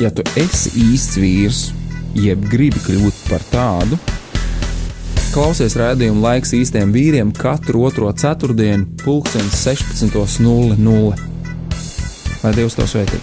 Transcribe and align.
Ja 0.00 0.08
tu 0.08 0.22
esi 0.40 0.70
īsts 0.80 1.18
vīrs, 1.20 1.58
jeb 2.16 2.46
gribi 2.48 2.80
kļūt 2.80 3.18
par 3.28 3.42
tādu, 3.50 3.98
klausies 5.34 5.76
rādījumu 5.76 6.22
laiks 6.24 6.54
īstiem 6.56 6.88
vīriem 6.94 7.34
katru 7.36 7.82
otro 7.84 8.08
ceturtdienu, 8.08 8.88
pulksten 9.04 9.44
16.00. 9.52 10.40
Lai 12.40 12.52
Dievs 12.56 12.78
to 12.78 12.88
svētī! 12.88 13.20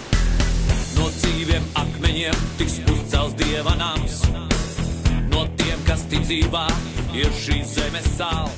No 0.94 1.10
dzīviem 1.16 1.66
akmeņiem 1.82 2.46
tiks 2.62 2.78
uzcelts 2.94 3.34
dieva 3.42 3.74
nams, 3.82 4.22
no 5.34 5.48
tiem, 5.58 5.82
kas 5.90 6.06
ticībā 6.14 6.68
ir 7.10 7.34
šīs 7.42 7.74
zemes 7.74 8.06
sāls. 8.14 8.54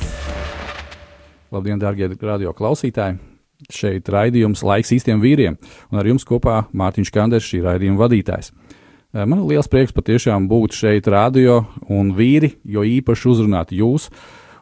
Labdien, 1.48 1.80
darbie 1.80 2.12
radio 2.20 2.52
klausītāji! 2.52 3.29
Šeit 3.70 4.08
raidījums 4.10 4.64
laiks 4.66 4.92
īstiem 4.96 5.22
vīriem, 5.22 5.56
un 5.92 6.00
ar 6.00 6.08
jums 6.08 6.26
kopā 6.26 6.64
Mārtiņš 6.76 7.12
Kanders, 7.14 7.46
šī 7.46 7.62
raidījuma 7.66 8.04
vadītājs. 8.04 8.50
Eh, 8.50 9.24
Man 9.24 9.42
ir 9.42 9.54
liels 9.54 9.70
prieks 9.70 9.94
patiešām 9.96 10.48
būt 10.50 10.76
šeit, 10.76 11.08
radio 11.10 11.64
un 11.88 12.12
vīri, 12.14 12.56
jo 12.64 12.84
īpaši 12.86 13.30
uzrunāt 13.30 13.74
jūs. 13.74 14.10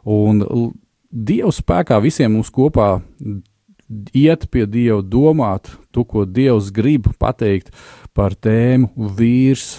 Un 0.04 0.44
Dieva 1.08 1.48
spēkā 1.48 1.96
visiem 2.04 2.34
mums 2.36 2.50
kopā 2.52 2.98
iet 4.12 4.44
pie 4.52 4.66
Dieva, 4.68 5.00
domāt 5.00 5.70
to, 5.90 6.04
ko 6.04 6.26
Dievs 6.28 6.68
grib 6.74 7.08
pateikt 7.18 7.72
par 8.12 8.36
tēmu 8.36 9.08
vīrs 9.16 9.78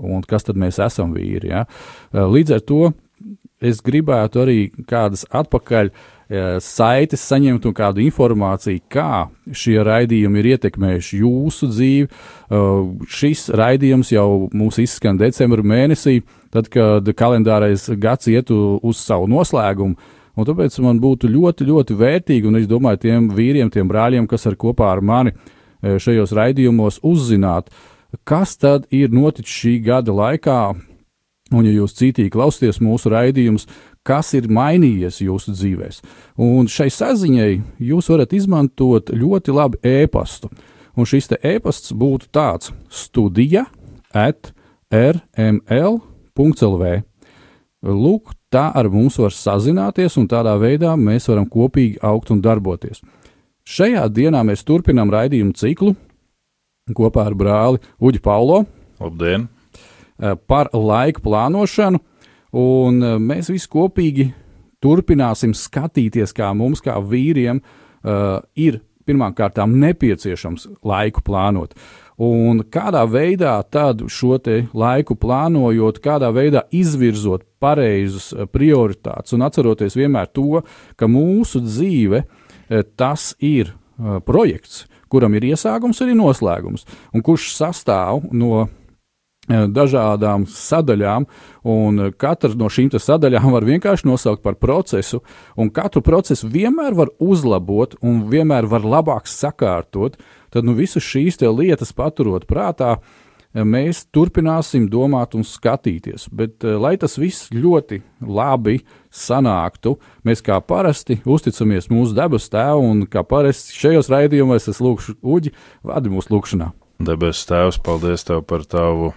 un 0.00 0.22
kas 0.24 0.46
tad 0.46 0.56
mēs 0.60 0.80
esam 0.82 1.12
vīri. 1.16 1.52
Ja? 1.52 1.66
Eh, 2.12 2.24
Līdz 2.24 2.56
ar 2.56 2.64
to 2.64 2.92
es 3.60 3.82
gribētu 3.84 4.40
arī 4.44 4.58
kādas 4.88 5.26
atpakaļ 5.28 5.90
eh, 5.90 5.98
saites 6.62 7.24
saņemt 7.26 7.64
un 7.66 7.74
kādu 7.74 8.02
informāciju, 8.04 8.84
kā 8.92 9.26
šie 9.50 9.80
raidījumi 9.86 10.38
ir 10.38 10.48
ietekmējuši 10.52 11.20
jūsu 11.24 11.68
dzīvi. 11.72 12.06
Uh, 12.06 12.92
Šis 13.10 13.48
raidījums 13.58 14.12
jau 14.14 14.46
mums 14.54 14.78
izskan 14.78 15.18
decembra 15.18 15.64
mēnesī, 15.66 16.20
tad, 16.54 16.70
kad 16.70 17.08
kalendārais 17.18 17.88
gads 17.98 18.30
iet 18.30 18.50
uz 18.54 19.02
savu 19.02 19.26
noslēgumu. 19.30 19.98
Un 20.38 20.46
tāpēc 20.46 20.76
man 20.84 21.00
būtu 21.02 21.28
ļoti, 21.28 21.66
ļoti 21.66 21.96
vērtīgi, 21.98 22.46
un 22.46 22.60
es 22.60 22.68
domāju, 22.70 23.02
tiem 23.02 23.26
vīriem, 23.34 23.72
tiem 23.72 23.90
brāļiem, 23.90 24.28
kas 24.30 24.46
ir 24.46 24.56
kopā 24.60 24.92
ar 24.94 25.02
mani 25.02 25.34
eh, 25.34 25.98
šajos 25.98 26.32
raidījumos, 26.38 27.00
uzzināt, 27.02 27.72
kas 28.24 28.54
tad 28.56 28.86
ir 28.94 29.10
noticis 29.12 29.50
šī 29.50 29.74
gada 29.84 30.14
laikā, 30.14 30.60
Un, 31.50 31.66
ja 31.66 31.72
jūs 31.74 31.96
cītīgi 31.98 32.30
klausāties 32.30 32.78
mūsu 32.78 33.10
raidījumus, 33.10 33.64
kas 34.06 34.32
ir 34.36 34.48
mainījies 34.50 35.20
jūsu 35.24 35.54
dzīvēs, 35.54 36.00
un 36.40 36.68
šai 36.70 36.88
saziņai 36.92 37.52
jūs 37.90 38.10
varat 38.12 38.32
izmantot 38.36 39.12
ļoti 39.12 39.54
labi 39.54 39.80
e-pastu. 39.86 40.50
Un 40.98 41.06
šis 41.06 41.30
e-pasts 41.38 41.92
būtu 41.96 42.28
tāds 42.34 42.72
studija 42.90 43.64
at 44.12 44.52
rml.lv. 44.90 46.84
Lūk, 47.80 48.34
tā 48.52 48.66
ar 48.76 48.90
mums 48.92 49.16
var 49.22 49.32
sazināties, 49.32 50.18
un 50.20 50.26
tādā 50.28 50.56
veidā 50.60 50.96
mēs 50.98 51.30
varam 51.30 51.46
kopīgi 51.48 52.02
augt 52.04 52.32
un 52.34 52.42
darboties. 52.44 53.00
Šajā 53.64 54.08
dienā 54.10 54.42
mēs 54.44 54.66
turpinām 54.66 55.12
raidījumu 55.12 55.54
ciklu 55.56 55.94
kopā 56.96 57.28
ar 57.28 57.36
brāli 57.38 57.78
Uģi 58.02 58.18
Paulo 58.24 58.64
Labdien! 59.00 59.46
par 60.50 60.68
laika 60.74 61.22
plānošanu, 61.24 62.00
un 62.56 63.02
eh, 63.02 63.16
mēs 63.20 63.50
visi 63.52 63.68
kopīgi 63.70 64.30
turpināsim 64.80 65.54
skatīties, 65.56 66.32
kā 66.36 66.52
mums, 66.56 66.80
kā 66.80 66.94
vīriem, 67.04 67.58
uh, 67.60 68.38
ir 68.56 68.78
pirmkārt 69.04 69.58
nepieciešams 69.68 70.64
laiku 70.88 71.20
plānot. 71.20 71.74
Un 72.20 72.62
kādā 72.64 73.02
veidā 73.04 73.58
tad 73.68 74.06
šo 74.08 74.38
laiku 74.72 75.18
plānojot, 75.20 76.00
kādā 76.00 76.30
veidā 76.32 76.62
izvirzot 76.72 77.44
pareizus 77.60 78.32
eh, 78.32 78.48
prioritātus 78.48 79.36
un 79.36 79.44
atceroties 79.44 79.96
vienmēr 80.00 80.32
to, 80.32 80.62
ka 80.96 81.08
mūsu 81.08 81.60
dzīve 81.60 82.24
tas 82.96 83.34
ir 83.42 83.74
projekts, 84.24 84.86
kuram 85.12 85.34
ir 85.34 85.48
iesākums, 85.50 85.98
arī 86.00 86.14
noslēgums, 86.16 86.86
un 87.12 87.24
kurš 87.26 87.50
sastāv 87.56 88.28
no 88.30 88.68
dažādām 89.50 90.46
sadaļām, 90.48 91.26
un 91.66 92.10
katra 92.16 92.52
no 92.56 92.70
šīm 92.70 92.92
sadaļām 92.94 93.50
var 93.52 93.66
vienkārši 93.68 94.08
nosaukt 94.08 94.42
par 94.42 94.58
procesu, 94.60 95.22
un 95.56 95.70
katru 95.70 96.02
procesu 96.02 96.48
vienmēr 96.50 96.96
var 96.96 97.12
uzlabot 97.18 97.96
un 98.02 98.24
vienmēr 98.30 98.68
var 98.70 98.86
labāk 98.86 99.28
sakārtot. 99.30 100.18
Tad 100.50 100.66
nu, 100.66 100.74
visas 100.74 101.04
šīs 101.06 101.38
lietas 101.46 101.92
paturot 101.94 102.46
prātā, 102.46 102.96
eh, 103.54 103.62
mēs 103.62 104.06
turpināsim 104.10 104.88
domāt 104.90 105.34
un 105.34 105.42
skatīties. 105.42 106.28
Bet, 106.32 106.64
eh, 106.64 106.76
lai 106.76 106.96
tas 106.96 107.16
viss 107.16 107.50
ļoti 107.50 108.02
labi 108.20 108.80
sanāktu, 109.10 109.98
mēs 110.24 110.42
kā 110.42 110.60
parasti 110.60 111.22
uzticamies 111.24 111.88
mūsu 111.88 112.14
debes 112.14 112.48
tēvam, 112.48 112.90
un 112.90 113.06
kā 113.06 113.22
parasti 113.22 113.74
šajos 113.74 114.10
raidījumos 114.10 114.68
es 114.68 114.78
lūgšu 114.78 115.16
Uģi, 115.22 115.52
vadi 115.84 116.08
mūsu 116.08 116.28
lūgšanā. 116.30 116.72
Debes 117.00 117.46
Tēvs, 117.46 117.78
paldies 117.82 118.24
Tev 118.24 118.42
par 118.44 118.60
Tavu 118.68 119.14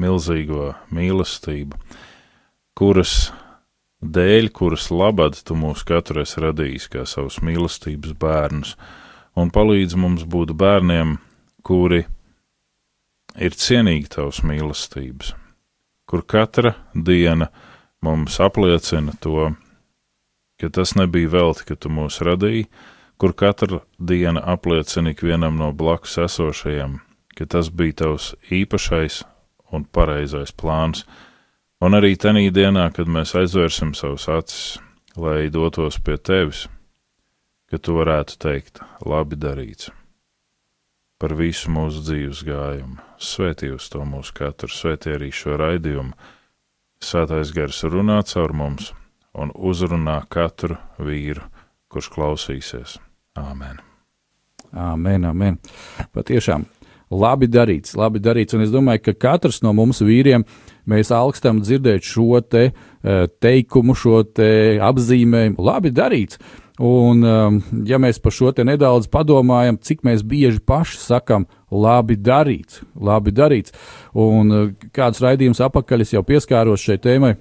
milzīgo 0.00 0.72
mīlestību, 0.94 1.78
kuras 2.78 3.30
dēļ, 4.02 4.50
kuras 4.54 4.88
labad 4.94 5.38
Tu 5.44 5.56
mūs 5.58 5.84
katru 5.86 6.22
esi 6.22 6.42
radījis 6.42 6.88
kā 6.92 7.04
savus 7.06 7.40
mīlestības 7.42 8.14
bērnus, 8.18 8.76
un 9.38 9.50
palīdz 9.54 9.96
mums 9.98 10.24
būt 10.24 10.54
bērniem, 10.58 11.16
kuri 11.66 12.04
ir 13.38 13.56
cienīgi 13.58 14.10
Tavas 14.14 14.42
mīlestības, 14.46 15.34
kur 16.08 16.24
katra 16.26 16.74
diena 16.94 17.50
mums 18.02 18.38
apliecina 18.40 19.14
to, 19.20 19.50
ka 20.58 20.70
tas 20.74 20.94
nebija 20.98 21.34
velti, 21.34 21.66
ka 21.68 21.76
Tu 21.76 21.90
mūs 21.90 22.20
radīji, 22.22 22.68
kur 23.18 23.34
katra 23.34 23.82
diena 23.98 24.42
apliecina 24.46 25.10
ikvienam 25.10 25.58
no 25.58 25.72
blakus 25.72 26.18
esošajiem, 26.22 27.00
ka 27.34 27.46
tas 27.46 27.70
bija 27.70 28.04
tavs 28.04 28.32
īpašais 28.50 29.24
un 29.72 29.84
pareizais 29.84 30.52
plāns, 30.52 31.04
un 31.84 31.96
arī 31.98 32.14
tenī 32.20 32.48
dienā, 32.54 32.88
kad 32.94 33.10
mēs 33.10 33.34
aizvērsim 33.38 33.94
savus 33.96 34.28
acis, 34.32 34.78
lai 35.18 35.48
dotos 35.52 35.98
pie 36.02 36.16
tevis, 36.18 36.66
ka 37.68 37.78
tu 37.78 37.98
varētu 37.98 38.38
teikt, 38.40 38.82
labi 39.04 39.38
darīts. 39.38 39.90
Par 41.18 41.34
visu 41.34 41.72
mūsu 41.74 42.04
dzīves 42.06 42.44
gājumu, 42.46 43.00
svētī 43.18 43.72
uz 43.74 43.88
to 43.90 44.04
mūsu 44.06 44.36
katru, 44.38 44.70
svētī 44.70 45.16
arī 45.16 45.32
šo 45.34 45.58
raidījumu. 45.58 46.14
Svētais 47.02 47.50
gars 47.54 47.82
runā 47.86 48.20
caur 48.26 48.54
mums 48.54 48.92
un 49.38 49.50
uzrunā 49.54 50.20
katru 50.30 50.78
vīru, 51.02 51.42
kurš 51.90 52.10
klausīsies. 52.14 52.96
Āmen! 53.38 53.82
Amen, 54.72 55.24
amen. 55.24 55.58
Patiešām 56.14 56.66
labi 57.10 57.48
darīts, 57.50 57.96
labi 57.98 58.22
darīts. 58.22 58.56
Un 58.56 58.64
es 58.66 58.72
domāju, 58.74 59.06
ka 59.08 59.16
katrs 59.26 59.62
no 59.64 59.72
mums 59.76 60.02
vīriem 60.04 60.44
mēs 60.88 61.12
augstam 61.14 61.62
dzirdēt 61.64 62.06
šo 62.06 62.40
te 62.44 62.68
eh, 62.68 63.26
teikumu, 63.40 63.96
šo 63.96 64.22
te 64.24 64.78
apzīmējumu. 64.84 65.60
Labi 65.64 65.92
darīts. 65.94 66.40
Un, 66.78 67.24
um, 67.26 67.56
ja 67.90 67.98
mēs 67.98 68.20
par 68.22 68.30
šo 68.30 68.52
te 68.54 68.62
nedaudz 68.62 69.08
padomājam, 69.10 69.80
cik 69.82 70.04
mēs 70.06 70.22
bieži 70.22 70.60
paši 70.62 71.00
sakam, 71.02 71.48
labi 71.74 72.14
darīts, 72.14 72.84
labi 72.94 73.34
darīts. 73.34 73.74
Un 74.14 74.54
uh, 74.54 74.68
kāds 74.94 75.18
raidījums 75.24 75.62
apakaļ 75.66 76.06
es 76.06 76.14
jau 76.14 76.22
pieskāros 76.22 76.84
šai 76.86 77.00
tēmai, 77.02 77.32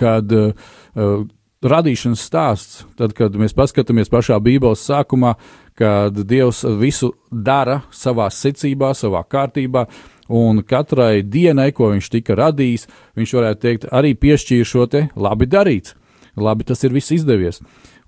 kad 0.00 0.34
uh, 0.34 0.50
uh, 0.98 1.22
radīšanas 1.64 2.24
stāsts, 2.26 2.82
tad, 2.98 3.14
kad 3.16 3.38
mēs 3.38 3.54
paskatāmies 3.56 4.10
pašā 4.12 4.40
Bībeles 4.42 4.82
sākumā, 4.84 5.36
kad 5.78 6.18
Dievs 6.28 6.62
visu 6.78 7.12
dara 7.30 7.80
savā 7.92 8.28
secībā, 8.30 8.92
savā 8.94 9.24
kārtībā, 9.26 9.86
un 10.28 10.62
katrai 10.62 11.22
dienai, 11.22 11.72
ko 11.74 11.90
viņš 11.92 12.10
tika 12.12 12.36
radījis, 12.38 12.88
viņš 13.18 13.36
varētu 13.38 13.62
teikt, 13.66 13.86
arī 13.92 14.14
piešķīra 14.14 14.68
šo 14.68 14.86
te 14.90 15.06
labi 15.16 15.50
darīts. 15.50 15.96
Labi, 16.36 16.66
tas 16.66 16.82
ir 16.82 16.94
viss 16.94 17.14
izdevies. 17.14 17.60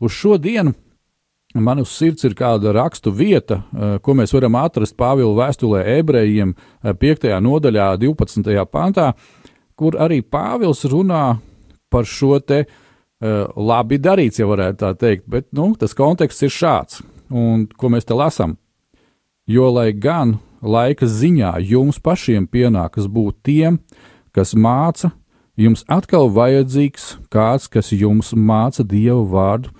Uz 0.02 0.14
šo 0.14 0.38
dienu 0.38 0.74
man 1.54 1.80
uz 1.80 1.92
sirds 1.94 2.24
ir 2.26 2.34
kāda 2.36 2.72
rakstu 2.74 3.12
vieta, 3.14 3.62
eh, 3.72 3.98
ko 4.02 4.14
mēs 4.14 4.34
varam 4.34 4.56
atrast 4.60 4.96
Pāvila 4.96 5.46
vēstulē 5.46 5.84
ebrejiem 5.98 6.54
5. 6.82 7.40
nodaļā, 7.40 7.96
12. 7.98 8.66
pantā, 8.66 9.14
kur 9.76 9.92
arī 9.92 10.22
Pāvils 10.22 10.84
runā 10.84 11.38
par 11.90 12.04
šo 12.04 12.40
te 12.40 12.64
uh, 12.66 13.46
labi 13.56 13.98
darīts, 14.02 14.40
ja 14.40 14.46
varētu 14.46 14.78
tā 14.80 14.92
teikt, 14.98 15.28
bet 15.30 15.46
nu, 15.52 15.74
tas 15.78 15.94
konteksts 15.94 16.42
ir 16.42 16.50
šāds, 16.50 17.02
un 17.30 17.66
ko 17.66 17.90
mēs 17.92 18.06
te 18.06 18.16
lasām. 18.16 18.56
Jo 19.46 19.70
lai 19.70 19.92
gan 19.92 20.38
laika 20.62 21.06
ziņā 21.06 21.56
jums 21.62 22.00
pašiem 22.02 22.48
pienākas 22.50 23.06
būt 23.06 23.38
tiem, 23.46 23.78
kas 24.34 24.54
māca, 24.54 25.12
jums 25.56 25.84
atkal 25.88 26.28
vajadzīgs 26.32 27.16
kāds, 27.32 27.68
kas 27.70 27.92
jums 27.94 28.34
māca 28.34 28.84
dievu 28.84 29.24
vārdu 29.30 29.72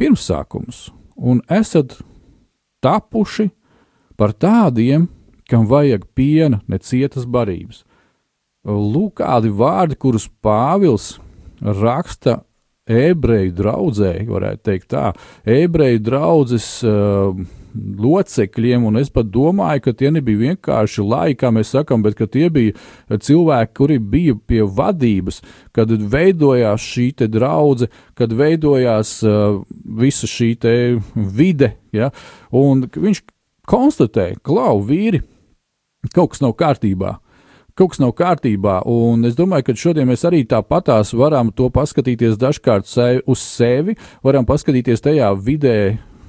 pirmsākums, 0.00 0.90
un 1.16 1.42
esat 1.50 1.98
tapuši 2.82 3.50
par 4.16 4.32
tādiem, 4.32 5.08
kam 5.48 5.66
vajag 5.68 6.06
piena, 6.14 6.62
ne 6.66 6.78
cietas 6.78 7.26
barības. 7.28 7.82
Lūk, 8.62 9.18
kādi 9.18 9.50
vārdi, 9.50 9.98
kurus 9.98 10.28
Pāvils 10.42 11.16
raksta 11.60 12.40
ebreju 12.92 13.56
draudzēji, 13.58 14.28
varētu 14.28 14.64
teikt 14.68 14.92
tā, 14.92 15.08
ebreju 15.48 16.00
draudzes 16.04 16.68
uh, 16.86 17.32
locekļiem, 17.74 18.84
un 18.88 19.00
es 19.00 19.10
pat 19.12 19.30
domāju, 19.32 19.86
ka 19.86 19.94
tie 19.96 20.10
nebija 20.12 20.52
vienkārši 20.52 21.04
laiki, 21.06 21.38
kā 21.40 21.52
mēs 21.54 21.72
sakām, 21.72 22.04
bet 22.04 22.20
tie 22.34 22.48
bija 22.52 22.76
cilvēki, 23.08 23.74
kuri 23.78 23.98
bija 23.98 24.36
pie 24.36 24.62
vadības, 24.66 25.40
kad 25.72 25.90
veidojās 25.90 26.84
šī 26.84 27.10
draudzene, 27.32 27.92
kad 28.18 28.34
veidojās 28.36 29.18
uh, 29.24 29.62
visa 29.72 30.28
šī 30.28 30.52
vide, 31.16 31.74
ja, 31.96 32.12
un 32.50 32.86
viņš 32.92 33.24
konstatēja, 33.68 34.40
klau, 34.44 34.80
vīri, 34.84 35.22
kaut 36.12 36.34
kas 36.34 36.42
nav 36.44 36.56
kārtībā 36.58 37.21
kaut 37.78 37.94
kas 37.94 38.02
nav 38.02 38.14
kārtībā. 38.18 38.80
Un 38.88 39.26
es 39.28 39.36
domāju, 39.38 39.68
ka 39.68 39.76
šodien 39.84 40.08
mēs 40.10 40.24
arī 40.28 40.44
tāpatās 40.48 41.12
varam 41.16 41.52
to 41.54 41.68
paskatīties 41.72 42.38
dažkārt 42.40 42.88
sevi, 42.90 43.22
uz 43.26 43.42
sevi, 43.44 43.96
varam 44.24 44.48
paskatīties 44.48 45.04
tajā 45.04 45.34
vidē. 45.38 45.78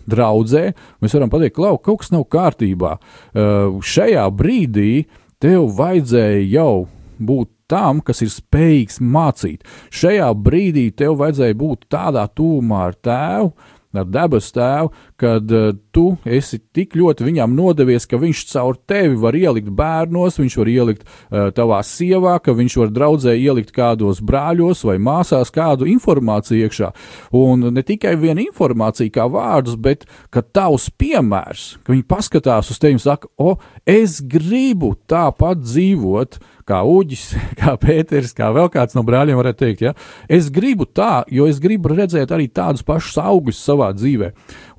Draudzē, 0.03 0.73
mēs 0.99 1.13
varam 1.15 1.29
pateikt, 1.31 1.53
ka 1.55 1.69
kaut 1.79 2.01
kas 2.01 2.09
nav 2.11 2.25
kārtībā. 2.27 2.97
Uh, 3.31 3.77
šajā 3.79 4.25
brīdī 4.35 5.05
tev 5.39 5.69
vajadzēja 5.77 6.41
jau 6.51 6.89
būt 7.23 7.53
tam, 7.71 8.01
kas 8.05 8.19
ir 8.25 8.31
spējīgs 8.33 8.99
mācīt. 8.99 9.63
Šajā 9.93 10.27
brīdī 10.35 10.89
tev 10.91 11.17
vajadzēja 11.21 11.57
būt 11.59 11.87
tādā 11.93 12.25
tūmā 12.35 12.83
ar 12.89 12.97
tēvu, 12.99 13.53
ar 13.93 14.09
debesu 14.09 14.55
tēvu, 14.57 14.91
kad 15.23 15.51
uh, 15.55 15.71
tu 15.95 16.05
esi 16.27 16.59
tik 16.75 16.97
ļoti 16.99 17.23
viņam 17.27 17.55
nodevies, 17.55 18.07
ka 18.09 18.19
viņš 18.19 18.43
caur 18.51 18.77
tevi 18.89 19.15
var 19.19 19.37
ielikt 19.37 19.71
bērnos, 19.73 20.39
viņš 20.41 20.57
var 20.59 20.71
ielikt 20.71 21.05
uh, 21.05 21.47
tavā 21.55 21.79
sievā, 21.87 22.35
ka 22.43 22.55
viņš 22.57 22.77
var 22.81 22.93
draudzē 22.93 23.35
ielikt 23.39 23.71
kādos 23.75 24.19
brāļos 24.23 24.83
vai 24.87 24.97
māsās 25.01 25.53
kādu 25.53 25.87
informāciju 25.93 26.67
iekšā. 26.67 26.91
Un 27.39 27.69
ne 27.73 27.85
tikai 27.85 28.15
viena 28.19 28.43
informācija 28.43 29.13
kā 29.13 29.29
vārdus, 29.31 29.79
bet 29.79 30.07
ka 30.33 30.43
tavs 30.43 30.89
piemērs, 30.99 31.67
ka 31.83 31.95
viņi 31.95 32.07
paskatās 32.09 32.73
uz 32.73 32.81
tevi 32.81 32.99
un 32.99 33.03
saka, 33.03 33.31
o, 33.39 33.55
es 33.87 34.19
gribu 34.19 34.93
tāpat 35.09 35.63
dzīvot, 35.63 36.41
kā 36.67 36.81
Uģis, 36.87 37.25
kā 37.59 37.75
Pēters, 37.79 38.33
kā 38.35 38.49
vēl 38.55 38.69
kāds 38.73 38.97
no 38.97 39.03
brāļiem 39.07 39.39
varētu 39.39 39.61
teikt, 39.65 39.83
ja? 39.87 39.93
es 40.31 40.49
gribu 40.53 40.87
tā, 40.87 41.23
jo 41.31 41.47
es 41.49 41.59
gribu 41.63 41.91
redzēt 41.93 42.31
arī 42.33 42.49
tādus 42.51 42.85
pašus 42.87 43.19
augļus 43.21 43.63
savā 43.63 43.91
dzīvē. 43.95 44.31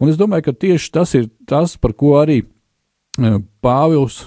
Un 0.03 0.11
es 0.11 0.19
domāju, 0.21 0.34
ka 0.43 0.53
tieši 0.53 0.93
tas 0.95 1.15
ir 1.19 1.29
tas, 1.49 1.77
par 1.79 1.95
ko 1.99 2.17
arī 2.19 2.43
e, 2.43 3.35
Pāvils, 3.63 4.25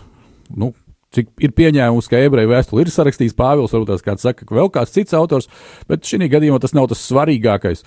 nu, 0.55 0.71
cik 1.15 1.29
ir 1.41 1.53
pieņēmums, 1.55 2.09
ka 2.11 2.19
ebreju 2.25 2.51
vēstuli 2.51 2.83
ir 2.83 2.91
sarakstījis 2.93 3.35
Pāvils, 3.37 3.73
varbūt 3.73 3.91
tās 3.93 4.05
kāds 4.05 4.25
saka, 4.27 4.45
ka 4.47 4.57
vēl 4.57 4.69
kāds 4.73 4.93
cits 4.95 5.15
autors, 5.17 5.49
bet 5.89 6.05
šī 6.07 6.29
gadījumā 6.31 6.59
tas 6.63 6.75
nav 6.77 6.89
tas 6.91 7.01
svarīgākais. 7.07 7.83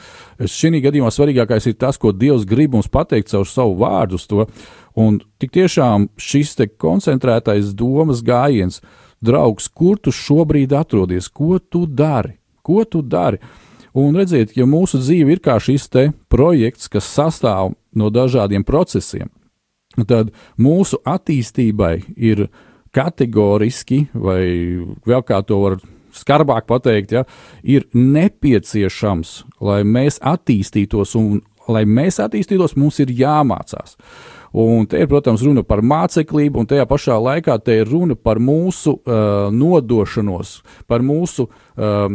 Šī 0.51 0.81
gadījumā 0.83 1.13
svarīgākais 1.15 1.69
ir 1.71 1.79
tas, 1.81 2.01
ko 2.01 2.15
Dievs 2.17 2.47
grib 2.49 2.75
mums 2.77 2.91
pateikt 2.91 3.33
caur 3.33 3.49
savu 3.49 3.77
vārdu 3.81 4.19
uz 4.19 4.27
to. 4.31 4.49
Un 4.99 5.21
tik 5.41 5.55
tiešām 5.55 6.09
šis 6.21 6.57
te 6.59 6.67
koncentrētais 6.71 7.75
domas 7.79 8.25
gājiens, 8.27 8.81
draugs, 9.21 9.69
kur 9.69 10.01
tu 10.01 10.13
šobrīd 10.15 10.73
atrodies, 10.77 11.29
ko 11.29 11.61
tu 11.61 11.85
dari, 11.87 12.39
ko 12.67 12.85
tu 12.89 13.05
dari. 13.05 13.41
Un 13.99 14.15
redziet, 14.15 14.55
ja 14.57 14.67
mūsu 14.71 15.01
dzīve 15.03 15.35
ir 15.35 15.43
kā 15.43 15.59
šis 15.63 15.89
projekts, 16.31 16.89
kas 16.89 17.09
sastāv 17.11 17.75
no 17.95 18.11
dažādiem 18.11 18.65
procesiem, 18.65 19.31
tad 20.07 20.31
mūsu 20.59 21.01
attīstībai 21.03 21.95
ir 22.17 22.49
kategoriski, 22.95 24.07
vai 24.15 24.43
vēl 25.07 25.23
kā 25.27 25.43
to 25.47 25.59
var 25.63 25.81
skarbāk 26.15 26.67
pateikt, 26.67 27.13
ja, 27.15 27.25
ir 27.63 27.87
nepieciešams, 27.95 29.45
lai 29.63 29.83
mēs 29.87 30.19
attīstītos, 30.23 31.15
un 31.19 31.41
lai 31.71 31.85
mēs 31.87 32.19
attīstītos, 32.23 32.77
mums 32.79 32.99
ir 33.03 33.13
jāmācās. 33.15 33.97
Un 34.53 34.87
te 34.91 34.99
ir, 34.99 35.07
protams, 35.11 35.45
runa 35.47 35.63
par 35.67 35.83
māceklību, 35.87 36.63
un 36.63 36.69
tajā 36.71 36.87
pašā 36.91 37.17
laikā 37.23 37.59
te 37.63 37.77
ir 37.81 37.91
runa 37.91 38.17
par 38.19 38.41
mūsu 38.43 38.97
uh, 38.99 39.51
nodošanos, 39.55 40.57
par 40.91 41.05
mūsu 41.07 41.47
uh, 41.47 42.09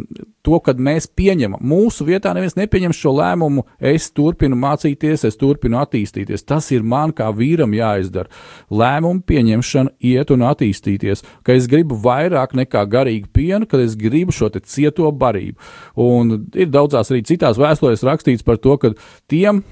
to, 0.45 0.59
kad 0.63 0.79
mēs 0.81 1.07
pieņemam. 1.15 1.61
Mūsu 1.65 2.05
vietā 2.07 2.33
neviens 2.35 2.57
nepieņem 2.59 2.93
šo 2.95 3.15
lēmumu, 3.17 3.63
es 3.79 4.09
turpinu 4.15 4.57
mācīties, 4.59 5.23
es 5.29 5.39
turpinu 5.39 5.79
attīstīties. 5.81 6.43
Tas 6.47 6.67
ir 6.75 6.83
man 6.83 7.13
kā 7.15 7.29
vīram 7.35 7.73
jāizdara. 7.75 8.29
Lēmumu 8.69 9.23
pieņemšana, 9.27 9.95
iet 10.05 10.33
un 10.35 10.45
attīstīties, 10.49 11.23
ka 11.45 11.55
es 11.55 11.69
gribu 11.71 11.97
vairāk 12.03 12.55
nekā 12.59 12.83
garīgu 12.91 13.31
pienu, 13.33 13.69
kad 13.69 13.83
es 13.83 13.95
gribu 13.99 14.35
šo 14.35 14.51
cieto 14.59 15.09
barību. 15.11 15.57
Un 16.03 16.35
ir 16.53 16.69
daudzās 16.71 17.09
arī 17.11 17.23
citās 17.25 17.59
vēstulēs 17.61 18.05
rakstīts 18.05 18.45
par 18.45 18.59
to, 18.61 18.77
ka 18.81 18.93
tiem, 19.31 19.63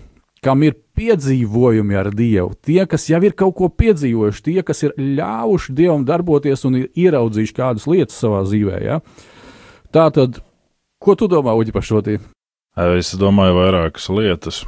kam 0.44 0.64
ir 0.68 0.76
piedzīvojumi 0.98 1.98
ar 1.98 2.12
Dievu, 2.14 2.54
tie, 2.62 2.84
kas 2.90 3.08
jau 3.10 3.22
ir 3.26 3.36
kaut 3.40 3.56
ko 3.58 3.70
piedzīvojuši, 3.72 4.44
tie, 4.46 4.60
kas 4.68 4.84
ir 4.86 4.94
ļāvuši 5.00 5.76
Dievam 5.78 6.06
darboties 6.08 6.66
un 6.70 6.82
ir 6.84 6.90
ieraudzījuši 7.06 7.58
kādas 7.58 7.88
lietas 7.90 8.20
savā 8.20 8.44
dzīvē. 8.46 8.80
Ja? 8.84 9.00
Tā 9.94 10.08
tad, 10.14 10.42
ko 11.02 11.16
tu 11.20 11.30
domā, 11.32 11.56
Uģi, 11.58 11.74
par 11.76 11.88
šo 11.88 12.04
tīm? 12.06 12.24
Es 12.74 13.12
domāju, 13.20 13.60
vairākas 13.60 14.10
lietas 14.10 14.64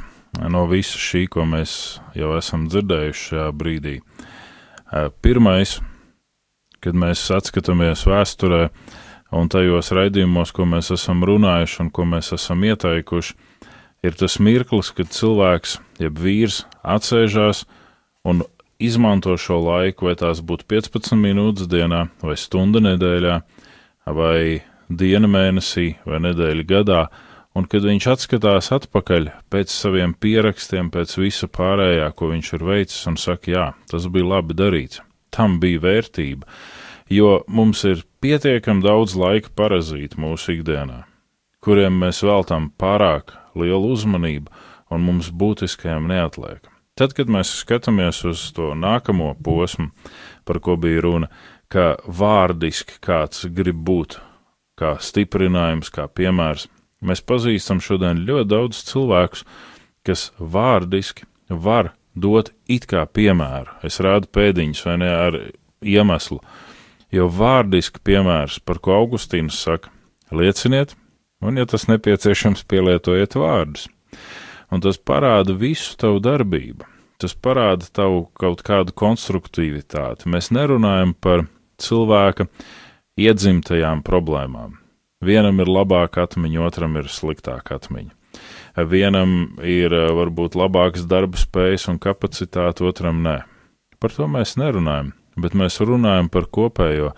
no 0.52 0.66
visa 0.70 0.98
šī, 1.00 1.24
ko 1.32 1.46
mēs 1.48 1.98
jau 2.14 2.36
esam 2.38 2.68
dzirdējuši 2.70 3.28
šajā 3.30 3.46
brīdī. 3.56 3.96
Pirmais, 5.24 5.78
kad 6.84 6.94
mēs 6.94 7.24
atskatāmies 7.34 8.04
vēsturē 8.06 8.68
un 9.34 9.50
tajos 9.50 9.90
raidījumos, 9.96 10.52
ko 10.54 10.68
mēs 10.70 10.92
esam 10.94 11.24
runājuši 11.26 11.80
un 11.82 11.90
ko 11.90 12.06
mēs 12.06 12.30
esam 12.36 12.62
ieteikuši, 12.68 13.34
ir 14.04 14.16
tas 14.18 14.38
mirklis, 14.42 14.92
kad 14.96 15.12
cilvēks, 15.12 15.78
jeb 16.02 16.20
vīrs, 16.20 16.64
atsēžās 16.84 17.64
un 18.26 18.42
izmanto 18.82 19.36
šo 19.40 19.60
laiku, 19.64 20.10
vai 20.10 20.16
tās 20.20 20.42
būtu 20.44 20.66
15 20.68 21.16
minūtes 21.20 21.68
dienā, 21.70 22.06
vai 22.22 22.36
stunda 22.40 22.82
nedēļā, 22.84 23.38
vai 24.16 24.62
diena 24.88 25.30
mēnesī, 25.30 25.94
vai 26.06 26.20
nedēļa 26.26 26.66
gadā, 26.68 27.06
un 27.56 27.66
kad 27.70 27.86
viņš 27.88 28.08
atskatās 28.12 28.70
atpakaļ 28.76 29.30
pēc 29.52 29.72
saviem 29.72 30.12
pierakstiem, 30.14 30.90
pēc 30.92 31.16
visa 31.18 31.48
pārējā, 31.48 32.10
ko 32.14 32.30
viņš 32.34 32.52
ir 32.58 32.66
veicis, 32.68 33.06
un 33.08 33.16
saka, 33.20 33.50
jā, 33.50 33.66
tas 33.90 34.08
bija 34.12 34.36
labi 34.36 34.56
darīts, 34.58 35.00
tam 35.34 35.56
bija 35.62 35.82
vērtība, 35.86 36.46
jo 37.12 37.40
mums 37.48 37.84
ir 37.88 38.04
pietiekami 38.20 38.84
daudz 38.84 39.16
laika 39.16 39.54
parazīt 39.56 40.18
mūsu 40.20 40.58
ikdienā, 40.58 41.04
kuriem 41.64 41.96
mēs 42.04 42.22
veltam 42.26 42.70
pārāk 42.78 43.38
lielu 43.58 43.92
uzmanību, 43.96 44.52
un 44.92 45.04
mums 45.06 45.32
būtiskajam 45.32 46.08
neatliek. 46.10 46.64
Tad, 46.96 47.12
kad 47.12 47.28
mēs 47.28 47.50
skatāmies 47.60 48.22
uz 48.24 48.46
to 48.56 48.70
nākamo 48.78 49.34
posmu, 49.44 49.90
par 50.48 50.62
ko 50.64 50.78
bija 50.80 51.02
runa, 51.04 51.28
ka 51.68 51.96
vārdiski 52.06 52.96
kāds 53.04 53.44
grib 53.52 53.82
būt, 53.84 54.16
kā 54.80 54.94
stiprinājums, 55.02 55.90
kā 55.92 56.06
piemērs, 56.08 56.68
mēs 57.04 57.20
pazīstam 57.20 57.82
šodien 57.84 58.24
ļoti 58.28 58.48
daudz 58.48 58.80
cilvēkus, 58.88 59.44
kas 60.06 60.30
vārdiski 60.38 61.26
var 61.50 61.92
dot 62.16 62.52
it 62.64 62.86
kā 62.88 63.04
piemēru. 63.04 63.76
Es 63.84 64.00
rādu 64.00 64.30
pēdiņus 64.32 64.84
vai 64.86 64.96
ne 65.02 65.10
ar 65.12 65.40
iemeslu, 65.84 66.40
jo 67.12 67.28
vārdiski 67.28 68.00
piemērs, 68.06 68.60
par 68.64 68.80
ko 68.80 68.96
Augustīns 68.96 69.58
saka, 69.66 69.92
lieciniet, 70.32 70.96
un, 71.46 71.60
ja 71.60 71.66
tas 71.68 71.86
nepieciešams, 71.90 72.64
pielietojiet 72.68 73.36
vārdus. 73.38 73.86
Un 74.72 74.82
tas 74.82 74.98
parāda 74.98 75.54
visu 75.56 75.94
tavu 76.00 76.20
darbību. 76.22 76.86
Tas 77.22 77.32
parāda 77.32 77.86
tavu 77.96 78.26
kaut 78.36 78.60
kādu 78.66 78.92
konstruktivitāti. 78.92 80.28
Mēs 80.28 80.50
nerunājam 80.52 81.14
par 81.14 81.46
cilvēka 81.80 82.48
iedzimtajām 83.16 84.02
problēmām. 84.04 84.76
Vienam 85.24 85.62
ir 85.64 85.70
labāka 85.70 86.26
atmiņa, 86.26 86.60
otram 86.66 86.98
ir 87.00 87.08
sliktāka 87.08 87.78
atmiņa. 87.78 88.12
Vienam 88.90 89.56
ir 89.64 89.94
varbūt 90.12 90.58
labāks 90.58 91.06
darba 91.08 91.40
spējas 91.40 91.86
un 91.88 91.96
kapacitāte, 92.02 92.84
otram 92.84 93.22
nē. 93.24 93.38
Par 93.96 94.12
to 94.12 94.28
mēs 94.28 94.58
nerunājam, 94.60 95.14
bet 95.40 95.56
mēs 95.56 95.80
runājam 95.80 96.28
par 96.28 96.50
kopējo 96.52 97.14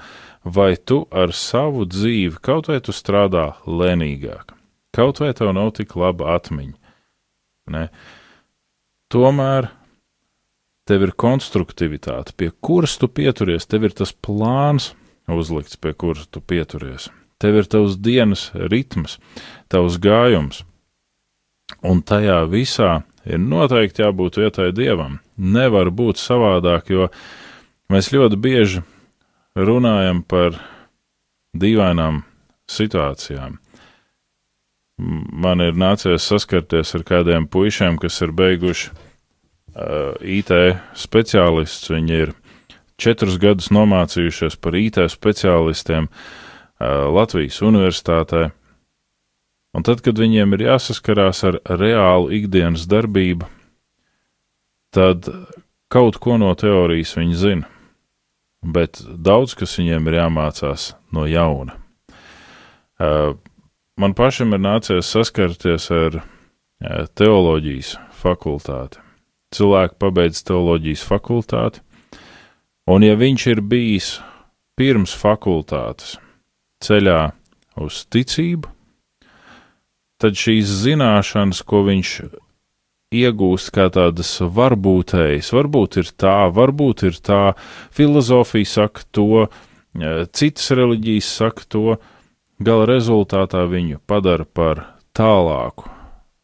vai 0.54 0.76
tu 0.76 1.02
ar 1.10 1.32
savu 1.36 1.86
dzīvi 1.88 2.40
kaut 2.44 2.70
vai 2.70 2.78
tu 2.84 2.94
strādā 2.96 3.50
lēnīgāk, 3.66 4.54
kaut 4.94 5.20
vai 5.22 5.32
tev 5.36 5.52
nav 5.56 5.72
tik 5.78 5.94
laba 5.98 6.34
atmiņa. 6.36 6.76
Ne? 7.74 7.88
Tomēr 9.12 9.70
tev 10.88 11.04
ir 11.04 11.12
konstruktivitāte, 11.20 12.32
pie 12.36 12.50
kuras 12.64 12.96
tu 13.00 13.10
pieturies, 13.12 13.68
tev 13.68 13.88
ir 13.88 13.96
tas 13.96 14.12
plāns 14.12 14.92
uzlikts, 15.28 15.76
pie 15.76 15.92
kuras 15.92 16.28
tu 16.32 16.40
pieturies. 16.40 17.10
Tev 17.38 17.60
ir 17.60 17.68
tavs 17.70 17.98
dienas 18.02 18.48
ritms, 18.54 19.18
tavs 19.70 20.00
gājums, 20.02 20.64
un 21.84 22.00
tajā 22.02 22.40
visā 22.50 23.02
ir 23.28 23.38
noteikti 23.38 24.02
jābūt 24.02 24.40
vietai 24.40 24.72
dievam. 24.74 25.20
Nevar 25.38 25.92
būt 25.94 26.18
savādāk, 26.18 26.88
jo 26.90 27.06
Mēs 27.88 28.10
ļoti 28.12 28.36
bieži 28.36 28.82
runājam 29.58 30.22
par 30.22 30.58
dīvainām 31.58 32.22
situācijām. 32.70 33.58
Man 34.98 35.62
ir 35.62 35.78
nācies 35.78 36.26
saskarties 36.26 36.94
ar 36.98 37.04
kādiem 37.06 37.46
puišiem, 37.50 37.98
kas 38.02 38.18
ir 38.24 38.34
beiguši 38.34 38.90
uh, 38.90 40.14
IT 40.18 40.50
speciālists. 40.98 41.90
Viņi 41.92 42.20
ir 42.24 42.34
četrus 42.98 43.38
gadus 43.38 43.70
nomācījušies 43.74 44.58
par 44.58 44.74
IT 44.78 44.98
speciālistiem 45.12 46.08
uh, 46.10 47.06
Latvijas 47.14 47.60
Universitātē. 47.62 48.48
Un 49.76 49.86
tad, 49.86 50.02
kad 50.02 50.18
viņiem 50.18 50.56
ir 50.56 50.66
jāsaskarās 50.66 51.44
ar 51.46 51.60
reālu 51.78 52.32
ikdienas 52.34 52.88
darbību, 52.90 53.46
tad 54.90 55.28
kaut 55.92 56.18
ko 56.18 56.38
no 56.40 56.50
teorijas 56.58 57.14
viņi 57.20 57.36
zina, 57.38 57.68
bet 58.62 59.02
daudz 59.04 59.54
kas 59.58 59.76
viņiem 59.78 60.08
ir 60.10 60.18
jāmācās 60.20 60.92
no 61.14 61.26
jauna. 61.28 61.76
Uh, 62.98 63.36
man 63.98 64.14
pašam 64.18 64.54
ir 64.56 64.62
nācies 64.62 65.10
saskarties 65.12 65.90
ar 65.94 66.20
uh, 66.20 66.24
teoloģijas 67.14 67.96
fakultāti. 68.18 69.02
Cilvēki 69.54 69.96
pabeidz 70.02 70.42
teoloģijas 70.44 71.04
fakultāti, 71.08 71.80
un 72.90 73.06
ja 73.06 73.14
viņš 73.16 73.46
ir 73.54 73.62
bijis 73.64 74.08
pirms 74.76 75.14
fakultātes 75.16 76.18
ceļā 76.84 77.30
uz 77.80 78.02
ticību, 78.12 78.68
tad 80.18 80.36
šīs 80.38 80.68
zināšanas, 80.82 81.62
ko 81.62 81.84
viņš 81.86 82.12
iegūst 83.14 83.72
kā 83.72 83.88
tādas 83.92 84.34
varbūtējas, 84.40 85.52
varbūt 85.56 85.98
ir 86.02 86.10
tā, 86.20 86.36
varbūt 86.52 87.06
ir 87.08 87.20
tā, 87.24 87.42
filozofija 87.94 88.68
saka 88.68 89.04
to, 89.16 89.46
e, 89.96 90.12
citas 90.36 90.68
reliģijas 90.76 91.30
saka 91.40 91.64
to, 91.72 91.96
gala 92.60 92.88
rezultātā 92.90 93.64
viņu 93.70 94.02
padara 94.06 94.44
par 94.44 94.84
tālāku 95.16 95.88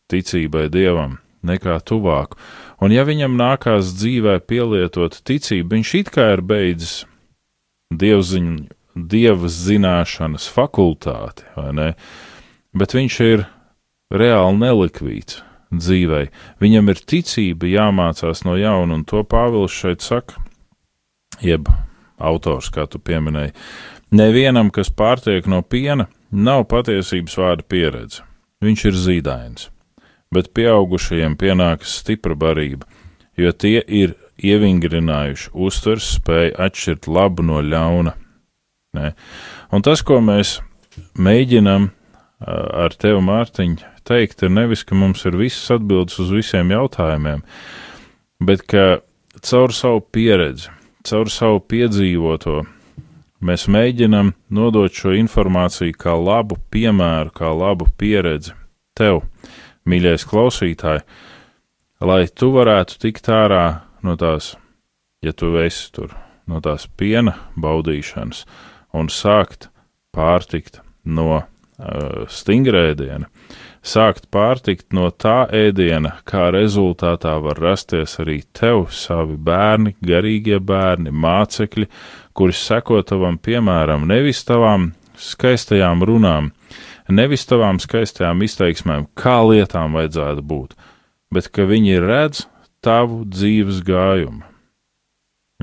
ticībai 0.09 0.71
dievam 0.73 1.19
nekā 1.45 1.77
tuvāku. 1.85 2.39
Un 2.81 2.93
ja 2.95 3.05
viņam 3.05 3.37
nākās 3.37 3.93
dzīvē 3.99 4.39
pielietot 4.49 5.21
ticību, 5.27 5.77
viņš 5.77 5.95
it 6.01 6.13
kā 6.15 6.31
ir 6.37 6.45
beidzis 6.45 7.05
dievziņu, 7.93 8.71
dievas 8.95 9.57
zināšanas 9.67 10.47
fakultāti, 10.55 11.45
vai 11.59 11.73
ne? 11.77 11.89
Bet 12.75 12.95
viņš 12.97 13.17
ir 13.27 13.45
reāli 14.15 14.63
nelikvīds 14.63 15.43
dzīvei. 15.73 16.29
Viņam 16.63 16.91
ir 16.93 17.01
ticība 17.01 17.71
jāmācās 17.71 18.45
no 18.47 18.57
jauna, 18.59 18.99
un 18.99 19.05
to 19.09 19.23
Pāvils 19.27 19.75
šeit 19.75 20.05
saka, 20.05 20.41
jeb 21.43 21.69
autors, 22.19 22.71
kā 22.75 22.87
tu 22.91 23.01
pieminēji. 23.03 23.55
Nevienam, 24.15 24.71
kas 24.71 24.93
pārtiek 24.95 25.47
no 25.51 25.63
piena, 25.63 26.07
nav 26.31 26.67
patiesības 26.71 27.39
vārda 27.41 27.67
pieredze. 27.69 28.23
Viņš 28.65 28.85
ir 28.89 28.99
zīdains, 28.99 29.71
bet 30.33 30.53
pieaugušajiem 30.57 31.35
pienākas 31.41 31.99
stipra 32.01 32.37
barība, 32.39 32.87
jo 33.37 33.51
tie 33.53 33.81
ir 33.83 34.15
ievingrinājuši 34.39 35.51
uztvers 35.67 36.15
spēju 36.19 36.55
atšķirt 36.65 37.09
labu 37.11 37.45
no 37.47 37.61
ļauna. 37.63 38.15
Ne? 38.95 39.11
Un 39.75 39.83
tas, 39.83 40.03
ko 40.07 40.21
mēs 40.23 40.59
mēģinam 41.19 41.91
ar 42.45 42.95
tevi, 42.99 43.21
Mārtiņ, 43.25 43.77
teikt, 44.09 44.45
ir 44.45 44.53
nevis, 44.53 44.85
ka 44.87 44.97
mums 44.99 45.25
ir 45.29 45.37
visas 45.39 45.77
atbildes 45.77 46.19
uz 46.23 46.33
visiem 46.35 46.73
jautājumiem, 46.75 47.43
bet 48.45 48.65
ka 48.69 48.87
caur 49.45 49.75
savu 49.75 50.03
pieredzi, 50.15 50.71
caur 51.05 51.31
savu 51.33 51.61
piedzīvoto, 51.69 52.63
mēs 53.45 53.67
mēģinam 53.69 54.33
nodot 54.55 54.93
šo 54.93 55.15
informāciju 55.19 55.97
kā 56.01 56.17
labu 56.17 56.59
piemēru, 56.73 57.33
kā 57.35 57.53
labu 57.53 57.89
pieredzi 57.99 58.55
tev, 58.97 59.23
mīļais 59.89 60.25
klausītāj, 60.29 61.03
lai 62.05 62.23
tu 62.29 62.51
varētu 62.55 63.01
tikt 63.03 63.29
ārā 63.33 63.65
no 64.05 64.17
tās, 64.21 64.55
ja 65.25 65.33
tu 65.33 65.55
esi 65.61 65.91
tur, 65.93 66.15
no 66.49 66.61
tās 66.65 66.87
piena 66.97 67.37
baudīšanas 67.61 68.45
un 68.95 69.11
sākt 69.13 69.69
pārtikt 70.15 70.81
no 71.05 71.29
uh, 71.35 72.25
stingra 72.31 72.91
ēdiena, 72.93 73.29
sākt 73.85 74.27
pārtikt 74.33 74.95
no 74.97 75.11
tā 75.11 75.45
ēdiena, 75.53 76.17
kā 76.29 76.49
rezultātā 76.55 77.37
var 77.45 77.61
rasties 77.61 78.17
arī 78.23 78.41
tev 78.57 78.89
savi 78.95 79.37
bērni, 79.37 79.95
garīgie 80.01 80.59
bērni, 80.59 81.13
mācekļi, 81.13 81.89
kuri 82.33 82.57
seko 82.57 83.03
tavam 83.07 83.37
piemēram, 83.39 84.09
nevis 84.09 84.43
tavām 84.49 84.93
skaistajām 85.21 86.03
runām, 86.09 86.51
nevis 87.13 87.45
tavām 87.47 87.79
skaistajām 87.83 88.43
izteiksmēm, 88.47 89.07
kā 89.15 89.39
lietām 89.45 89.95
vajadzētu 89.99 90.43
būt, 90.49 90.75
bet 91.35 91.53
ka 91.53 91.69
viņi 91.69 92.01
redz 92.03 92.47
tavu 92.85 93.23
dzīves 93.29 93.85
gājumu. 93.85 94.43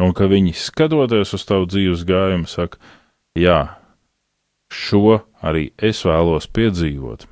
Un 0.02 0.16
ka 0.18 0.26
viņi 0.32 0.56
skatoties 0.58 1.34
uz 1.36 1.44
tavu 1.46 1.68
dzīves 1.70 2.06
gājumu, 2.08 2.48
saka, 2.50 2.80
jā, 3.38 3.60
šo 4.72 5.20
arī 5.44 5.70
es 5.78 6.00
vēlos 6.08 6.48
piedzīvot. 6.48 7.28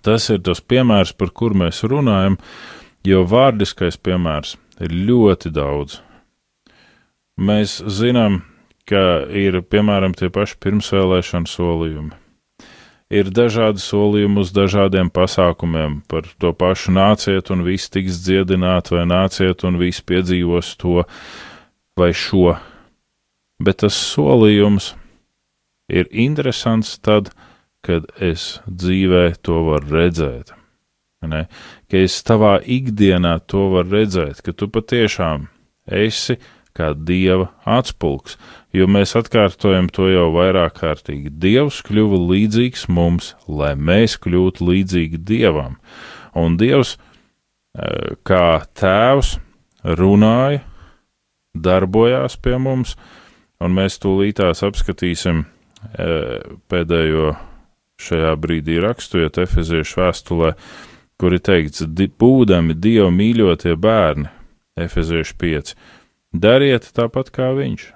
Tas 0.00 0.30
ir 0.32 0.40
tas 0.46 0.62
piemērs, 0.64 1.12
par 1.12 1.32
kur 1.36 1.52
mēs 1.58 1.82
runājam, 1.84 2.38
jo 3.04 3.22
vārdiskais 3.28 3.98
piemērs 4.00 4.56
ir 4.80 4.94
ļoti 5.10 5.52
daudz. 5.52 6.00
Mēs 7.36 7.80
zinām, 7.90 8.40
ka 8.88 9.28
ir 9.28 9.60
piemēram 9.68 10.16
tie 10.16 10.30
paši 10.32 10.58
pirmsvēlēšana 10.62 11.50
solījumi. 11.50 12.16
Ir 13.12 13.28
dažādi 13.28 13.82
solījumi 13.84 14.40
uz 14.40 14.54
dažādiem 14.56 15.10
pasākumiem, 15.12 16.00
par 16.08 16.24
to 16.40 16.54
pašu 16.56 16.94
nāciet 16.96 17.50
un 17.52 17.64
viss 17.66 17.92
tiks 17.92 18.22
dziedināti, 18.24 18.96
vai 18.96 19.04
nāciet 19.04 19.66
un 19.68 19.76
viss 19.80 20.00
piedzīvos 20.00 20.72
to 20.80 21.02
vai 22.00 22.10
šo. 22.16 22.56
Bet 23.60 23.82
tas 23.84 23.98
solījums 24.14 24.94
ir 25.92 26.08
interesants 26.08 26.96
tad, 27.04 27.28
kad 27.28 27.51
es 28.22 28.60
dzīvē 28.66 29.32
to 29.42 29.62
varu 29.66 29.96
redzēt. 29.96 30.52
Ne? 31.26 31.46
Ka 31.90 32.02
es 32.02 32.18
tavā 32.26 32.56
ikdienā 32.62 33.38
to 33.50 33.68
varu 33.74 34.02
redzēt, 34.02 34.42
ka 34.42 34.54
tu 34.54 34.68
patiešām 34.70 35.46
esi 35.86 36.38
kā 36.72 36.92
dieva 36.96 37.50
atspulgs, 37.68 38.38
jo 38.72 38.86
mēs 38.88 39.14
atkārtojam 39.18 39.90
to 39.92 40.08
jau 40.08 40.30
vairāk 40.34 40.78
kārtīgi. 40.80 41.30
Dievs 41.42 41.82
kļuva 41.84 42.18
līdzīgs 42.30 42.86
mums, 42.88 43.34
lai 43.46 43.74
mēs 43.76 44.16
kļūtu 44.22 44.66
līdzīgi 44.70 45.20
dievam. 45.20 45.76
Un 46.34 46.56
dievs, 46.56 46.96
eh, 47.76 48.16
kā 48.24 48.64
tēvs, 48.74 49.38
runāja, 49.84 50.62
darbojās 51.54 52.38
pie 52.40 52.58
mums, 52.58 52.96
un 53.60 53.74
mēs 53.74 53.98
tūlītās 54.00 54.62
apskatīsim 54.64 55.44
pēdējo 56.70 57.32
šajā 58.02 58.34
brīdī 58.42 58.78
raksturiet 58.82 59.40
Efeziešu 59.42 60.02
vēstulē, 60.02 60.52
kur 61.20 61.36
ir 61.36 61.42
teikts, 61.46 61.86
būdami 62.18 62.74
Dieva 62.74 63.10
mīļotie 63.14 63.74
bērni, 63.78 64.28
Efeziešu 64.80 65.36
5, 65.40 65.74
dariet 66.32 66.88
tāpat 66.96 67.30
kā 67.34 67.52
viņš. 67.56 67.90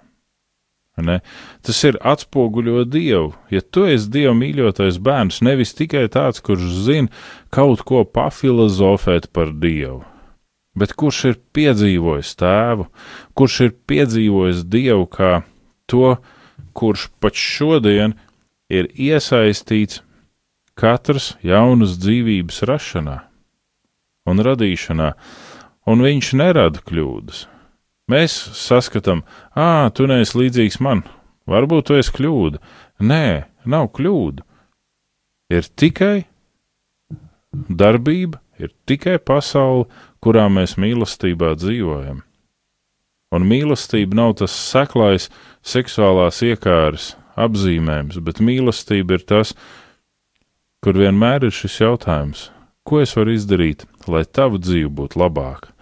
Ne? 0.97 1.19
Tas 1.61 1.83
ir 1.85 1.99
atspoguļo 2.01 2.87
Dievu. 2.89 3.35
Ja 3.53 3.61
tu 3.61 3.85
esi 3.85 4.09
Dieva 4.13 4.33
mīļotais 4.37 4.97
bērns, 5.05 5.43
nevis 5.45 5.75
tikai 5.77 6.07
tāds, 6.13 6.41
kurš 6.41 6.71
zina 6.87 7.13
kaut 7.53 7.83
ko 7.85 8.05
pafilozofēt 8.09 9.29
par 9.37 9.53
Dievu, 9.53 10.01
bet 10.77 10.95
kurš 10.97 11.25
ir 11.33 11.37
piedzīvojis 11.57 12.33
tēvu, 12.41 12.89
kurš 13.37 13.59
ir 13.67 13.75
piedzīvojis 13.93 14.65
Dievu 14.73 15.05
kā 15.13 15.33
to, 15.91 16.17
kurš 16.77 17.11
pat 17.21 17.37
šodien 17.37 18.17
ir 18.73 18.89
iesaistīts 18.93 20.03
katras 20.77 21.35
jaunas 21.45 21.97
dzīvības 22.03 22.63
rašanā 22.69 23.17
un 24.27 24.43
radīšanā, 24.43 25.13
un 25.87 26.03
viņš 26.03 26.33
nerada 26.39 26.83
kļūdas. 26.85 27.47
Mēs 28.11 28.35
saskatām, 28.59 29.25
ah, 29.55 29.89
tu 29.95 30.07
neesi 30.11 30.39
līdzīgs 30.39 30.81
man, 30.83 31.03
varbūt 31.51 31.89
tu 31.89 31.99
esi 31.99 32.13
kļūda. 32.15 32.61
Nē, 33.03 33.47
nav 33.67 33.91
kļūda. 33.97 34.45
Ir 35.55 35.67
tikai 35.79 36.27
darbība, 37.53 38.41
ir 38.59 38.75
tikai 38.87 39.19
pasaule, 39.19 39.87
kurā 40.23 40.47
mēs 40.51 40.77
mīlestībā 40.79 41.55
dzīvojam. 41.59 42.23
Un 43.35 43.47
mīlestība 43.47 44.15
nav 44.15 44.37
tas 44.41 44.55
seklais 44.55 45.29
seksuālās 45.67 46.43
iekāres 46.47 47.15
apzīmējums, 47.37 48.21
bet 48.25 48.41
mīlestība 48.45 49.19
ir 49.19 49.25
tas, 49.29 49.55
kur 50.85 50.99
vienmēr 50.99 51.49
ir 51.49 51.55
šis 51.55 51.81
jautājums, 51.83 52.49
ko 52.87 53.03
es 53.03 53.17
varu 53.19 53.35
izdarīt, 53.37 53.85
lai 54.09 54.25
tava 54.25 54.61
dzīve 54.63 54.93
būtu 55.01 55.21
labāka, 55.21 55.73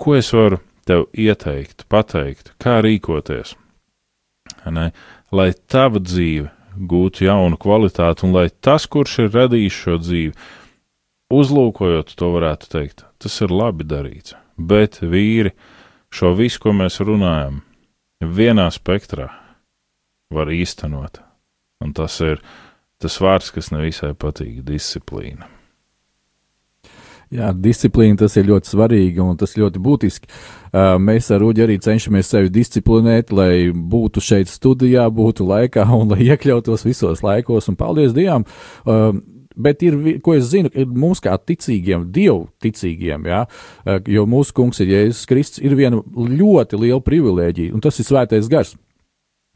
ko 0.00 0.16
es 0.18 0.32
varu 0.34 0.60
tev 0.88 1.06
ieteiktu, 1.12 1.86
pateiktu, 1.92 2.54
kā 2.62 2.78
rīkoties, 2.84 3.54
ne? 4.70 4.90
lai 5.34 5.50
tava 5.68 6.00
dzīve 6.02 6.50
gūtu 6.76 7.26
jaunu 7.26 7.58
kvalitāti, 7.60 8.26
un 8.26 8.34
lai 8.36 8.48
tas, 8.50 8.86
kurš 8.86 9.18
ir 9.26 9.32
radījis 9.34 9.80
šo 9.84 9.96
dzīvi, 10.02 10.34
uzlūkojot 11.32 12.12
to, 12.18 12.30
varētu 12.36 12.70
teikt, 12.72 13.06
tas 13.22 13.40
ir 13.42 13.54
labi 13.54 13.86
darīts. 13.88 14.36
Bet 14.56 15.00
vīri 15.02 15.52
šo 16.12 16.32
visu, 16.36 16.62
ko 16.62 16.72
mēs 16.76 17.00
runājam, 17.04 17.60
vienā 18.20 18.70
spektrā 18.72 19.28
var 20.30 20.50
īstenot. 20.52 21.20
Un 21.84 21.92
tas 21.96 22.20
ir 22.24 22.40
tas 23.02 23.18
vārds, 23.20 23.52
kas 23.52 23.70
nevisai 23.74 24.14
patīk- 24.14 24.62
disciplīna. 24.72 25.46
Jā, 27.26 27.50
disciplīna 27.50 28.20
tas 28.20 28.36
ir 28.38 28.46
ļoti 28.46 28.70
svarīgi 28.70 29.18
un 29.18 29.36
tas 29.36 29.56
ļoti 29.58 29.80
būtiski. 29.82 30.28
Mēs 31.02 31.30
ar 31.34 31.42
Uģi 31.42 31.64
arī 31.64 31.78
cenšamies 31.82 32.28
sevi 32.30 32.52
disciplinēt, 32.54 33.32
lai 33.32 33.72
būtu 33.74 34.22
šeit 34.22 34.46
studijā, 34.46 35.08
būtu 35.10 35.42
laikā 35.42 35.82
un 36.00 36.14
lai 36.14 36.28
iekļautos 36.30 36.86
visos 36.86 37.24
laikos. 37.26 37.68
Un 37.68 37.76
paldies 37.76 38.14
Dievam! 38.14 38.46
Bet 39.56 39.82
ir, 39.82 40.20
ko 40.20 40.34
es 40.36 40.50
zinu, 40.52 40.68
ir 40.76 40.86
mums 40.86 41.18
kā 41.24 41.32
ticīgiem, 41.40 42.10
dievu 42.12 42.50
ticīgiem, 42.60 43.24
jā, 43.24 43.38
jo 44.12 44.26
mūsu 44.28 44.52
kungs 44.52 44.82
ir 44.84 44.90
Jēzus 44.92 45.24
Kristus, 45.30 45.62
ir 45.64 45.72
viena 45.72 46.02
ļoti 46.12 46.76
liela 46.76 47.00
privilēģija, 47.00 47.72
un 47.72 47.80
tas 47.80 47.96
ir 47.96 48.04
svētais 48.04 48.50
gars 48.52 48.74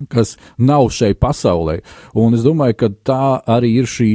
kas 0.08 0.36
nav 0.58 0.88
šeit 0.94 1.20
pasaulē. 1.20 1.80
Un 2.18 2.36
es 2.38 2.44
domāju, 2.46 2.78
ka 2.80 2.90
tā 3.04 3.24
arī 3.50 3.74
ir 3.82 3.90
šī 3.90 4.12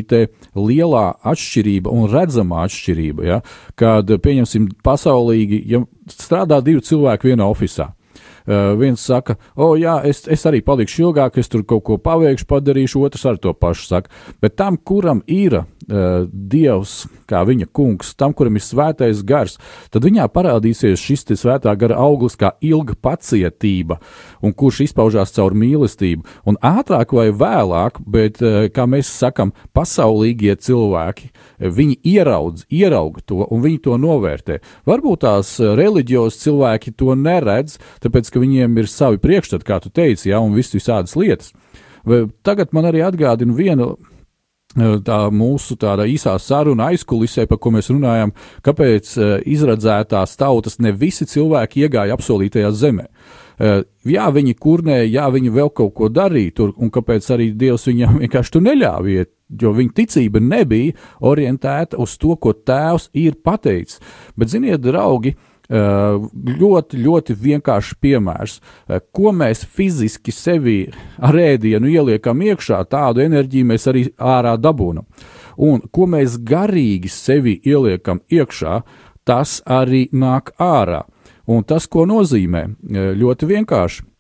lielā 0.55 1.05
atšķirība 1.23 1.91
un 1.91 2.09
redzamā 2.11 2.65
atšķirība, 2.65 3.25
ja? 3.27 3.41
kad, 3.75 4.09
pieņemsim, 4.09 4.69
pasaulīgi, 4.83 5.61
ja 5.69 5.83
strādā 6.11 6.61
divi 6.63 6.83
cilvēki 6.85 7.33
vienā 7.33 7.47
oficiālā. 7.51 7.93
Uh, 8.45 8.75
viens 8.77 9.01
saka, 9.01 9.39
o, 9.55 9.71
oh, 9.71 9.73
jā, 9.73 9.95
es, 10.05 10.19
es 10.29 10.43
arī 10.45 10.59
palikšu 10.61 11.07
ilgāk, 11.07 11.39
es 11.41 11.49
tur 11.49 11.63
kaut 11.65 11.81
ko 11.87 11.95
paveikšu, 11.97 12.45
padarīšu, 12.45 13.01
otrs 13.01 13.25
ar 13.25 13.39
to 13.41 13.55
pašu 13.57 13.87
saka. 13.89 14.11
Bet 14.37 14.53
tam, 14.53 14.77
kuram 14.77 15.23
ir 15.25 15.63
Dievs, 15.85 16.93
kā 17.29 17.43
viņa 17.45 17.67
kungs, 17.75 18.13
tam, 18.17 18.33
kuram 18.33 18.57
ir 18.57 18.63
svētais 18.65 19.21
gars, 19.27 19.59
tad 19.93 20.05
viņā 20.07 20.25
parādīsies 20.33 21.01
šis 21.01 21.27
svētā 21.37 21.73
gara 21.77 21.99
auglis 22.01 22.37
kā 22.39 22.53
ilga 22.65 22.95
pacietība, 22.97 23.99
un 24.41 24.53
kurš 24.53 24.85
izpaužās 24.87 25.33
caur 25.35 25.53
mīlestību. 25.57 26.25
Un 26.49 26.57
ātrāk 26.65 27.13
vai 27.13 27.27
vēlāk, 27.29 27.99
bet, 28.01 28.41
uh, 28.41 28.65
kā 28.73 28.87
mēs 28.89 29.11
sakam, 29.13 29.53
pasaulīgie 29.77 30.55
cilvēki, 30.57 31.29
viņi 31.59 31.99
ieraudz, 32.15 32.65
ierauga 32.73 33.21
to, 33.25 33.43
un 33.45 33.61
viņi 33.65 33.83
to 33.85 33.99
novērtē. 34.01 34.59
Varbūt 34.89 35.23
tās 35.25 35.55
reliģijos 35.59 36.41
cilvēki 36.41 36.95
to 36.97 37.13
neredz, 37.19 37.77
tāpēc, 38.03 38.33
ka 38.33 38.41
viņiem 38.41 38.81
ir 38.81 38.91
savi 38.91 39.21
priekšstati, 39.21 39.67
kā 39.67 39.79
tu 39.83 39.93
teici, 39.93 40.31
ja, 40.31 40.41
un 40.41 40.57
viss 40.57 40.75
visādas 40.75 41.15
lietas. 41.19 41.53
Tagad 42.45 42.73
man 42.75 42.85
arī 42.89 43.01
atgādina 43.05 43.55
vienu 43.57 43.95
tā 44.75 45.19
mūsu 45.31 45.77
tāda 45.79 46.07
īsā 46.09 46.35
saruna 46.41 46.89
aizkulisē, 46.91 47.47
par 47.47 47.59
ko 47.63 47.71
mēs 47.75 47.89
runājam, 47.93 48.33
kāpēc 48.65 49.15
izredzētās 49.47 50.35
tautas 50.39 50.79
ne 50.83 50.91
visi 50.91 51.27
cilvēki 51.29 51.85
iegāja 51.85 52.17
apsolītajā 52.17 52.71
zemē. 52.75 53.07
Jā, 54.05 54.25
viņi 54.35 54.57
kurnēja, 54.59 55.07
jā, 55.07 55.29
viņi 55.31 55.53
vēl 55.55 55.71
kaut 55.71 55.93
ko 55.95 56.09
darīja 56.11 56.57
tur, 56.59 56.73
un 56.75 56.91
kāpēc 56.91 57.29
arī 57.31 57.53
Dievs 57.55 57.87
viņam 57.87 58.19
vienkārši 58.25 58.51
tur 58.57 58.65
neļāva 58.67 59.13
iet, 59.13 59.31
jo 59.61 59.71
viņa 59.77 59.95
ticība 59.95 60.43
nebija 60.43 60.95
orientēta 61.23 61.99
uz 62.03 62.17
to, 62.19 62.35
ko 62.35 62.51
Tēvs 62.51 63.13
ir 63.15 63.39
pateicis. 63.45 64.01
Bet, 64.35 64.51
ziniet, 64.51 64.83
draugi, 64.83 65.37
uh, 65.37 65.54
Eh, 65.54 65.54
ļoti, 65.69 66.99
ļoti 67.01 67.35
vienkāršs 67.41 67.95
piemērs. 68.01 68.59
Eh, 68.87 69.01
ko 69.11 69.31
mēs 69.31 69.65
fiziski 69.65 70.31
sevi 70.31 70.91
ar 71.17 71.33
ēdienu 71.33 71.89
ieliekam 71.89 72.41
iekšā, 72.41 72.83
tādu 72.89 73.23
enerģiju 73.25 73.65
mēs 73.65 73.87
arī 73.87 74.05
ārā 74.17 74.55
dabūnam. 74.57 75.05
Un 75.57 75.81
ko 75.91 76.05
mēs 76.05 76.37
garīgi 76.37 77.09
sevi 77.09 77.59
ieliekam 77.65 78.21
iekšā, 78.29 78.81
tas 79.25 79.61
arī 79.65 80.09
nāk 80.13 80.51
ārā. 80.59 81.05
Un 81.47 81.63
tas, 81.63 81.87
ko 81.87 82.05
nozīmē, 82.05 82.65
eh, 82.65 83.13
ļoti 83.15 83.45
vienkārši 83.45 84.14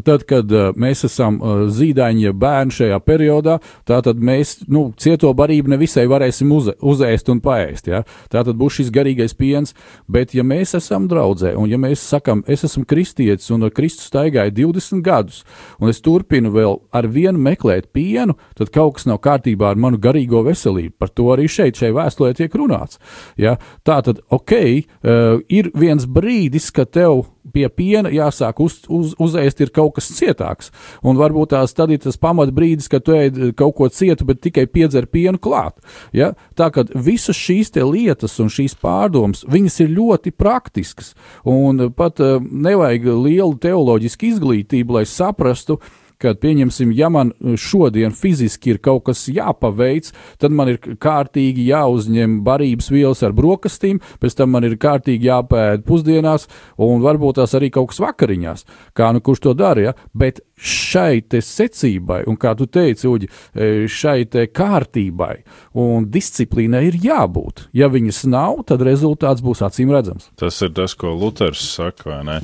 Tad, 0.00 0.24
kad 0.28 0.48
uh, 0.52 0.70
mēs 0.78 1.04
esam 1.04 1.36
zīdaiņi, 1.72 2.24
ja 2.24 2.32
bērni 2.32 2.72
šajā 2.72 2.98
periodā, 3.04 3.58
tad 3.84 4.20
mēs 4.24 4.62
nu, 4.72 4.86
cieto 4.96 5.32
barību 5.36 5.72
nevisai 5.74 6.06
varēsim 6.08 6.52
uz, 6.54 6.70
uzēst 6.80 7.28
un 7.32 7.42
paēst. 7.44 7.90
Ja? 7.92 8.02
Tā 8.32 8.44
tad 8.46 8.56
būs 8.60 8.78
šis 8.80 8.92
garīgais 8.94 9.36
piens, 9.36 9.74
bet 10.08 10.32
ja 10.36 10.44
mēs 10.46 10.72
esam 10.78 11.08
draudzē, 11.10 11.54
un 11.58 11.68
ja 11.70 11.80
mēs 11.80 12.04
sakam, 12.08 12.44
es 12.48 12.64
esmu 12.68 12.86
kristietis 12.88 13.50
un 13.52 13.66
ar 13.68 13.74
Kristu 13.74 14.06
staigāju 14.06 14.54
20 14.62 15.04
gadus, 15.04 15.42
un 15.80 15.92
es 15.92 16.00
turpinu 16.04 16.52
vēl 16.54 16.78
ar 16.94 17.08
vienu 17.12 17.40
meklēt 17.42 17.90
pienu, 17.92 18.38
tad 18.58 18.72
kaut 18.72 18.96
kas 18.98 19.08
nav 19.10 19.20
kārtībā 19.24 19.72
ar 19.72 19.80
manu 19.80 20.00
garīgo 20.02 20.44
veselību. 20.46 20.96
Par 21.02 21.12
to 21.12 21.28
arī 21.34 21.48
šeit, 21.50 21.76
šai 21.80 21.92
vēstulē 21.96 22.32
tiek 22.38 22.56
runāts. 22.56 23.00
Ja? 23.40 23.58
Tā 23.86 24.00
tad, 24.06 24.24
ok, 24.32 24.56
uh, 24.56 25.38
ir 25.52 25.72
viens 25.76 26.08
brīdis, 26.08 26.70
kad 26.74 26.92
tev 26.96 27.26
pie 27.52 27.66
piena 27.68 28.10
jāsāk 28.12 28.60
uz, 28.62 28.78
uz, 28.92 29.14
uzēst 29.22 29.62
ir 29.64 29.72
kaut 29.74 29.96
kas 29.96 30.10
cietāks. 30.14 30.70
Un 31.02 31.18
varbūt 31.20 31.52
tās 31.54 31.74
tad 31.76 31.90
ir 31.94 32.02
tas 32.02 32.18
pamat 32.20 32.52
brīdis, 32.54 32.90
kad 32.92 33.04
tu 33.06 33.16
ēd 33.16 33.40
kaut 33.58 33.76
ko 33.78 33.88
cietu, 33.92 34.26
bet 34.28 34.42
tikai 34.44 34.66
piedzer 34.70 35.08
pienu 35.10 35.40
klāt. 35.42 35.80
Ja? 36.14 36.32
Tā 36.58 36.70
kā 36.74 36.86
visas 36.94 37.38
šīs 37.38 37.72
lietas 37.82 38.38
un 38.42 38.52
šīs 38.52 38.76
pārdomas, 38.78 39.46
viņas 39.48 39.80
ir 39.84 39.96
ļoti 39.96 40.34
praktiskas. 40.36 41.14
Un 41.48 41.88
pat 41.96 42.22
uh, 42.22 42.38
nevajag 42.40 43.10
lielu 43.10 43.56
teoloģisku 43.62 44.30
izglītību, 44.32 45.00
lai 45.00 45.06
saprastu, 45.08 45.78
uh, 45.80 45.98
kad, 46.22 46.38
pieņemsim, 46.42 46.92
ja 46.96 47.10
man 47.12 47.32
šodien 47.58 48.14
fiziski 48.16 48.74
ir 48.74 48.80
kaut 48.82 49.06
kas 49.08 49.24
jāpaveic, 49.32 50.12
tad 50.42 50.54
man 50.54 50.72
ir 50.72 50.80
kārtīgi 51.02 51.66
jāuzņem 51.70 52.40
barības 52.46 52.90
vielas 52.92 53.22
ar 53.26 53.34
brokastīm, 53.36 54.00
pēc 54.22 54.38
tam 54.38 54.54
man 54.54 54.66
ir 54.68 54.78
kārtīgi 54.80 55.28
jāpēd 55.30 55.86
pusdienās, 55.88 56.48
un 56.82 57.02
varbūt 57.04 57.40
tās 57.40 57.56
arī 57.58 57.72
kaut 57.74 57.92
kas 57.92 58.02
vakariņās. 58.04 58.66
Kā 58.96 59.12
nu 59.14 59.22
kurš 59.24 59.46
to 59.48 59.54
dara, 59.58 59.90
ja? 59.90 59.94
bet 60.14 60.42
šai 60.62 61.22
secībai, 61.42 62.22
un 62.30 62.38
kā 62.40 62.54
tu 62.58 62.68
teici, 62.70 63.08
Uģi, 63.10 63.28
e, 63.28 63.70
šai 63.90 64.24
te 64.30 64.46
kārtībai 64.46 65.34
un 65.82 66.06
disciplīnai 66.12 66.84
ir 66.90 67.00
jābūt. 67.02 67.66
Ja 67.76 67.90
viņas 67.92 68.24
nav, 68.30 68.62
tad 68.68 68.84
rezultāts 68.86 69.42
būs 69.44 69.64
acīm 69.66 69.92
redzams. 69.94 70.30
Tas 70.38 70.60
ir 70.62 70.72
tas, 70.76 70.94
ko 70.98 71.14
Luters 71.16 71.64
saka, 71.74 72.08
vai 72.12 72.22
ne? 72.28 72.38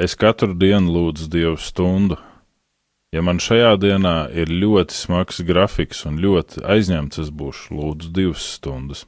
Es 0.00 0.14
katru 0.16 0.54
dienu 0.56 0.92
lūdzu 0.94 1.28
Dievu 1.32 1.58
stundu, 1.60 2.16
Ja 3.08 3.22
man 3.24 3.38
šajā 3.40 3.70
dienā 3.80 4.16
ir 4.36 4.50
ļoti 4.52 4.92
smags 4.92 5.38
grafiks 5.48 6.02
un 6.04 6.18
ļoti 6.20 6.60
aizņemts, 6.60 7.22
es 7.22 7.30
būšu 7.32 7.78
lūdzu 7.78 8.10
divas 8.12 8.44
stundas. 8.58 9.06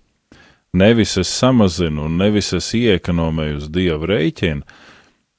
Nevis 0.72 1.18
es 1.20 1.28
samazinu, 1.28 2.06
un 2.06 2.16
nevis 2.16 2.52
es 2.56 2.70
iekonomēju 2.78 3.58
uz 3.58 3.68
dievu 3.68 4.08
rēķinu, 4.08 4.64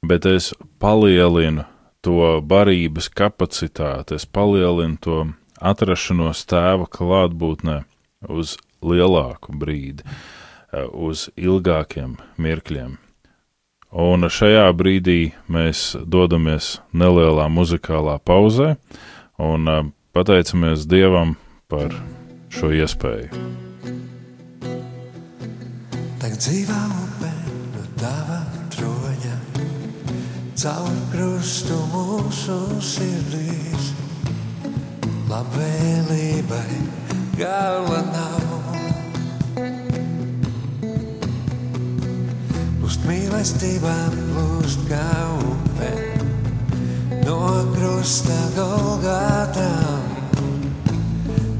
bet 0.05 0.27
es 0.29 0.51
palielinu 0.83 1.65
to 2.05 2.37
barības 2.45 3.09
kapacitāti, 3.09 4.19
es 4.19 4.27
palielinu 4.29 4.99
to 5.01 5.19
atrašanos 5.57 6.45
tēva 6.45 6.85
klātbūtnē 6.85 7.81
uz 8.29 8.57
lielāku 8.85 9.57
brīdi, 9.57 10.05
uz 10.93 11.29
ilgākiem 11.33 12.19
mirkļiem. 12.37 12.99
Un 13.91 14.23
šajā 14.23 14.69
brīdī 14.71 15.33
mēs 15.51 15.97
dodamies 16.07 16.77
nelielā 16.95 17.49
muzikālā 17.51 18.21
pauzē 18.23 18.77
un 19.35 19.67
uh, 19.67 19.81
pateicamies 20.15 20.85
Dievam 20.87 21.35
par 21.67 21.91
šo 22.55 22.71
iespēju. 22.71 23.27
Tagad 26.23 26.39
dzīvā 26.39 26.79
upē 27.01 27.33
no 27.73 27.83
tava 27.99 28.39
troņa, 28.77 29.35
caur 30.63 30.95
krustu 31.11 31.81
mūsu 31.91 32.57
sirdīs, 32.93 33.91
labvēlībai 35.27 36.81
gala 37.43 38.05
nav. 38.15 38.60
Plūst 42.91 43.05
mīlestībām, 43.07 44.15
plūst 44.35 44.81
kā 44.89 45.11
upe 45.47 45.91
no 47.23 47.37
krusta 47.71 48.35
Golgātām. 48.55 50.01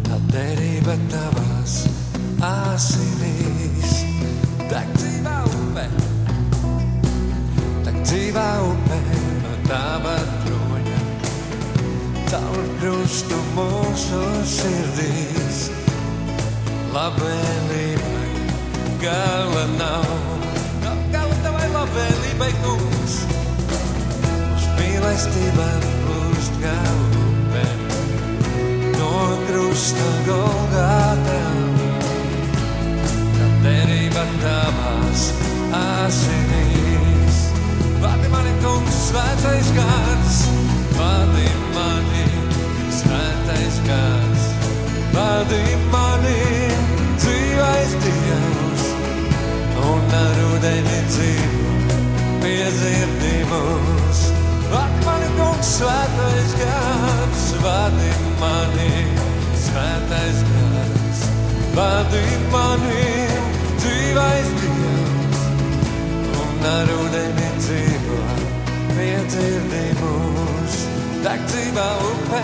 Tā 0.04 0.18
derība 0.34 0.98
tavās 1.08 1.88
asinīs, 2.44 4.04
tak 4.68 4.92
dzīvā 4.98 5.38
upe, 5.48 5.86
tak 7.86 7.96
dzīvā 8.04 8.50
upe 8.68 9.00
no 9.46 9.56
tava 9.70 10.18
troņa, 10.44 11.00
caur 12.28 12.68
krustu 12.82 13.40
mūsu 13.56 14.22
sirdīs, 14.58 15.64
labvēlība 16.92 18.14
gala 19.00 19.66
nav. 19.80 20.41
Valley 21.90 22.34
beigums. 22.38 23.14
Uz 24.54 24.66
mīlestībām 24.78 25.86
plūst 26.04 26.60
kā 26.62 26.76
upe 26.98 27.64
no 29.00 29.14
krusta 29.48 30.10
Golgātām. 30.28 31.58
Kad 33.38 33.56
derība 33.66 34.26
tavās 34.44 35.26
asinīs. 35.80 37.42
Vadi 38.04 38.30
mani, 38.34 38.54
kungs, 38.62 39.02
svētais 39.10 39.74
gars, 39.78 40.40
vadi 41.00 41.50
mani, 41.76 42.28
svētais 43.02 43.82
gars, 43.90 44.48
vadi 45.18 45.66
mani, 45.94 46.40
dzīvais 47.22 47.98
Dievs, 48.06 48.41
svētais 60.12 60.44
gars, 60.44 61.20
vadi 61.76 62.24
mani, 62.52 63.28
dzīvais 63.80 64.50
Dievs, 64.60 65.44
un 66.42 66.66
ar 66.68 66.92
ūdeni 66.98 67.48
dzīvo 67.60 68.20
piedzirdi 68.92 69.86
mūs. 70.02 70.80
Tek 71.24 71.46
dzīvā 71.48 71.88
upē, 72.10 72.44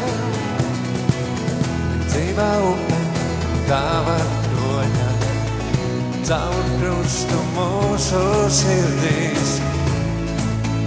dzīvā 2.08 2.50
upē, 2.72 3.02
tava 3.68 4.18
kroņa, 4.48 5.10
caur 6.30 6.72
krustu 6.78 7.42
mūsu 7.58 8.24
sirdīs. 8.62 9.58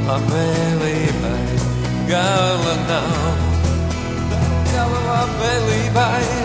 Labvēlībai 0.09 1.43
gala 2.09 2.77
nav, 2.89 3.43
gala 4.73 5.03
labvēlībai, 5.11 6.40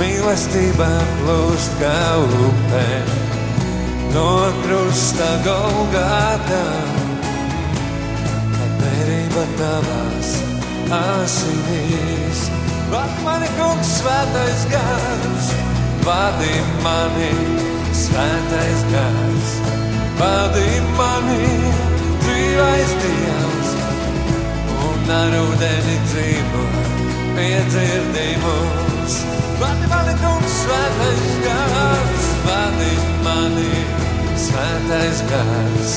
uz 0.00 0.06
mīlestībām 0.06 1.08
plūst 1.20 1.72
kā 1.80 2.16
upē, 2.48 2.84
no 4.14 4.48
krusta 4.62 5.28
Golgātā. 5.44 6.62
Labvēlība 8.56 9.44
tavās 9.58 10.30
asinīs, 10.88 12.48
vadi 12.90 13.24
mani 13.24 13.48
kungs 13.58 13.92
svētais 14.00 14.64
gars, 14.72 15.52
vadi 16.06 16.54
mani 16.82 17.32
svētais 17.92 18.86
gars, 18.92 19.52
vadi 20.18 20.80
mani 20.96 21.50
dzīvais 22.24 22.96
Dievs, 23.04 23.76
un 24.88 25.14
ar 25.20 25.36
ūdeni 25.44 26.00
dzīvo 26.08 26.64
piedzirdi 27.36 28.30
Vadi 29.60 29.86
mani 29.92 30.14
kungs 30.16 30.52
svētais 30.62 31.32
gars, 31.44 32.28
vadi 32.46 32.92
mani 33.24 33.82
svētais 34.40 35.20
gars, 35.28 35.96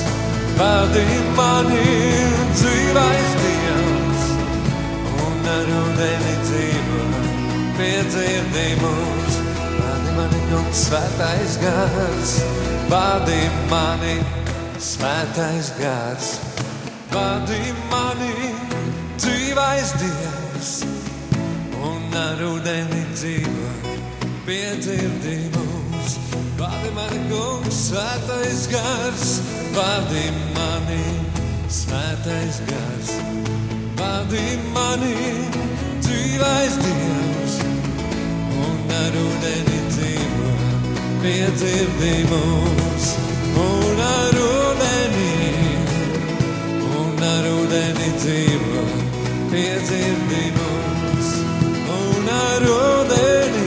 vadi 0.59 1.03
mani 1.37 1.85
dzīvais 2.57 3.31
Dievs, 3.39 4.25
un 5.27 5.47
ar 5.53 5.71
ūdeni 5.77 6.35
dzīvo 6.41 7.05
piedzirdi 7.79 8.67
mūs. 8.81 9.39
Vadi 9.79 10.17
mani 10.17 10.41
kungs 10.49 10.83
svētais 10.89 11.55
gars, 11.63 12.35
vadi 12.91 13.39
mani 13.71 14.17
svētais 14.91 15.71
gars, 15.79 16.35
vadi 17.15 17.63
mani 17.87 18.51
dzīvais 19.15 19.95
Dievs, 20.03 20.75
un 21.83 22.15
ar 22.15 22.41
ūdeni 22.47 23.01
dzīvo 23.13 23.69
piedzirdi 24.47 25.35
mūs. 25.53 26.15
Vadi 26.59 26.91
mani 26.95 27.21
kungs 27.29 27.79
svētais 27.89 28.65
gars, 28.71 29.33
vadi 29.75 30.25
mani 30.55 31.01
svētais 31.73 32.61
gars, 32.69 33.13
vadi 33.99 34.45
mani 34.75 35.15
dzīvais 36.05 36.79
Dievs, 36.83 37.57
un 38.67 38.95
ar 39.01 39.19
ūdeni 39.25 39.81
dzīvo 39.89 40.55
piedzirdi 41.25 42.15
mūs. 42.31 43.11
Un 43.63 43.99
ar 44.01 44.37
ūdeni, 44.41 45.33
un 46.99 47.27
ar 47.27 47.49
ūdeni 47.51 48.13
dzīvo 48.17 48.87
piedzirdi 49.51 50.47
mūs. 50.57 50.82
Ūdeni, 52.63 53.63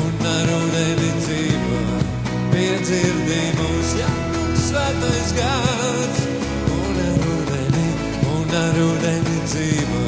un 0.00 0.26
ar 0.32 0.50
ūdeni 0.56 1.10
dzīvo 1.20 1.82
piedzirdi 2.54 3.38
mūs. 3.60 3.94
Jā, 4.00 4.10
svētais 4.64 5.32
gars, 5.38 6.20
un 6.74 7.00
ar 7.04 7.30
ūdeni, 7.36 7.86
un 8.34 8.58
ar 8.64 8.82
ūdeni 8.88 9.38
dzīvo 9.46 10.04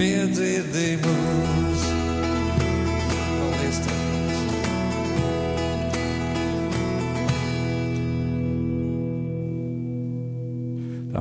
piedzirdi 0.00 0.88
mūs. 1.06 1.61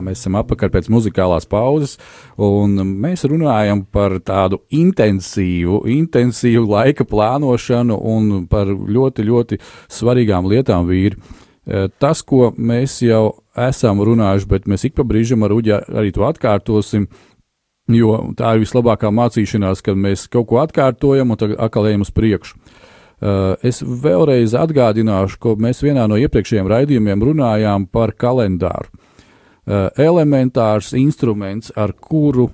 Tā 0.01 0.07
mēs 0.07 0.23
esam 0.23 0.33
atpakaļ 0.39 0.69
pēc 0.73 0.87
muzikālās 0.89 1.45
pauzes, 1.45 1.99
un 2.41 2.73
mēs 3.03 3.21
runājam 3.29 3.83
par 3.85 4.15
tādu 4.25 4.63
intensīvu, 4.73 5.83
intensīvu 5.93 6.65
laika 6.65 7.05
plānošanu 7.05 7.99
un 8.09 8.31
par 8.49 8.65
ļoti, 8.65 9.25
ļoti 9.27 9.59
svarīgām 9.93 10.49
lietām 10.49 10.89
vīri. 10.89 11.19
Eh, 11.67 11.85
Tas, 12.01 12.23
ko 12.25 12.49
mēs 12.57 13.03
jau 13.05 13.43
esam 13.53 14.01
runājuši, 14.01 14.47
bet 14.49 14.65
mēs 14.65 14.87
ik 14.89 14.95
pa 14.97 15.05
brīžam 15.05 15.45
ar 15.45 15.53
Uģi 15.53 15.77
arī 15.93 16.09
to 16.15 16.25
atkārtosim, 16.25 17.05
jo 17.93 18.33
tā 18.33 18.55
ir 18.55 18.65
vislabākā 18.65 19.13
mācīšanās, 19.13 19.85
kad 19.85 19.93
mēs 19.93 20.25
kaut 20.33 20.49
ko 20.49 20.63
atkārtojam 20.65 21.29
un 21.29 21.37
tagad 21.37 21.61
atkal 21.61 21.91
ejam 21.91 22.01
uz 22.01 22.09
priekšu. 22.09 22.57
Uh, 23.21 23.53
Es 23.61 23.83
vēlreiz 23.85 24.55
atgādināšu, 24.57 25.37
ka 25.37 25.53
mēs 25.61 25.83
vienā 25.85 26.07
no 26.09 26.17
iepriekšējiem 26.17 26.65
raidījumiem 26.65 27.21
runājām 27.21 27.85
par 27.85 28.15
kalendāru. 28.17 28.89
Uh, 29.62 29.88
Elementārs 29.97 30.93
instruments, 30.97 31.71
ar 31.78 31.93
kuru 31.93 32.50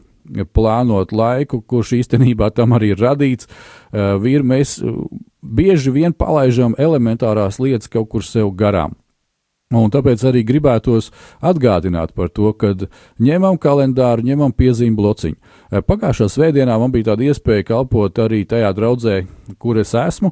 plānot 0.53 1.13
laiku, 1.15 1.61
kurš 1.61 1.93
īstenībā 2.01 2.51
tam 2.55 2.75
arī 2.75 2.91
ir 2.95 3.01
radīts. 3.01 3.47
Uh, 3.47 4.17
Vīri, 4.21 4.43
mēs 4.43 4.77
uh, 4.83 5.05
bieži 5.41 5.93
vien 5.95 6.13
palaidām 6.13 6.75
elementārās 6.77 7.61
lietas 7.63 7.91
kaut 7.91 8.09
kur 8.11 8.25
sev 8.25 8.51
garām. 8.57 8.95
Un 9.75 9.89
tāpēc 9.91 10.21
arī 10.29 10.45
gribētos 10.47 11.09
atgādināt 11.43 12.13
par 12.15 12.29
to, 12.31 12.53
ka 12.55 12.71
ņemam 13.19 13.57
kalendāru, 13.59 14.23
ņemam 14.23 14.53
piezīmju 14.55 14.95
blociņu. 14.95 15.35
Eh, 15.35 15.81
Pagājušā 15.83 16.29
svētdienā 16.31 16.77
man 16.79 16.93
bija 16.93 17.09
tāda 17.09 17.27
iespēja 17.27 17.65
kalpot 17.67 18.21
arī 18.23 18.45
tajā 18.47 18.71
draudzē, 18.77 19.17
kur 19.59 19.81
es 19.83 19.91
esmu. 19.91 20.31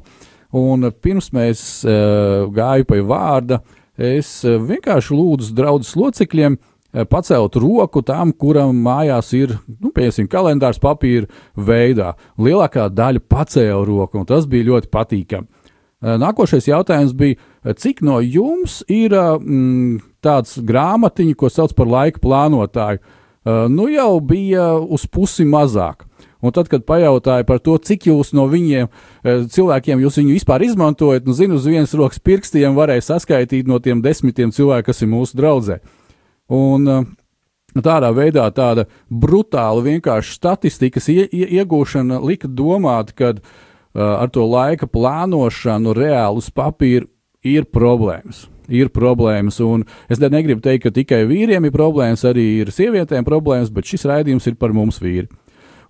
Un 0.56 0.88
pirms 1.02 1.32
mēs 1.36 1.60
uh, 1.84 2.46
gāju 2.54 2.86
pie 2.88 3.00
vārda, 3.04 3.58
es 3.98 4.30
uh, 4.44 4.56
vienkārši 4.62 5.16
lūdzu 5.16 5.54
draugus 5.56 5.94
locekļiem 5.98 6.56
uh, 6.56 7.04
pacelt 7.10 7.58
roku 7.60 8.02
tam, 8.06 8.32
kuram 8.32 8.78
mājās 8.84 9.32
ir, 9.36 9.56
nu, 9.66 9.92
piemēram, 9.92 10.30
kalendārs 10.32 10.80
papīra 10.82 11.28
veidā. 11.56 12.14
Lielākā 12.38 12.88
daļa 12.92 13.24
pacēla 13.28 13.84
roku, 13.88 14.22
un 14.22 14.28
tas 14.28 14.48
bija 14.50 14.70
ļoti 14.70 14.92
patīkami. 14.92 15.46
Uh, 15.46 16.16
Nākošais 16.22 16.68
jautājums 16.68 17.14
bija, 17.16 17.40
cik 17.76 18.02
no 18.06 18.20
jums 18.22 18.82
ir 18.92 19.16
mm, 19.16 20.00
tāds 20.24 20.58
grāmatiņa, 20.62 21.36
ko 21.36 21.50
sauc 21.52 21.76
par 21.76 21.90
laika 21.90 22.22
plānotāju? 22.22 23.02
Nu, 23.46 23.84
jau 23.86 24.18
bija 24.26 24.72
uz 24.74 25.04
pusi 25.06 25.44
mazāk. 25.46 26.05
Un 26.44 26.52
tad, 26.52 26.68
kad 26.68 26.84
pajautāja 26.84 27.46
par 27.48 27.60
to, 27.64 27.78
cik 27.78 28.08
jūs 28.10 28.34
no 28.36 28.46
viņiem, 28.50 28.88
eh, 29.24 29.44
cilvēkiem, 29.50 30.02
jūs 30.04 30.18
viņu 30.20 30.36
vispār 30.36 30.66
izmantojat, 30.66 31.26
nu, 31.26 31.32
zinu, 31.32 31.56
uz 31.56 31.66
vienas 31.66 31.94
rokas 31.96 32.20
pirkstiem 32.20 32.76
varēja 32.76 33.06
saskaitīt 33.14 33.66
no 33.66 33.78
tiem 33.78 34.02
desmitiem 34.04 34.52
cilvēkiem, 34.52 34.86
kas 34.86 35.02
ir 35.02 35.08
mūsu 35.08 35.38
draudzē. 35.38 35.80
Un 36.52 36.88
eh, 36.88 37.06
tādā 37.80 38.12
veidā 38.14 38.46
tāda 38.54 38.86
brutāla 39.10 39.82
vienkārši 39.84 40.36
statistikas 40.36 41.08
ie, 41.08 41.24
ie, 41.32 41.46
iegūšana 41.60 42.20
lika 42.24 42.48
domāt, 42.48 43.12
ka 43.16 43.34
uh, 43.36 43.40
ar 43.96 44.30
to 44.32 44.44
laika 44.48 44.86
plānošanu 44.86 45.94
reāli 45.96 46.42
uz 46.42 46.50
papīra 46.50 47.06
ir 47.44 47.66
problēmas. 47.72 48.46
Ir 48.66 48.90
problēmas, 48.90 49.60
un 49.62 49.84
es 50.10 50.18
ne- 50.18 50.30
negribu 50.32 50.60
teikt, 50.60 50.82
ka 50.82 50.90
tikai 50.90 51.22
vīriem 51.28 51.66
ir 51.66 51.74
problēmas, 51.74 52.24
arī 52.26 52.62
ir 52.64 52.72
sievietēm 52.74 53.24
problēmas, 53.24 53.70
bet 53.70 53.86
šis 53.86 54.06
raidījums 54.10 54.46
ir 54.46 54.56
par 54.56 54.72
mums 54.72 54.98
vīri. 54.98 55.28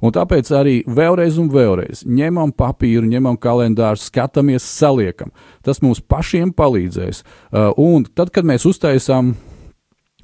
Un 0.04 0.12
tāpēc 0.12 0.50
arī 0.52 0.76
vēlreiz 0.84 1.38
un 1.40 1.48
vēlreiz 1.52 2.04
ņemam 2.04 2.52
papīru, 2.56 3.06
ņemam 3.08 3.38
kalendāru, 3.40 4.00
skatāmies, 4.00 4.66
saliekam. 4.66 5.32
Tas 5.64 5.80
mums 5.84 6.02
pašiem 6.04 6.52
palīdzēs. 6.56 7.22
Uh, 7.22 7.70
un 7.80 8.04
tad, 8.04 8.32
kad 8.34 8.48
mēs 8.48 8.68
uztaisām 8.68 9.34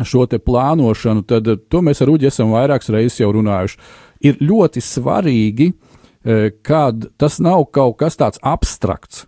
šo 0.03 0.27
plānošanu, 0.27 1.25
tad 1.29 1.49
uh, 1.49 1.61
to 1.71 1.83
mēs 1.85 2.05
ar 2.05 2.13
Uģi 2.13 2.29
esam 2.29 2.53
vairākas 2.53 2.93
reizes 2.93 3.21
jau 3.23 3.33
runājuši. 3.33 3.81
Ir 4.29 4.41
ļoti 4.45 4.85
svarīgi, 4.85 5.73
uh, 5.73 6.49
kad 6.63 7.09
tas 7.17 7.41
nav 7.41 7.71
kaut 7.73 7.99
kas 8.03 8.21
tāds 8.21 8.43
abstrakts. 8.43 9.27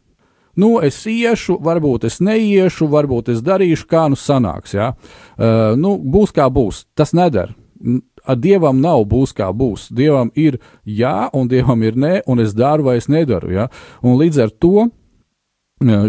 Nu, 0.54 0.76
es 0.86 1.00
iešu, 1.10 1.56
varbūt 1.64 2.04
es 2.06 2.20
neiešu, 2.22 2.86
varbūt 2.86 3.32
es 3.32 3.40
darīšu, 3.42 3.88
kā 3.90 4.04
nu 4.12 4.18
sanāks. 4.18 4.76
Ja? 4.76 4.92
Uh, 5.34 5.72
nu, 5.74 5.96
būs 5.98 6.30
kā 6.36 6.46
būs. 6.52 6.84
Tas 6.94 7.10
nedara 7.16 7.56
ar 8.24 8.40
dievam 8.40 8.80
nav 8.80 9.04
būs 9.10 9.34
kā 9.36 9.50
būs. 9.52 9.88
Dievam 9.94 10.32
ir 10.34 10.58
jā, 10.84 11.30
un 11.36 11.48
dievam 11.48 11.82
ir 11.84 11.96
nē, 11.96 12.14
un 12.26 12.42
es 12.44 12.54
daru 12.56 12.88
vai 12.88 12.98
es 13.00 13.08
nedaru. 13.08 13.52
Ja? 13.54 13.70
Un 14.02 14.18
līdz 14.20 14.44
ar 14.46 14.54
to. 14.60 14.90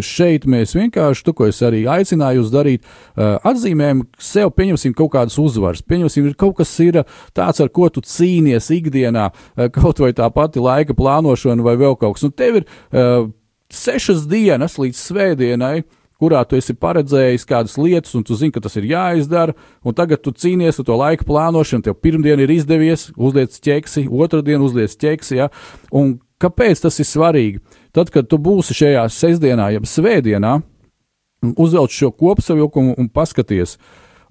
Šeit 0.05 0.45
mēs 0.47 0.75
vienkārši, 0.77 1.23
to, 1.25 1.33
ko 1.35 1.47
es 1.49 1.57
arī 1.65 1.81
aicināju 1.89 2.37
jūs 2.37 2.51
darīt, 2.53 2.83
atzīmējam 3.17 4.03
sev, 4.21 4.51
pieņemsim 4.55 4.93
kaut 4.95 5.09
kādas 5.17 5.35
uzvaras. 5.41 5.81
Pieņemsim, 5.83 6.29
ir 6.29 6.37
kaut 6.39 6.53
kas 6.61 6.71
ir 6.85 7.01
tāds, 7.35 7.59
ar 7.59 7.71
ko 7.73 7.89
tu 7.91 8.05
cīnies 8.05 8.69
ikdienā, 8.71 9.25
kaut 9.75 9.99
vai 9.99 10.13
tā 10.15 10.29
pati 10.31 10.63
laika 10.63 10.95
plānošana 10.95 11.65
vai 11.65 11.75
vēl 11.81 11.97
kaut 11.99 12.15
kas. 12.15 12.27
Un 12.29 12.35
tev 12.37 12.61
ir 12.61 12.69
sešas 13.73 14.29
dienas 14.31 14.77
līdz 14.79 15.01
svētdienai, 15.01 15.75
uh, 15.81 16.04
kurā 16.21 16.41
tu 16.47 16.57
esi 16.59 16.75
paredzējis 16.77 17.47
kādas 17.49 17.77
lietas, 17.79 18.13
un 18.17 18.23
tu 18.27 18.37
zini, 18.37 18.53
ka 18.55 18.63
tas 18.63 18.75
ir 18.79 18.87
jāizdara, 18.89 19.55
un 19.83 19.95
tagad 19.97 20.23
tu 20.23 20.31
cīnies 20.31 20.79
ar 20.79 20.87
to 20.87 20.99
laika 20.99 21.27
plānošanu, 21.27 21.85
tev 21.85 21.97
pirmdien 22.01 22.41
ir 22.43 22.53
izdevies, 22.55 23.09
uzliec 23.15 23.55
ķeksi, 23.55 24.07
otrdien 24.11 24.63
uzliec 24.63 24.95
ķeksi, 25.01 25.39
ja? 25.41 25.49
un 25.91 26.17
kāpēc 26.41 26.85
tas 26.85 26.99
ir 27.01 27.09
svarīgi? 27.09 27.63
Tad, 27.95 28.11
kad 28.13 28.29
tu 28.31 28.39
būsi 28.41 28.75
šajā 28.75 29.07
sestdienā, 29.11 29.71
jeb 29.75 29.89
svētdienā, 29.89 30.59
uzvelc 31.55 31.93
šo 31.93 32.11
kopsavilkumu 32.15 32.95
un 32.97 33.11
paskaties, 33.11 33.77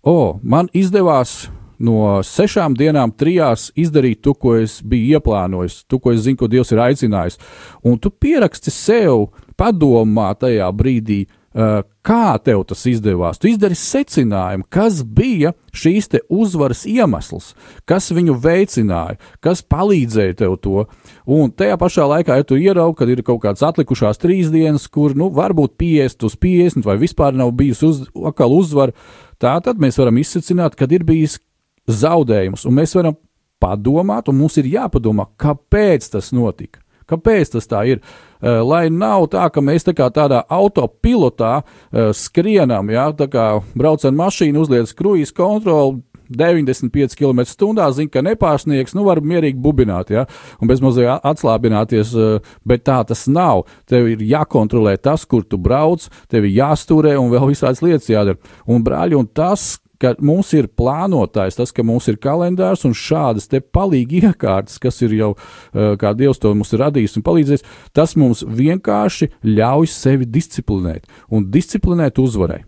o, 0.03 0.39
man 0.43 0.69
izdevās 0.77 1.45
no 1.85 2.23
sešām 2.25 2.77
dienām, 2.79 3.13
trijās 3.13 3.71
izdarīt 3.77 4.23
to, 4.25 4.35
ko 4.35 4.55
es 4.61 4.79
biju 4.83 5.19
ieplānojis, 5.19 5.83
to, 5.89 5.99
ko 5.99 6.15
es 6.15 6.23
zinu, 6.25 6.39
ko 6.41 6.49
Dievs 6.51 6.73
ir 6.73 6.83
aicinājis. 6.85 7.39
Un 7.85 7.99
tu 7.99 8.11
pieraksti 8.11 8.73
sev, 8.73 9.29
padomā 9.59 10.31
tajā 10.39 10.71
brīdī, 10.77 11.25
kā 11.55 12.35
tev 12.43 12.65
tas 12.67 12.83
izdevās? 12.91 13.39
Tu 13.39 13.53
izdari 13.53 13.77
secinājumu, 13.79 14.67
kas 14.73 15.03
bija 15.07 15.53
šīs 15.75 16.11
uzvaras 16.29 16.85
iemesls, 16.91 17.53
kas 17.87 18.11
viņu 18.11 18.35
veicināja, 18.43 19.19
kas 19.41 19.63
palīdzēja 19.63 20.39
tev 20.43 20.59
to. 20.59 20.87
Un 21.27 21.53
tajā 21.55 21.79
pašā 21.79 22.09
laikā, 22.11 22.41
ja 22.41 22.47
tu 22.47 22.59
ieraugi, 22.59 22.99
ka 22.99 23.09
ir 23.09 23.23
kaut 23.23 23.43
kādas 23.47 23.63
atlikušās 23.63 24.19
trīs 24.19 24.51
dienas, 24.51 24.89
kur 24.89 25.15
nu, 25.15 25.31
varbūt 25.31 25.79
50 25.79 26.27
uz 26.27 26.37
50 26.37 26.87
vai 26.87 26.99
vispār 26.99 27.35
nav 27.39 27.55
bijusi 27.55 27.87
uz, 27.87 28.05
uzvara, 28.15 28.95
tā 29.39 29.55
tad 29.63 29.79
mēs 29.79 29.99
varam 29.99 30.19
izsacināt, 30.19 30.75
kad 30.75 30.93
ir 30.93 31.07
bijis 31.07 31.39
zaudējums, 31.87 32.67
un 32.67 32.81
mēs 32.81 32.95
varam 32.99 33.19
padomāt, 33.63 34.29
un 34.29 34.43
mums 34.43 34.59
ir 34.61 34.69
jāpadomā, 34.75 35.31
kāpēc 35.41 36.11
tas 36.13 36.33
notika. 36.35 36.84
Kāpēc 37.11 37.55
tas 37.57 37.69
tā 37.71 37.85
ir? 37.91 38.03
Uh, 38.45 38.61
lai 38.65 38.89
nav 38.93 39.29
tā, 39.33 39.47
ka 39.53 39.63
mēs 39.65 39.87
tā 39.87 39.95
kā 39.97 40.11
tādā 40.13 40.43
autopilotā 40.53 41.55
uh, 41.63 42.11
skrienam, 42.17 42.91
ja 42.93 43.11
tā 43.17 43.29
kā 43.33 43.47
braucam 43.77 44.17
mašīnu, 44.21 44.67
uzliek 44.67 44.91
kruīz 44.99 45.33
kontroli. 45.35 46.03
95 46.35 47.13
km/h 47.19 47.91
zina, 47.93 48.11
ka 48.11 48.23
nepārsniegs, 48.25 48.95
nu, 48.97 49.05
var 49.05 49.21
mierīgi 49.21 49.61
bubināt, 49.61 50.09
ja, 50.15 50.25
un 50.57 50.71
bezmazliet 50.71 51.21
atslābināties, 51.21 52.15
uh, 52.17 52.55
bet 52.65 52.87
tā 52.89 53.03
tas 53.07 53.27
nav. 53.29 53.67
Tev 53.91 54.09
ir 54.15 54.25
jākontrolē 54.25 54.97
tas, 54.97 55.27
kur 55.29 55.45
tu 55.45 55.61
brauc, 55.61 56.09
tev 56.33 56.49
ir 56.49 56.57
jāstūrē 56.63 57.17
un 57.21 57.33
vēl 57.33 57.51
visādas 57.53 57.85
lietas 57.85 58.09
jādara. 58.09 58.41
Un, 58.65 58.85
brāļi, 58.87 59.21
un 59.21 59.29
tas, 59.29 59.75
ka 60.05 60.13
mums 60.21 60.53
ir 60.57 60.69
plānotājs, 60.69 61.57
tas, 61.57 61.73
ka 61.73 61.85
mums 61.87 62.09
ir 62.13 62.21
kalendārs 62.21 62.85
un 62.85 62.93
šādas 62.97 63.49
te 63.49 63.63
palīgi 63.65 64.25
iekārtas, 64.29 64.77
kas 64.83 65.01
ir 65.07 65.17
jau, 65.17 65.31
eh, 65.73 65.95
kā 66.01 66.13
Dievs 66.17 66.43
to 66.43 66.53
mums 66.55 66.73
ir 66.77 66.85
radījis 66.85 67.17
un 67.19 67.27
palīdzējis, 67.27 67.65
tas 67.97 68.15
mums 68.21 68.45
vienkārši 68.45 69.31
ļauj 69.49 69.89
sevi 69.89 70.29
disciplinēt 70.29 71.09
un 71.31 71.49
disciplinēt 71.51 72.21
uzvarai. 72.21 72.63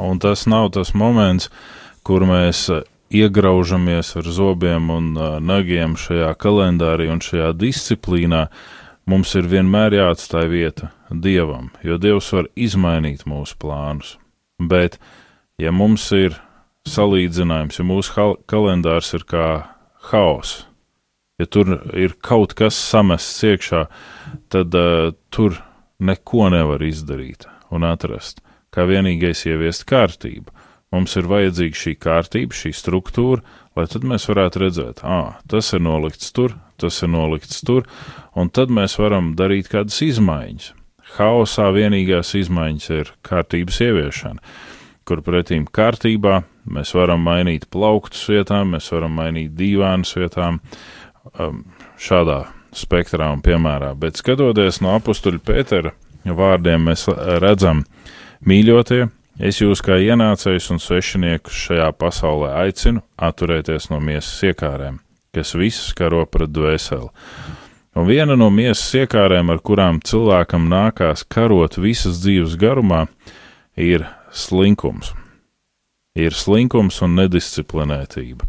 Un 0.00 0.18
tas 0.18 0.46
nav 0.48 0.70
tas 0.72 0.94
moments, 0.96 1.50
kur 2.04 2.24
mēs 2.24 2.68
eh, 2.72 2.82
iegraužamies 3.12 4.16
ar 4.16 4.24
zobiem 4.24 4.88
un 4.90 5.12
uh, 5.16 5.36
nagiem 5.40 5.98
šajā 6.00 6.30
kalendārī 6.40 7.10
un 7.12 7.20
šajā 7.20 7.50
disciplīnā, 7.60 8.46
mums 9.04 9.34
ir 9.36 9.48
vienmēr 9.52 9.98
jāatstāj 9.98 10.48
vieta 10.48 10.88
Dievam, 11.12 11.68
jo 11.84 11.98
Dievs 12.00 12.30
var 12.32 12.48
izmainīt 12.56 13.26
mūsu 13.28 13.58
plānus. 13.60 14.16
Bet, 14.56 14.96
ja 15.60 15.74
mums 15.76 16.06
ir 16.16 16.38
salīdzinājums, 16.88 17.78
ja 17.78 17.86
mūsu 17.86 18.28
kalendārs 18.50 19.12
ir 19.16 19.24
kā 19.28 19.46
haoss, 20.10 20.64
ja 21.38 21.46
tur 21.46 21.76
ir 21.98 22.16
kaut 22.22 22.56
kas 22.58 22.78
samests 22.78 23.42
iekšā, 23.46 23.84
tad 24.52 24.74
uh, 24.78 25.12
tur 25.30 25.60
neko 26.02 26.50
nevar 26.52 26.82
izdarīt 26.82 27.46
un 27.72 27.86
atrast. 27.88 28.42
Kā 28.72 28.86
vienīgais 28.88 29.44
ieviest 29.46 29.84
kārtību. 29.88 30.52
Mums 30.92 31.14
ir 31.16 31.28
vajadzīga 31.28 31.78
šī 31.78 31.92
kārtība, 32.00 32.56
šī 32.56 32.72
struktūra, 32.76 33.40
lai 33.76 33.86
tad 33.88 34.04
mēs 34.04 34.26
varētu 34.28 34.60
redzēt, 34.60 35.00
ah, 35.08 35.38
tas 35.48 35.70
ir 35.72 35.80
nolikts 35.84 36.32
tur, 36.36 36.56
tas 36.80 36.98
ir 37.04 37.08
nolikts 37.12 37.62
tur, 37.64 37.86
un 38.36 38.50
tad 38.52 38.72
mēs 38.72 38.98
varam 39.00 39.32
darīt 39.36 39.70
kādas 39.72 40.02
izmaiņas. 40.04 40.72
Haosā 41.16 41.70
vienīgās 41.72 42.34
izmaiņas 42.36 42.90
ir 42.96 43.12
kārtības 43.24 43.80
ieviešana 43.84 44.52
kur 45.08 45.22
pretīm 45.24 45.66
kārtībā 45.66 46.42
mēs 46.68 46.94
varam 46.96 47.22
mainīt 47.26 47.68
plauktus 47.72 48.24
vietām, 48.30 48.74
mēs 48.76 48.90
varam 48.92 49.14
mainīt 49.18 49.54
dīvānus 49.58 50.14
vietām, 50.18 50.60
um, 51.38 51.64
šādā 52.00 52.44
spektrā 52.72 53.30
un 53.32 53.42
piemērā. 53.44 53.92
Bet 53.98 54.20
skatoties 54.20 54.80
no 54.84 54.94
apstuļa 54.96 55.42
Pētera 55.44 55.92
vārdiem, 56.24 56.88
mēs 56.88 57.06
redzam, 57.42 57.84
mīļotie, 58.46 59.06
es 59.42 59.60
jūs 59.60 59.82
kā 59.84 59.98
ienācējus 60.00 60.70
un 60.74 60.82
svešiniekus 60.82 61.64
šajā 61.66 61.88
pasaulē 61.98 62.52
aicinu 62.64 63.02
atturēties 63.16 63.90
no 63.92 64.00
miesas 64.00 64.38
iekārēm, 64.52 65.00
kas 65.34 65.54
visas 65.58 65.92
karo 65.98 66.24
pret 66.26 66.52
dvēseli. 66.54 67.10
Un 67.92 68.08
viena 68.08 68.38
no 68.40 68.48
miesas 68.48 68.86
iekārēm, 69.02 69.50
ar 69.52 69.60
kurām 69.60 69.98
cilvēkam 70.00 70.70
nākās 70.70 71.26
karot 71.28 71.76
visas 71.76 72.22
dzīves 72.22 72.56
garumā, 72.60 73.04
ir 73.76 74.06
slinkums. 74.32 75.12
Ir 76.18 76.34
slinkums 76.36 76.98
un 77.04 77.14
nedisciplinētība, 77.16 78.44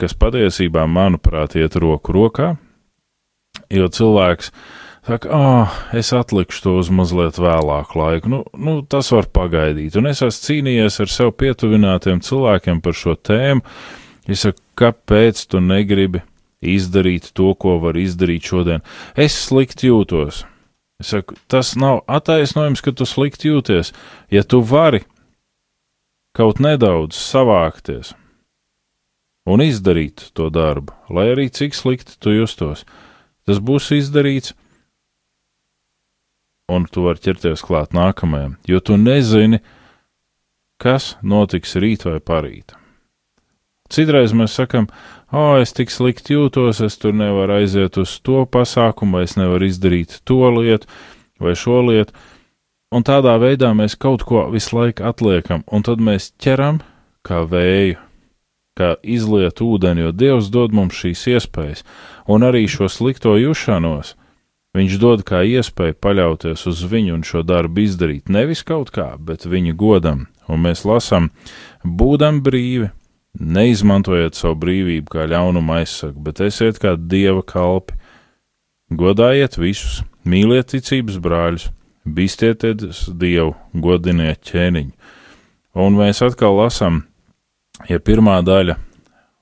kas 0.00 0.12
patiesībā, 0.20 0.84
manuprāt, 0.84 1.56
iet 1.56 1.78
roku 1.80 2.12
rokā, 2.12 2.50
jo 3.72 3.86
cilvēks 3.88 4.50
saka, 5.08 5.30
ah, 5.32 5.78
es 5.96 6.12
atlikšu 6.12 6.62
to 6.66 6.74
uz 6.82 6.90
mazliet 6.92 7.40
vēlāku 7.40 7.96
laiku, 7.96 8.32
nu, 8.32 8.40
nu, 8.52 8.74
tas 8.84 9.08
var 9.14 9.30
pagaidīt, 9.32 9.96
un 9.96 10.10
es 10.10 10.20
esmu 10.20 10.44
cīnījies 10.44 11.00
ar 11.00 11.12
sev 11.12 11.32
pietuvinātiem 11.40 12.20
cilvēkiem 12.24 12.82
par 12.84 12.96
šo 12.96 13.16
tēmu. 13.16 13.64
Es 14.28 14.44
saku, 14.44 14.60
kāpēc 14.78 15.40
tu 15.50 15.62
negribi 15.64 16.20
izdarīt 16.60 17.32
to, 17.32 17.54
ko 17.56 17.78
var 17.80 17.96
izdarīt 17.96 18.44
šodien? 18.46 18.84
Es 19.16 19.38
slikti 19.48 19.88
jūtos. 19.88 20.44
Es 21.00 21.14
saku, 21.14 21.38
tas 21.48 21.72
nav 21.80 22.02
attaisnojums, 22.04 22.84
ka 22.84 22.92
tu 22.92 23.08
slikti 23.08 23.48
jūties. 23.48 23.94
Ja 24.30 24.44
tu 24.44 24.60
vari 24.60 25.00
kaut 26.36 26.60
nedaudz 26.62 27.18
savākties 27.18 28.14
un 29.50 29.62
izdarīt 29.64 30.30
to 30.36 30.48
darbu, 30.52 30.94
lai 31.10 31.30
arī 31.32 31.48
cik 31.50 31.74
slikti 31.74 32.18
tu 32.22 32.34
justos, 32.34 32.84
tas 33.48 33.58
būs 33.58 33.90
izdarīts, 33.96 34.54
un 36.70 36.86
tu 36.86 37.06
vari 37.08 37.22
ķerties 37.24 37.64
klāt 37.66 37.96
nākamajam, 37.96 38.58
jo 38.68 38.78
tu 38.80 38.98
nezini, 39.00 39.58
kas 40.80 41.16
notiks 41.22 41.74
rīt 41.82 42.06
vai 42.06 42.20
parīt. 42.20 42.76
Citreiz 43.90 44.30
mēs 44.36 44.54
sakam, 44.54 44.86
o, 45.34 45.58
es 45.58 45.74
tik 45.74 45.90
slikti 45.90 46.36
jūtos, 46.36 46.78
es 46.84 46.94
tur 47.02 47.16
nevaru 47.16 47.56
aiziet 47.58 47.98
uz 47.98 48.20
to 48.22 48.44
pasākumu, 48.46 49.18
vai 49.18 49.26
es 49.26 49.34
nevaru 49.34 49.66
izdarīt 49.66 50.20
to 50.28 50.44
lietu 50.60 50.86
vai 51.42 51.56
šo 51.58 51.80
lietu, 51.88 52.14
Un 52.90 53.04
tādā 53.06 53.36
veidā 53.38 53.70
mēs 53.76 53.94
kaut 53.94 54.24
ko 54.26 54.48
visu 54.50 54.74
laiku 54.74 55.04
atliekam, 55.06 55.62
un 55.70 55.84
tad 55.86 56.00
mēs 56.02 56.32
ķeram 56.42 56.80
kā 57.26 57.44
vēju, 57.46 57.98
kā 58.74 58.94
izliet 59.06 59.62
ūdeni, 59.62 60.06
jo 60.06 60.10
Dievs 60.10 60.48
dod 60.50 60.74
mums 60.74 60.98
šīs 60.98 61.26
iespējas, 61.36 61.84
un 62.26 62.46
arī 62.48 62.64
šo 62.66 62.88
slikto 62.90 63.36
jušanos. 63.38 64.16
Viņš 64.74 64.98
dod 65.02 65.22
kā 65.26 65.42
iespēju 65.46 65.98
paļauties 66.02 66.66
uz 66.70 66.82
viņu 66.86 67.16
un 67.16 67.24
šo 67.26 67.42
darbu 67.46 67.82
izdarīt 67.82 68.30
nevis 68.30 68.62
kaut 68.66 68.92
kā, 68.94 69.12
bet 69.18 69.46
viņa 69.46 69.74
godam, 69.78 70.28
un 70.50 70.62
mēs 70.66 70.86
lasām, 70.86 71.30
būdam 71.84 72.42
brīvi, 72.46 72.90
Neizmantojiet 73.38 74.34
savu 74.34 74.56
brīvību 74.58 75.12
kā 75.12 75.24
ļaunumu 75.30 75.76
aizsargu, 75.76 76.18
bet 76.26 76.40
esiet 76.42 76.80
kā 76.82 76.96
dieva 76.98 77.44
kalpi. 77.46 77.94
Godājiet 78.90 79.54
visus, 79.54 80.00
mīliet 80.26 80.72
ticības 80.72 81.20
brāļus, 81.22 81.68
bīstieties 82.14 83.08
dievu, 83.18 83.54
godiniet 83.72 84.42
ķēniņu. 84.50 84.92
Un 85.80 85.98
mēs 85.98 86.22
atkal 86.26 86.56
lasām, 86.58 87.04
ja 87.88 88.00
pirmā 88.02 88.40
daļa 88.42 88.76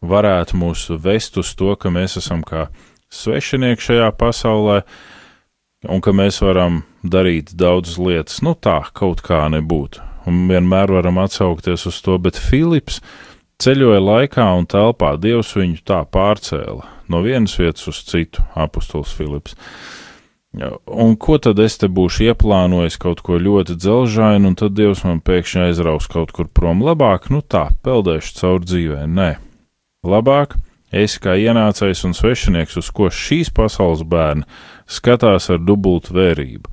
varētu 0.05 0.59
mūs 0.61 0.89
vest 1.03 1.39
uz 1.41 1.55
to, 1.59 1.75
ka 1.77 1.91
mēs 1.91 2.19
esam 2.21 2.43
kā 2.47 2.69
svešinieki 3.11 3.89
šajā 3.89 4.11
pasaulē, 4.19 4.83
un 5.89 6.03
ka 6.05 6.13
mēs 6.13 6.43
varam 6.45 6.83
darīt 7.03 7.55
daudzas 7.57 7.99
lietas, 8.03 8.43
nu 8.45 8.55
tā, 8.55 8.83
kaut 8.93 9.23
kā 9.25 9.47
nebūtu. 9.53 10.05
Un 10.29 10.45
vienmēr 10.51 10.93
varam 10.93 11.23
atsaukties 11.23 11.87
uz 11.89 12.03
to, 12.05 12.19
bet 12.21 12.37
Filips 12.37 13.01
ceļoja 13.63 14.03
laikā 14.03 14.45
un 14.59 14.69
telpā, 14.69 15.15
Dievs 15.17 15.55
viņu 15.57 15.81
tā 15.89 16.03
pārcēla 16.05 16.99
no 17.09 17.23
vienas 17.25 17.57
vietas 17.59 17.89
uz 17.89 18.03
citu, 18.07 18.45
apustulis 18.55 19.15
Filips. 19.17 19.57
Un 20.59 21.15
ko 21.21 21.37
tad 21.39 21.61
es 21.63 21.77
te 21.79 21.87
būšu 21.87 22.33
ieplānojis 22.33 22.99
kaut 22.99 23.21
ko 23.23 23.37
ļoti 23.39 23.77
dzelžainu, 23.79 24.51
un 24.51 24.57
tad 24.59 24.75
Dievs 24.75 25.05
man 25.07 25.21
pēkšņi 25.23 25.69
aizraus 25.69 26.09
kaut 26.11 26.33
kur 26.35 26.49
prom 26.51 26.83
labāk, 26.83 27.29
nu 27.31 27.43
tā, 27.43 27.69
peldēšu 27.87 28.35
caur 28.41 28.65
dzīvē, 28.65 29.05
nē. 29.07 29.29
Labāk, 30.09 30.57
es 30.91 31.19
kā 31.23 31.37
ienācējs 31.39 32.03
un 32.09 32.17
svešinieks, 32.17 32.79
uz 32.81 32.91
ko 32.95 33.07
šīs 33.13 33.53
pasaules 33.55 34.03
bērni 34.03 34.49
skatās 34.91 35.51
ar 35.53 35.63
dubultu 35.63 36.17
vērību. 36.17 36.73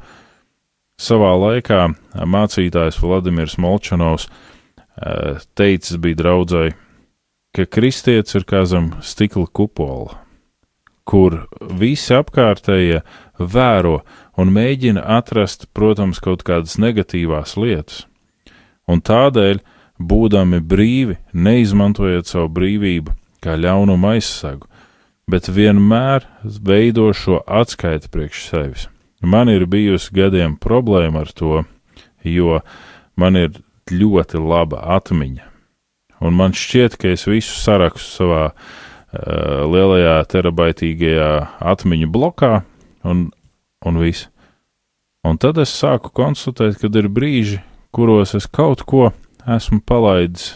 Savā 0.95 1.33
laikā 1.35 1.81
mācītājs 2.23 3.01
Vladimirs 3.03 3.57
Molčanovs 3.61 4.29
teicis 5.59 5.99
bija 5.99 6.21
draudzēji, 6.23 6.77
ka 7.55 7.65
kristietis 7.67 8.37
ir 8.39 8.47
kā 8.47 8.63
zem 8.67 8.93
stikla 9.03 9.45
kupola, 9.51 10.15
kur 11.03 11.43
visi 11.75 12.15
apkārtējie 12.15 13.03
vēro 13.39 13.99
un 14.37 14.51
mēģina 14.55 15.03
atrast, 15.17 15.67
protams, 15.73 16.21
kaut 16.23 16.43
kādas 16.47 16.77
negatīvās 16.81 17.55
lietas. 17.59 18.05
Un 18.87 19.01
tādēļ, 19.01 19.61
būdami 19.99 20.59
brīvi, 20.59 21.17
neizmantojiet 21.33 22.27
savu 22.29 22.49
brīvību 22.55 23.15
kā 23.43 23.55
ļaunumu 23.59 24.15
aizsagu, 24.15 24.67
bet 25.29 25.49
vienmēr 25.49 26.25
veido 26.43 27.11
šo 27.13 27.41
atskaiti 27.45 28.11
priekš 28.11 28.43
sevis. 28.49 28.87
Man 29.25 29.49
ir 29.49 29.65
bijusi 29.65 30.13
gadiem 30.13 30.57
problēma 30.61 31.23
ar 31.25 31.31
to, 31.33 31.63
jo 32.23 32.59
man 33.17 33.39
ir 33.39 33.55
ļoti 33.89 34.41
laba 34.41 34.81
atmiņa. 34.97 35.45
Un 36.25 36.35
man 36.37 36.55
šķiet, 36.57 36.97
ka 36.97 37.11
es 37.13 37.25
visu 37.27 37.55
sarakstu 37.59 38.21
savā 38.21 38.43
uh, 38.51 39.65
lielajā 39.69 40.19
terabaitīgajā 40.31 41.31
atmiņu 41.73 42.09
blokā, 42.11 42.53
un, 43.05 43.29
un 43.85 44.01
viss. 44.01 44.27
Un 45.25 45.39
tad 45.41 45.57
es 45.61 45.73
sāku 45.73 46.11
konstatēt, 46.13 46.77
ka 46.81 46.89
ir 46.89 47.09
brīži, 47.09 47.61
kuros 47.95 48.35
es 48.37 48.45
kaut 48.45 48.83
ko 48.85 49.09
esmu 49.45 49.81
palaidis 49.85 50.55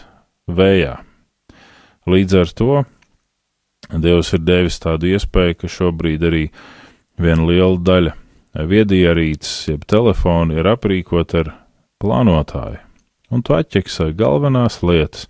vējā. 0.50 0.98
Līdz 2.10 2.40
ar 2.42 2.56
to 2.56 2.72
Dievs 3.90 4.28
ir 4.36 4.42
devis 4.46 4.78
tādu 4.78 5.08
iespēju, 5.10 5.56
ka 5.58 5.70
šobrīd 5.70 6.22
arī 6.28 6.44
viena 7.18 7.46
liela 7.48 7.78
daļa 7.82 8.12
viedierīces, 8.70 9.70
jeb 9.72 9.86
telefona 9.90 10.60
ir 10.60 10.68
aprīkot 10.70 11.34
ar 11.40 11.50
plānotāju, 12.02 12.78
un 13.34 13.42
tu 13.42 13.56
atķeksē 13.56 14.12
galvenās 14.18 14.80
lietas, 14.86 15.26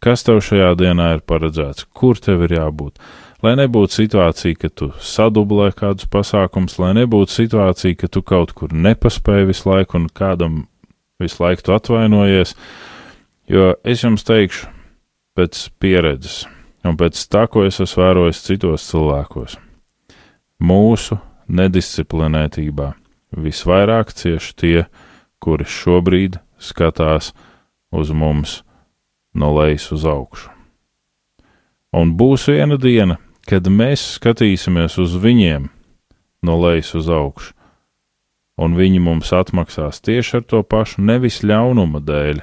kas 0.00 0.24
tev 0.24 0.40
šajā 0.44 0.72
dienā 0.80 1.10
ir 1.16 1.24
paredzēts, 1.28 1.88
kur 1.92 2.16
tev 2.16 2.46
ir 2.48 2.56
jābūt 2.56 2.96
lai 3.44 3.54
nebūtu 3.58 4.00
situācija, 4.00 4.58
ka 4.58 4.70
tu 4.70 4.90
sadublē 5.02 5.70
kādus 5.76 6.08
pasākumus, 6.10 6.78
lai 6.82 6.94
nebūtu 6.98 7.34
situācija, 7.34 7.98
ka 7.98 8.10
tu 8.10 8.22
kaut 8.26 8.54
kur 8.56 8.74
nepaspēji 8.74 9.50
visu 9.52 9.70
laiku 9.70 10.00
un 10.00 10.08
kādam 10.10 10.60
visu 11.22 11.42
laiku 11.44 11.66
tu 11.66 11.76
atvainojies. 11.76 12.54
Jo 13.48 13.72
es 13.86 14.04
jums 14.04 14.26
teikšu, 14.28 14.68
pēc 15.38 15.68
pieredzes 15.80 16.44
un 16.86 16.96
pēc 16.98 17.20
tā, 17.30 17.46
ko 17.50 17.64
es 17.66 17.80
esmu 17.82 18.02
vērojis 18.02 18.42
citos 18.46 18.86
cilvēkos, 18.90 19.56
mūsu 20.58 21.18
nedisciplinētībā 21.48 22.92
visvairāk 23.36 24.12
cieši 24.16 24.54
tie, 24.58 24.78
kuri 25.38 25.66
šobrīd 25.68 26.38
skatās 26.58 27.32
uz 27.94 28.10
mums 28.10 28.62
no 29.34 29.52
lejas 29.54 29.88
uz 29.94 30.06
augšu. 30.08 30.50
Un 31.94 32.12
būs 32.18 32.48
viena 32.50 32.76
diena, 32.76 33.16
kad 33.48 33.68
mēs 33.72 34.04
skatīsimies 34.18 34.98
uz 35.00 35.16
viņiem 35.16 35.70
no 36.44 36.58
lejas 36.60 36.92
uz 36.98 37.08
augšu, 37.08 37.54
un 38.60 38.76
viņi 38.76 39.00
mums 39.02 39.32
atmaksās 39.32 40.02
tieši 40.04 40.40
ar 40.40 40.46
to 40.50 40.62
pašu 40.66 41.02
nevis 41.06 41.40
ļaunuma 41.46 42.02
dēļ, 42.04 42.42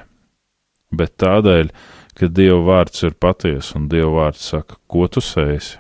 bet 0.96 1.16
tādēļ, 1.22 1.72
ka 2.16 2.30
Dieva 2.32 2.62
vārds 2.70 3.04
ir 3.04 3.18
patiesa, 3.20 3.76
un 3.78 3.90
Dieva 3.92 4.12
vārds 4.24 4.46
saka, 4.52 4.80
ko 4.88 5.08
tu 5.12 5.22
sēsi, 5.24 5.78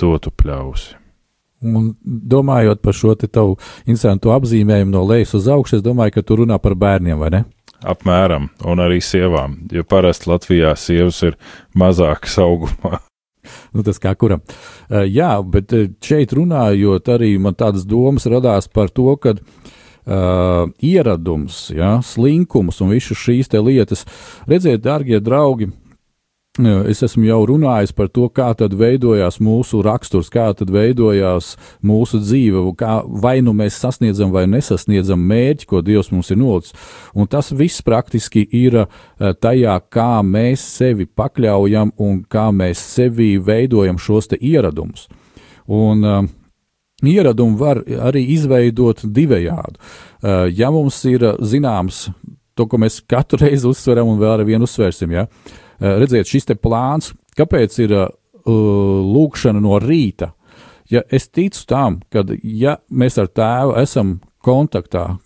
to 0.00 0.16
tu 0.18 0.32
pļausi. 0.32 0.96
Un 1.66 1.92
domājot 2.04 2.82
par 2.84 2.94
šo 2.96 3.14
te 3.16 3.28
tavu 3.32 3.56
interesantu 3.86 4.32
apzīmējumu 4.34 4.92
no 4.92 5.04
lejas 5.08 5.34
uz 5.38 5.48
augšu, 5.52 5.78
es 5.78 5.84
domāju, 5.84 6.18
ka 6.18 6.24
tu 6.26 6.42
runā 6.42 6.58
par 6.62 6.76
bērniem, 6.76 7.18
vai 7.20 7.32
ne? 7.32 7.44
Apmēram, 7.86 8.48
un 8.64 8.80
arī 8.80 9.02
sievām, 9.04 9.58
jo 9.72 9.84
parasti 9.84 10.30
Latvijā 10.30 10.72
sievas 10.80 11.22
ir 11.28 11.36
mazākas 11.76 12.38
augumā. 12.40 13.00
Nu, 13.72 13.84
tas 13.86 14.00
kā 14.02 14.14
kuram. 14.18 14.42
Uh, 14.90 15.04
jā, 15.04 15.32
bet 15.42 15.74
eh, 15.76 15.88
šeit 16.02 16.34
runājot, 16.36 17.10
arī 17.16 17.34
man 17.42 17.56
tādas 17.58 17.86
domas 17.88 18.28
radās 18.30 18.68
par 18.68 18.92
to, 18.94 19.08
ka 19.20 19.36
uh, 19.36 20.68
ieradums, 20.84 21.66
ja, 21.74 21.96
slinkums 22.04 22.82
un 22.84 22.94
visas 22.94 23.18
šīs 23.20 23.52
lietas, 23.56 24.06
redziet, 24.48 24.84
darbie 24.84 25.20
draugi, 25.20 25.70
Es 26.56 27.02
esmu 27.04 27.26
jau 27.26 27.42
runājis 27.50 27.90
par 27.92 28.08
to, 28.08 28.30
kā 28.32 28.46
tad 28.56 28.72
veidojās 28.80 29.36
mūsu 29.44 29.82
raksturs, 29.84 30.30
kā 30.32 30.46
tad 30.56 30.70
veidojās 30.72 31.50
mūsu 31.84 32.20
dzīve, 32.22 32.62
kā 32.80 33.02
vai 33.04 33.42
nu 33.44 33.52
mēs 33.56 33.76
sasniedzam 33.82 34.32
vai 34.32 34.46
nesasniedzam 34.48 35.20
mērķi, 35.20 35.66
ko 35.68 35.82
Dievs 35.84 36.08
mums 36.14 36.32
ir 36.32 36.40
nolicis. 36.40 36.72
Un 37.12 37.28
tas 37.28 37.52
viss 37.52 37.84
praktiski 37.84 38.46
ir 38.56 38.78
eh, 38.80 38.86
tajā, 39.20 39.74
kā 39.92 40.22
mēs 40.24 40.64
sevi 40.78 41.04
pakļaujam 41.04 41.92
un 42.00 42.22
kā 42.24 42.48
mēs 42.56 42.80
sevi 42.94 43.34
veidojam 43.36 44.00
šos 44.00 44.32
te 44.32 44.40
ieradumus. 44.40 45.10
Un, 45.66 46.04
uh, 46.04 46.24
Ieradumu 47.04 47.58
var 47.60 47.82
arī 48.08 48.22
izveidot 48.32 49.02
divējādi. 49.04 49.76
Uh, 49.76 50.46
ja 50.48 50.70
mums 50.72 51.02
ir 51.04 51.26
zināms, 51.44 52.06
to, 52.56 52.64
ko 52.64 52.80
mēs 52.80 53.02
katru 53.04 53.42
reizi 53.42 53.68
uzsveram 53.68 54.08
un 54.08 54.16
vēl 54.22 54.32
ar 54.38 54.44
vienu 54.48 54.64
uzsversim, 54.64 55.12
ja, 55.12 55.26
uh, 55.26 55.56
Eh, 55.56 55.64
redziet, 55.80 56.28
šis 56.28 56.48
plāns, 56.62 57.12
kāpēc 57.36 57.78
ir 57.84 57.94
uh, 57.96 58.08
lūkšana 58.46 59.62
no 59.62 59.80
rīta? 59.82 60.32
Ja 60.90 61.02
es 61.10 61.26
ticu 61.28 61.64
tam, 61.66 62.00
ka 62.14 62.22
ja 62.42 62.78
mēs 62.90 63.18
ar 63.18 63.26
tēvu 63.26 63.74
esam 63.80 64.20
kontaktā 64.46 65.16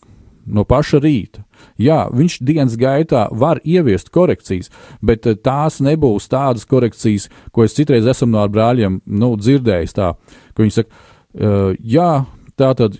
no 0.50 0.64
paša 0.64 1.02
rīta, 1.04 1.44
jā, 1.78 2.06
viņš 2.16 2.38
dienas 2.48 2.76
gaitā 2.80 3.26
var 3.30 3.60
ieviest 3.64 4.08
korekcijas, 4.14 4.70
bet 5.04 5.28
tās 5.44 5.80
nebūs 5.84 6.30
tādas 6.32 6.64
korekcijas, 6.64 7.28
ko 7.52 7.66
es 7.66 7.76
citreiz 7.76 8.08
esmu 8.08 8.32
no 8.32 8.46
brāļiem 8.48 9.00
nu, 9.04 9.34
dzirdējis. 9.36 9.96
Tā, 9.96 10.14
ka 10.54 10.64
viņi 10.64 10.76
saka, 10.80 11.04
uh, 11.36 11.74
jā, 11.78 12.10
tā 12.56 12.72
tad 12.78 12.96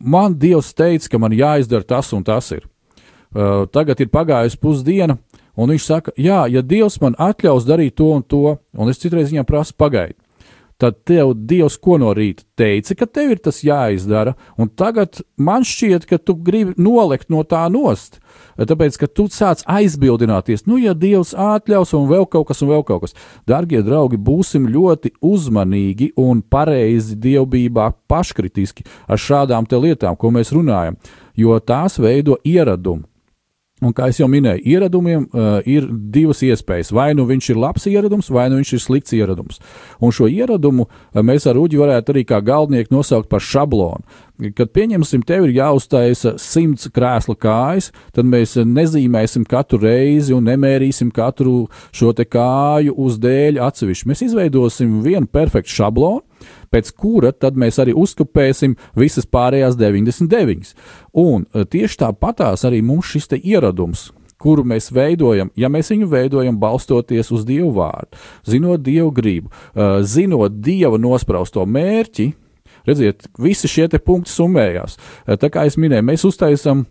man 0.00 0.34
Dievs 0.40 0.74
teica, 0.74 1.12
ka 1.12 1.22
man 1.22 1.36
jāizdara 1.36 1.86
tas 1.86 2.12
un 2.16 2.26
tas 2.26 2.50
ir. 2.56 2.66
Uh, 3.30 3.68
tagad 3.70 4.00
ir 4.02 4.10
pagājusi 4.10 4.58
pusdiena, 4.58 5.20
Un 5.60 5.74
viņš 5.74 5.84
saka, 5.84 6.12
jā, 6.16 6.46
ja 6.48 6.64
Dievs 6.64 6.96
man 7.02 7.18
atļaus 7.20 7.68
darīt 7.68 7.98
to 8.00 8.08
un 8.16 8.24
to, 8.24 8.56
un 8.72 8.88
es 8.88 9.00
citreiz 9.02 9.28
viņam 9.28 9.48
prasu 9.48 9.74
pagaidi, 9.76 10.16
tad 10.80 11.02
tev 11.04 11.34
Dievs 11.36 11.76
ko 11.76 11.98
no 12.00 12.14
rīta 12.16 12.46
teica, 12.56 12.94
ka 12.96 13.04
tev 13.04 13.34
ir 13.34 13.42
tas 13.44 13.58
jāizdara, 13.64 14.32
un 14.56 14.70
tagad 14.72 15.20
man 15.36 15.66
šķiet, 15.68 16.06
ka 16.08 16.16
tu 16.16 16.32
gribi 16.46 16.72
nolikt 16.80 17.28
no 17.32 17.42
tā 17.44 17.66
nost. 17.72 18.16
Tāpēc, 18.56 18.96
ka 19.00 19.08
tu 19.08 19.26
sāc 19.32 19.60
aizbildināties, 19.68 20.64
nu, 20.68 20.78
ja 20.80 20.94
Dievs 20.96 21.34
atļaus, 21.36 21.92
un 21.96 22.08
vēl 22.08 22.24
kaut 22.32 22.48
kas, 22.48 22.64
un 22.64 22.72
vēl 22.72 22.86
kaut 22.88 23.04
kas. 23.04 23.16
Darbie 23.48 23.82
draugi, 23.84 24.16
būsim 24.16 24.68
ļoti 24.72 25.12
uzmanīgi 25.20 26.12
un 26.20 26.40
pareizi 26.40 27.20
dievbijā 27.20 27.90
paškritiski 28.08 28.88
ar 29.08 29.20
šādām 29.20 29.68
lietām, 29.68 30.16
ko 30.16 30.32
mēs 30.32 30.56
runājam, 30.56 30.96
jo 31.36 31.60
tās 31.60 32.00
veido 32.00 32.40
ieradumu. 32.44 33.09
Un, 33.80 33.94
kā 33.96 34.10
jau 34.12 34.26
minēju, 34.28 34.60
ieradumiem 34.68 35.22
uh, 35.24 35.60
ir 35.64 35.86
divas 36.12 36.42
iespējas. 36.44 36.90
Vai 36.92 37.14
nu 37.16 37.24
viņš 37.28 37.46
ir 37.52 37.60
labs 37.60 37.86
ieradums, 37.88 38.28
vai 38.28 38.50
nu 38.52 38.58
viņš 38.58 38.72
ir 38.76 38.82
slikts 38.84 39.14
ieradums. 39.16 39.60
Un 40.04 40.12
šo 40.12 40.28
ieradumu 40.28 40.84
uh, 40.84 41.22
mēs 41.24 41.48
ar 41.48 41.56
Uģi 41.60 41.80
varētu 41.80 42.12
arī 42.12 42.26
kā 42.28 42.42
galdnieku 42.44 42.92
nosaukt 42.92 43.30
par 43.32 43.40
šablonu. 43.40 44.04
Kad 44.56 44.72
pieņemsim, 44.76 45.24
tev 45.28 45.46
ir 45.48 45.56
jāuztaisa 45.58 46.34
simts 46.40 46.88
krēsla 46.92 47.36
kājas, 47.40 47.90
tad 48.16 48.28
mēs 48.28 48.56
nezīmēsim 48.64 49.44
katru 49.48 49.82
reizi 49.84 50.36
un 50.36 50.48
nemērīsim 50.48 51.10
katru 51.12 51.66
šo 51.92 52.12
kāju 52.12 52.96
uz 53.00 53.18
dēļ 53.20 53.60
atsevišķi. 53.64 54.08
Mēs 54.08 54.24
izveidosim 54.28 55.00
vienu 55.04 55.28
perfektu 55.28 55.76
šablonu, 55.76 56.24
pēc 56.72 56.92
kura 56.96 57.32
tad 57.32 57.58
mēs 57.58 57.80
arī 57.82 57.94
uzkopēsim 57.96 58.76
visas 58.98 59.26
pārējās 59.26 59.78
99. 59.80 60.74
Un 61.12 61.46
eh, 61.46 61.64
tieši 61.64 62.02
tāpatās 62.04 62.66
arī 62.68 62.82
mums 62.82 63.12
šis 63.12 63.30
ieradums, 63.40 64.10
kuru 64.40 64.64
mēs 64.64 64.90
veidojam, 64.94 65.50
ja 65.56 65.68
mēs 65.68 65.92
viņu 65.92 66.08
veidojam 66.10 66.58
balstoties 66.60 67.30
uz 67.34 67.44
Dievu 67.48 67.72
vārdu, 67.76 68.16
zinot 68.48 68.84
Dievu 68.84 69.10
gribu, 69.14 69.50
eh, 69.74 70.00
zinot 70.02 70.60
Dieva 70.64 70.98
nospraustu 70.98 71.66
mērķi, 71.66 72.32
Redziet, 72.86 73.26
visi 73.38 73.68
šie 73.68 73.88
punkti 74.00 74.32
summējās. 74.32 74.96
Eh, 75.26 75.36
tā 75.36 75.50
kā 75.52 75.66
es 75.68 75.76
minēju, 75.76 76.06
mēs 76.06 76.24
uztaisām 76.24 76.86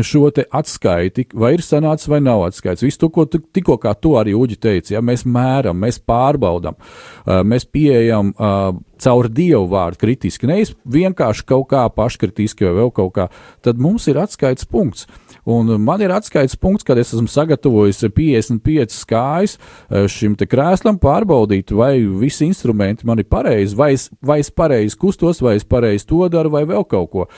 šo 0.00 0.30
atskaiti, 0.32 1.26
vai 1.36 1.52
ir 1.56 1.64
sanācis 1.64 2.08
vai 2.08 2.22
nav 2.24 2.46
atskaites. 2.46 2.84
Visu 2.86 3.02
to, 3.02 3.10
ko 3.12 3.26
tikko 3.28 3.76
kā 3.82 3.92
tu 4.00 4.14
arī 4.16 4.32
Uģi 4.36 4.56
teici, 4.56 4.94
ja 4.94 5.02
mēs 5.04 5.26
mēram, 5.28 5.76
mēs 5.76 6.00
pārbaudam, 6.00 6.78
uh, 6.78 7.42
mēs 7.44 7.68
pieejam 7.68 8.32
uh, 8.32 8.72
caur 9.02 9.28
dievu 9.28 9.66
vārdu 9.72 10.00
kritiski, 10.00 10.48
nevis 10.48 10.72
vienkārši 10.88 11.44
kaut 11.48 11.68
kā 11.72 11.84
paškritiski 11.92 12.68
vai 12.68 12.74
vēl 12.78 12.94
kaut 12.94 13.12
kā, 13.18 13.28
tad 13.60 13.82
mums 13.82 14.08
ir 14.08 14.20
atskaites 14.22 14.68
punkts. 14.70 15.08
Un 15.42 15.74
man 15.82 16.00
ir 16.04 16.12
atskaites 16.14 16.54
punkts, 16.54 16.86
kad 16.86 17.00
es 17.02 17.10
esmu 17.12 17.26
sagatavojis 17.28 18.04
55 18.14 19.00
kājas 19.10 19.58
uh, 19.58 20.06
šim 20.08 20.38
krēslam, 20.38 21.00
pārbaudīt, 21.02 21.74
vai 21.76 21.96
visi 22.00 22.46
instrumenti 22.46 23.06
man 23.08 23.20
ir 23.20 23.28
pareizi, 23.28 23.76
vai 23.76 23.92
es, 23.96 24.08
vai 24.22 24.38
es 24.40 24.52
pareizi 24.54 24.96
kustos, 24.96 25.42
vai 25.42 25.58
es 25.58 25.66
pareizi 25.66 26.06
to 26.08 26.24
daru, 26.32 26.54
vai 26.54 26.64
vēl 26.68 26.86
kaut 26.88 27.10
ko. 27.12 27.28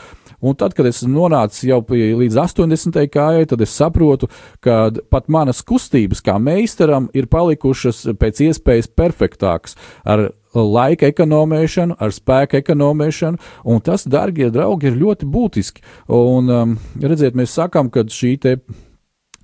Un 0.45 0.57
tad, 0.61 0.74
kad 0.76 0.86
es 0.90 1.01
nonācu 1.09 1.68
jau 1.70 1.80
pie, 1.88 2.12
līdz 2.20 2.38
80. 2.45 3.01
kājai, 3.12 3.49
tad 3.49 3.64
es 3.64 3.72
saprotu, 3.72 4.28
ka 4.64 4.90
pat 5.12 5.30
manas 5.32 5.62
kustības 5.64 6.20
kā 6.24 6.36
meistaram 6.42 7.09
ir 7.16 7.30
palikušas 7.32 8.05
pēc 8.20 8.42
iespējas 8.51 8.90
perfektākas 8.92 9.78
ar 10.05 10.28
laika 10.55 11.09
ekonomēšanu, 11.11 11.97
ar 11.99 12.12
spēka 12.14 12.61
ekonomēšanu, 12.62 13.40
un 13.66 13.80
tas, 13.84 14.07
darbie 14.07 14.51
draugi, 14.55 14.90
ir 14.90 15.01
ļoti 15.01 15.26
būtiski. 15.26 15.84
Un, 16.14 16.51
um, 16.53 16.76
redziet, 17.03 17.34
mēs 17.38 17.57
sakām, 17.57 17.90
ka 17.90 18.07
šī 18.07 18.36
te 18.45 18.59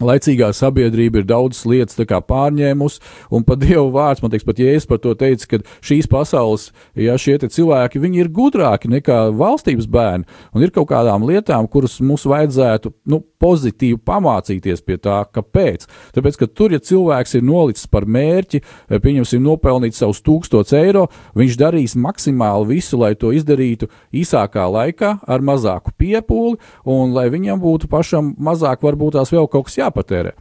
Laicīgā 0.01 0.49
sabiedrība 0.57 1.21
ir 1.21 1.27
daudzas 1.29 1.67
lietas 1.69 1.99
pārņēmusi, 2.01 3.01
un 3.31 3.45
pat 3.45 3.61
Dieva 3.61 3.85
vārds, 3.93 4.23
man 4.23 4.33
liekas, 4.33 4.47
pat 4.49 4.61
Jēzus 4.63 4.89
par 4.89 5.01
to 5.05 5.13
teica, 5.19 5.47
ka 5.51 5.59
šīs 5.85 6.09
pasaules, 6.09 6.71
ja 6.97 7.19
šie 7.21 7.37
cilvēki, 7.41 8.01
viņi 8.01 8.23
ir 8.23 8.31
gudrāki 8.33 8.89
nekā 8.89 9.29
valstības 9.37 9.89
bērni, 9.91 10.25
un 10.57 10.65
ir 10.65 10.73
kaut 10.73 10.89
kādām 10.89 11.27
lietām, 11.29 11.69
kuras 11.69 11.99
mums 12.01 12.25
vajadzētu, 12.29 12.95
nu, 13.13 13.21
pozitīvi 13.41 13.97
pamācīties 14.05 14.83
pie 14.85 14.99
tā, 15.01 15.23
kāpēc. 15.33 15.87
Tāpēc, 16.17 16.37
ka 16.41 16.49
tur, 16.49 16.75
ja 16.75 16.81
cilvēks 16.85 17.39
ir 17.39 17.45
nolicis 17.45 17.89
par 17.89 18.05
mērķi, 18.05 18.61
pieņemsim, 18.93 19.41
nopelnīt 19.45 19.97
savus 19.97 20.21
tūkstotus 20.25 20.77
eiro, 20.77 21.07
viņš 21.37 21.57
darīs 21.61 21.97
maksimāli 21.97 22.75
visu, 22.75 23.01
lai 23.01 23.15
to 23.17 23.33
izdarītu 23.37 23.89
īsākā 24.13 24.67
laikā, 24.69 25.15
ar 25.25 25.45
mazāku 25.45 25.95
piepūli, 25.97 26.59
un 26.89 27.17
lai 27.17 27.29
viņam 27.33 27.61
būtu 27.65 27.89
pašam 27.93 28.35
mazāk, 28.41 28.85
varbūt 28.85 29.17
tās 29.17 29.33
vēl 29.33 29.49
kaut 29.49 29.71
kas 29.71 29.81
jāpārāk 29.81 29.90
jāpatērē. 29.91 30.33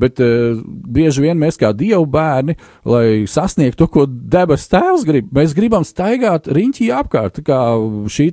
Bet 0.00 0.20
uh, 0.20 0.58
bieži 0.66 1.24
vien 1.24 1.38
mēs 1.40 1.58
kā 1.60 1.72
dievu 1.76 2.06
bērni, 2.10 2.56
lai 2.84 3.24
sasniegtu 3.30 3.84
to, 3.84 3.88
ko 3.92 4.04
debes 4.06 4.68
tēvs 4.72 5.06
grib, 5.06 5.30
mēs 5.34 5.54
gribam 5.56 5.86
staigāt 5.86 6.50
riņķī 6.50 6.90
apkārt, 7.00 7.40
kā 7.46 7.60
šī 8.12 8.28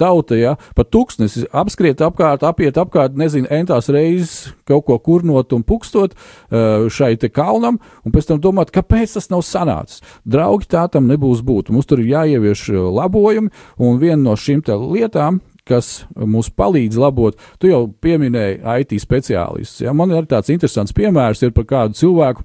tauta, 0.00 0.36
ja, 0.38 0.56
pa 0.76 0.84
tūkstnesi 0.84 1.46
apskriet 1.52 2.02
apkārt, 2.04 2.44
apiet 2.46 2.78
apkārt, 2.80 3.16
nezinu, 3.18 3.48
entās 3.52 3.90
reizes 3.92 4.54
kaut 4.68 4.86
ko 4.88 4.98
kurnot 4.98 5.52
un 5.52 5.64
pukstot 5.66 6.14
uh, 6.16 6.88
šai 6.88 7.14
te 7.20 7.30
kalnam, 7.32 7.78
un 8.04 8.14
pēc 8.14 8.30
tam 8.30 8.42
domāt, 8.42 8.72
kāpēc 8.74 9.18
tas 9.18 9.30
nav 9.32 9.44
sanācis. 9.46 10.02
Draugi 10.24 10.70
tā 10.70 10.86
tam 10.92 11.08
nebūs 11.10 11.44
būt. 11.44 11.72
Mums 11.74 11.88
tur 11.90 12.02
ir 12.02 12.12
jāievieš 12.14 12.70
labojumi, 12.72 13.52
un 13.78 14.00
viena 14.00 14.22
no 14.22 14.38
šīm 14.38 14.64
lietām, 14.64 15.42
kas 15.68 16.04
mums 16.14 16.50
palīdz 16.52 16.98
labot. 17.00 17.38
Tu 17.58 17.70
jau 17.70 17.86
pieminēji 18.04 18.60
IT 18.82 18.98
speciālistus. 19.02 19.84
Ja? 19.86 19.94
Man 19.96 20.12
ir 20.14 20.28
tāds 20.30 20.52
interesants 20.52 20.94
piemērs 20.96 21.44
par 21.54 21.68
kādu 21.70 21.98
cilvēku. 22.00 22.44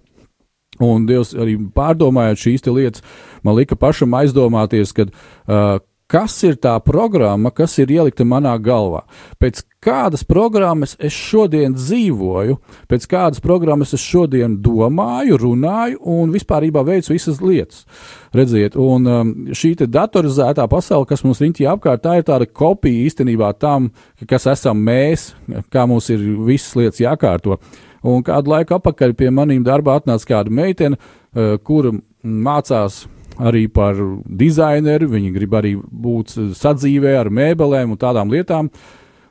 Un 0.80 1.04
Dievs 1.10 1.34
arī 1.36 1.58
pārdomājot 1.76 2.40
šīs 2.40 2.64
lietas, 2.70 3.04
man 3.44 3.58
lika 3.58 3.76
pašam 3.76 4.14
aizdomāties, 4.16 4.94
ka 4.96 5.10
uh, 5.10 5.82
kas 6.10 6.36
ir 6.48 6.58
tā 6.62 6.74
programma, 6.82 7.52
kas 7.54 7.78
ir 7.82 7.92
ielikta 7.94 8.26
manā 8.28 8.56
galvā. 8.62 9.04
Pēc 9.40 9.62
kādas 9.84 10.26
programmas 10.28 10.96
es 11.00 11.14
šodien 11.16 11.76
dzīvoju, 11.78 12.58
pēc 12.90 13.06
kādas 13.10 13.44
programmas 13.44 13.94
es 13.96 14.04
šodien 14.04 14.58
domāju, 14.64 15.38
runāju 15.40 16.00
un 16.16 16.34
vispār 16.34 16.66
veicu 16.70 17.14
visas 17.14 17.42
lietas. 17.42 17.86
Redziet, 18.34 18.76
un 18.76 19.06
um, 19.10 19.34
šī 19.54 19.76
datorizētā 19.86 20.66
pasaule, 20.70 21.08
kas 21.10 21.24
mums 21.26 21.42
riņķī 21.42 21.70
apkārt, 21.70 22.04
tā 22.04 22.18
ir 22.20 22.26
tāda 22.28 22.50
kopija 22.50 23.06
īstenībā 23.10 23.54
tam, 23.60 23.92
kas 24.30 24.50
esam 24.50 24.82
mēs, 24.86 25.34
kā 25.70 25.86
mums 25.90 26.10
ir 26.10 26.26
visas 26.46 26.76
lietas 26.80 27.04
jākārto. 27.06 27.60
Un 28.06 28.24
kādu 28.24 28.54
laiku 28.54 28.78
atpakaļ 28.78 29.16
pie 29.20 29.30
maniem 29.36 29.64
darbā 29.66 30.00
atnāca 30.00 30.34
kāda 30.34 30.54
meitene, 30.54 30.98
uh, 30.98 31.58
kura 31.62 31.94
mācās 32.24 33.06
arī 33.40 33.68
par 33.72 33.98
dizaineru, 34.26 35.10
viņi 35.16 35.32
grib 35.36 35.56
arī 35.60 35.76
būt 35.80 36.36
sadzīvē 36.60 37.16
ar 37.20 37.32
mēbelēm 37.34 37.96
un 37.96 38.02
tādām 38.02 38.34
lietām. 38.34 38.72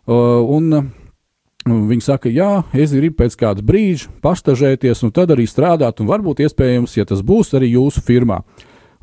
Uh, 0.08 0.40
un 0.56 0.88
Viņi 1.68 2.04
saka, 2.04 2.30
jā, 2.32 2.62
es 2.72 2.94
gribu 2.96 3.18
pēc 3.22 3.34
kāda 3.36 3.64
brīža 3.66 4.08
pastažēties, 4.24 5.02
un 5.04 5.12
tad 5.12 5.34
arī 5.34 5.44
strādāt, 5.48 6.00
un 6.00 6.08
varbūt 6.08 6.40
iespējams, 6.46 6.96
ja 6.96 7.04
tas 7.08 7.20
būs 7.20 7.52
arī 7.58 7.74
jūsu 7.74 8.00
firmā. 8.06 8.40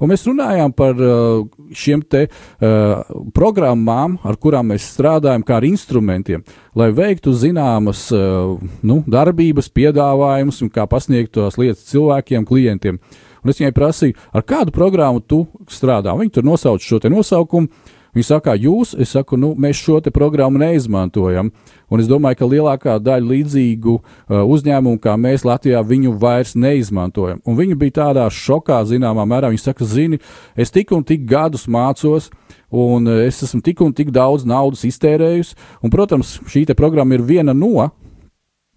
Un 0.01 0.11
mēs 0.11 0.25
runājām 0.27 0.73
par 0.75 0.97
uh, 0.99 1.45
šiem 1.71 2.01
te 2.03 2.25
uh, 2.27 3.11
programmām, 3.35 4.17
ar 4.27 4.35
kurām 4.41 4.73
mēs 4.73 4.89
strādājam, 4.91 5.45
kā 5.45 5.61
ar 5.61 5.67
instrumentiem, 5.67 6.43
lai 6.75 6.89
veiktu 6.95 7.31
zināmas 7.31 8.09
uh, 8.15 8.57
nu, 8.83 8.97
darbības, 9.07 9.71
piedāvājumus 9.71 10.59
un 10.65 10.73
kā 10.73 10.83
pasniegt 10.91 11.31
tos 11.37 11.55
lietas 11.61 11.85
cilvēkiem, 11.93 12.47
klientiem. 12.49 12.99
Un 13.45 13.53
es 13.53 13.61
viņai 13.61 13.75
prasīju, 13.77 14.17
ar 14.33 14.41
kādu 14.41 14.73
programmu 14.73 15.21
tu 15.21 15.45
strādā. 15.69 16.15
Viņi 16.17 16.33
tur 16.33 16.47
nosauc 16.47 16.81
šo 16.81 16.97
nosaukumu. 17.05 17.69
Viņi 18.15 18.23
saka, 18.29 18.53
jūs, 18.55 18.93
es 18.95 19.11
saku, 19.11 19.35
nu, 19.35 19.49
mēs 19.59 19.75
šo 19.75 19.99
programmu 20.15 20.61
neizmantojam. 20.61 21.49
Un 21.91 21.99
es 21.99 22.07
domāju, 22.07 22.39
ka 22.39 22.47
lielākā 22.47 22.93
daļa 23.03 23.27
līdzīgu 23.27 23.95
uh, 23.97 24.39
uzņēmumu, 24.47 25.01
kā 25.03 25.17
mēs 25.19 25.43
Latvijā, 25.43 25.81
viņu 25.83 26.13
vairs 26.21 26.55
neizmantojam. 26.55 27.41
Un 27.43 27.57
viņi 27.59 27.75
bija 27.75 27.97
tādā 27.99 28.29
šokā, 28.31 28.79
zināmā 28.87 29.27
mērā. 29.27 29.51
Viņi 29.51 29.65
saka, 29.65 29.83
zini, 29.83 30.21
es 30.55 30.71
tik 30.71 30.95
un 30.95 31.03
tik 31.03 31.27
gadus 31.27 31.67
mācos, 31.67 32.31
un 32.71 33.11
uh, 33.11 33.19
es 33.27 33.43
esmu 33.43 33.59
tik 33.67 33.83
un 33.83 33.91
tik 33.93 34.15
daudz 34.15 34.47
naudas 34.47 34.87
iztērējusi. 34.87 35.59
Un, 35.83 35.91
protams, 35.91 36.37
šī 36.47 36.63
programma 36.71 37.19
ir 37.19 37.27
viena 37.27 37.51
no 37.51 37.91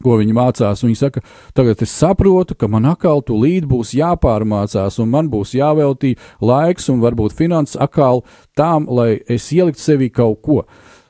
ko 0.05 0.19
viņi 0.21 0.37
mācās. 0.37 0.85
Viņi 0.85 0.99
saka, 0.99 1.23
tagad 1.57 1.83
es 1.85 1.95
saprotu, 1.95 2.57
ka 2.59 2.69
man 2.71 2.87
atkal 2.91 3.23
tūlīt 3.27 3.67
būs 3.69 3.95
jāpārmācās, 3.99 5.01
un 5.03 5.11
man 5.15 5.31
būs 5.33 5.57
jāveltī 5.59 6.15
laiks 6.41 6.89
un 6.93 7.03
varbūt 7.05 7.37
finanses 7.39 7.79
atkal 7.81 8.25
tām, 8.59 8.87
lai 8.91 9.19
es 9.29 9.51
ieliktu 9.55 9.83
sevī 9.83 10.13
kaut 10.15 10.43
ko. 10.45 10.63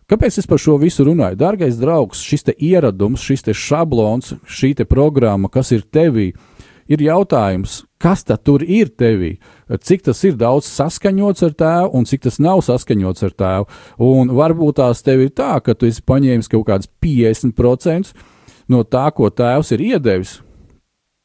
Kāpēc 0.09 0.39
es 0.41 0.47
par 0.49 0.57
šo 0.57 0.78
visu 0.80 1.05
runāju? 1.05 1.36
Dargais 1.36 1.76
draugs, 1.76 2.22
šis 2.24 2.47
te 2.47 2.55
ieradums, 2.64 3.20
šis 3.20 3.45
te 3.45 3.53
šablons, 3.53 4.39
šī 4.49 4.72
te 4.78 4.86
programma, 4.89 5.51
kas 5.53 5.74
ir 5.76 5.82
tevī, 5.84 6.30
ir 6.89 7.03
jautājums, 7.05 7.82
kas 8.01 8.24
tad 8.24 8.41
tur 8.49 8.64
ir 8.64 8.89
tevī? 8.89 9.34
Cik 9.68 10.07
tas 10.09 10.22
ir 10.24 10.39
daudz 10.41 10.70
saskaņots 10.72 11.45
ar 11.45 11.53
tēvu, 11.61 11.93
un 11.93 12.09
cik 12.09 12.24
tas 12.24 12.41
nav 12.41 12.64
saskaņots 12.64 13.28
ar 13.28 13.36
tēvu? 13.36 13.68
Un 14.09 14.32
varbūt 14.32 14.80
tās 14.80 15.05
tev 15.05 15.26
ir 15.26 15.34
tā, 15.36 15.59
ka 15.61 15.76
tu 15.76 15.91
esi 15.91 16.01
paņēmis 16.01 16.49
kaut 16.57 16.64
kādus 16.70 16.89
50%, 17.05 18.16
no 18.68 18.84
tā, 18.84 19.08
ko 19.14 19.30
tēvs 19.30 19.72
ir 19.76 19.84
iedevis, 19.94 20.38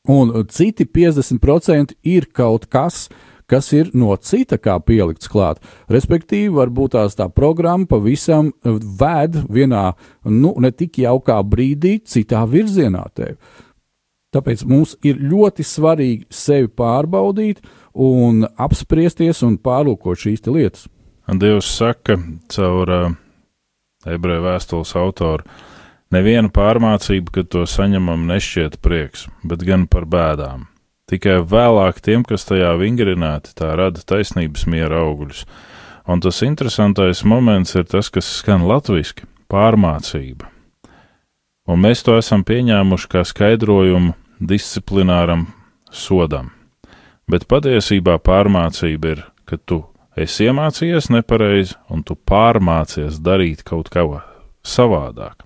un 0.10 0.34
citi 0.52 0.86
50% 0.86 1.96
ir 2.04 2.28
kaut 2.36 2.68
kas, 2.72 3.08
kas 3.48 3.72
ir 3.76 3.92
no 3.94 4.16
cita 4.16 4.58
kā 4.58 4.78
pielikts 4.84 5.30
klāt. 5.32 5.62
Respektīvi, 5.92 6.52
varbūt 6.56 6.96
tās 6.96 7.18
tā 7.20 7.30
programma 7.30 7.88
pavisam 7.90 8.52
ved 8.64 9.38
vienā, 9.50 9.92
nu, 10.26 10.56
ne 10.58 10.72
tik 10.72 11.04
jaukā 11.04 11.40
brīdī, 11.44 12.00
citā 12.08 12.44
virzienā 12.50 13.06
tevi. 13.16 13.38
Tāpēc 14.34 14.64
mums 14.66 14.96
ir 15.06 15.20
ļoti 15.22 15.64
svarīgi 15.68 16.26
sevi 16.34 16.72
pārbaudīt 16.74 17.62
un 17.94 18.48
apspriesties 18.58 19.44
un 19.46 19.60
pārlūkot 19.62 20.24
šīs 20.24 20.48
lietas. 20.50 20.88
Dievs 21.30 21.70
saka 21.78 22.18
caur 22.52 22.90
uh, 22.92 23.14
ebreju 24.10 24.44
vēstules 24.44 24.96
autoru, 25.00 25.46
Neviena 26.12 26.50
pārmācība, 26.54 27.32
kad 27.40 27.50
to 27.54 27.64
saņemam, 27.70 28.28
nešķiet 28.30 28.80
prieks, 28.84 29.28
bet 29.44 29.64
gan 29.66 29.88
par 29.88 30.06
bēdām. 30.06 30.68
Tikai 31.10 31.42
vēlāk 31.46 32.00
tiem, 32.04 32.24
kas 32.26 32.46
tajā 32.48 32.74
vingrināti, 32.80 33.54
tā 33.56 33.74
rada 33.78 34.02
taisnības 34.02 34.66
miera 34.72 35.04
augļus. 35.04 35.44
Un 36.08 36.20
tas 36.24 36.42
interesantais 36.44 37.24
moments 37.24 37.76
ir 37.76 37.86
tas, 37.88 38.10
kas 38.10 38.28
skan 38.40 38.66
latviski- 38.68 39.28
pārmācība. 39.54 40.50
Un 41.68 41.80
mēs 41.80 42.04
to 42.04 42.18
esam 42.18 42.44
pieņēmuši 42.44 43.08
kā 43.08 43.24
skaidrojumu 43.24 44.16
disciplināram 44.42 45.48
sodam. 45.92 46.52
Bet 47.30 47.48
patiesībā 47.48 48.18
pārmācība 48.20 49.06
ir, 49.06 49.24
ka 49.46 49.58
tu 49.58 49.86
esi 50.18 50.50
iemācījies 50.50 51.10
nepareizi 51.10 51.76
un 51.90 52.04
tu 52.04 52.16
pārmācies 52.16 53.22
darīt 53.24 53.64
kaut 53.64 53.90
ko 53.90 54.22
savādāk. 54.64 55.46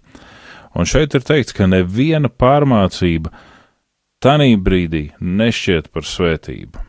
Un 0.78 0.86
šeit 0.86 1.16
ir 1.18 1.24
teikts, 1.26 1.56
ka 1.58 1.66
neviena 1.66 2.30
pārmācība 2.30 3.32
tanī 4.22 4.54
brīdī 4.62 5.08
nešķiet 5.18 5.90
par 5.90 6.06
svētību. 6.06 6.84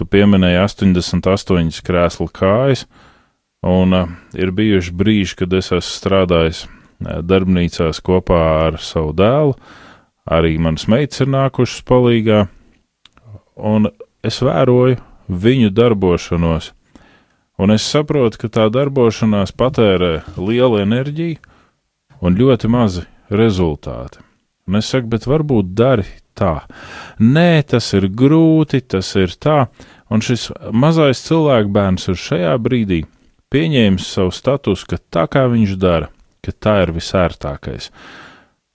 Tu 0.00 0.06
pieminēji 0.08 0.62
88 0.64 1.82
krēslu 1.84 2.30
kājas, 2.32 2.86
un 3.60 3.92
uh, 3.92 4.14
ir 4.32 4.52
bijuši 4.56 4.94
brīži, 4.96 5.36
kad 5.42 5.52
es 5.58 5.68
esmu 5.68 5.82
strādājis 5.84 6.62
uh, 6.64 7.20
darbnīcās 7.20 8.00
kopā 8.00 8.40
ar 8.70 8.80
savu 8.80 9.12
dēlu, 9.12 9.58
arī 10.24 10.56
manas 10.56 10.88
meitas 10.88 11.20
ir 11.20 11.28
nākušas 11.34 11.84
palīgā, 11.84 12.46
un 13.60 13.90
es 14.24 14.40
vēroju 14.40 14.96
viņu 15.28 15.68
darbošanos, 15.76 16.72
un 17.60 17.76
es 17.76 17.84
saprotu, 17.84 18.40
ka 18.40 18.48
tā 18.56 18.70
darbošanās 18.72 19.52
patērē 19.52 20.22
lielu 20.40 20.80
enerģiju 20.86 21.49
un 22.20 22.36
ļoti 22.36 22.70
mazi 22.70 23.04
rezultāti. 23.30 24.20
Un 24.68 24.78
es 24.78 24.90
saku, 24.92 25.08
bet 25.10 25.26
varbūt 25.26 25.72
dari 25.74 26.06
tā. 26.38 26.60
Nē, 27.18 27.62
tas 27.66 27.90
ir 27.96 28.08
grūti, 28.14 28.82
tas 28.86 29.08
ir 29.18 29.34
tā, 29.40 29.64
un 30.10 30.22
šis 30.24 30.50
mazais 30.72 31.24
cilvēkbērns 31.26 32.10
ir 32.12 32.20
šajā 32.20 32.54
brīdī 32.62 33.02
pieņēmis 33.50 34.06
savu 34.14 34.32
statusu, 34.34 34.86
ka 34.92 35.00
tā 35.10 35.26
kā 35.30 35.46
viņš 35.50 35.76
dara, 35.80 36.10
ka 36.44 36.54
tā 36.54 36.76
ir 36.84 36.94
visērtākais. 36.94 37.90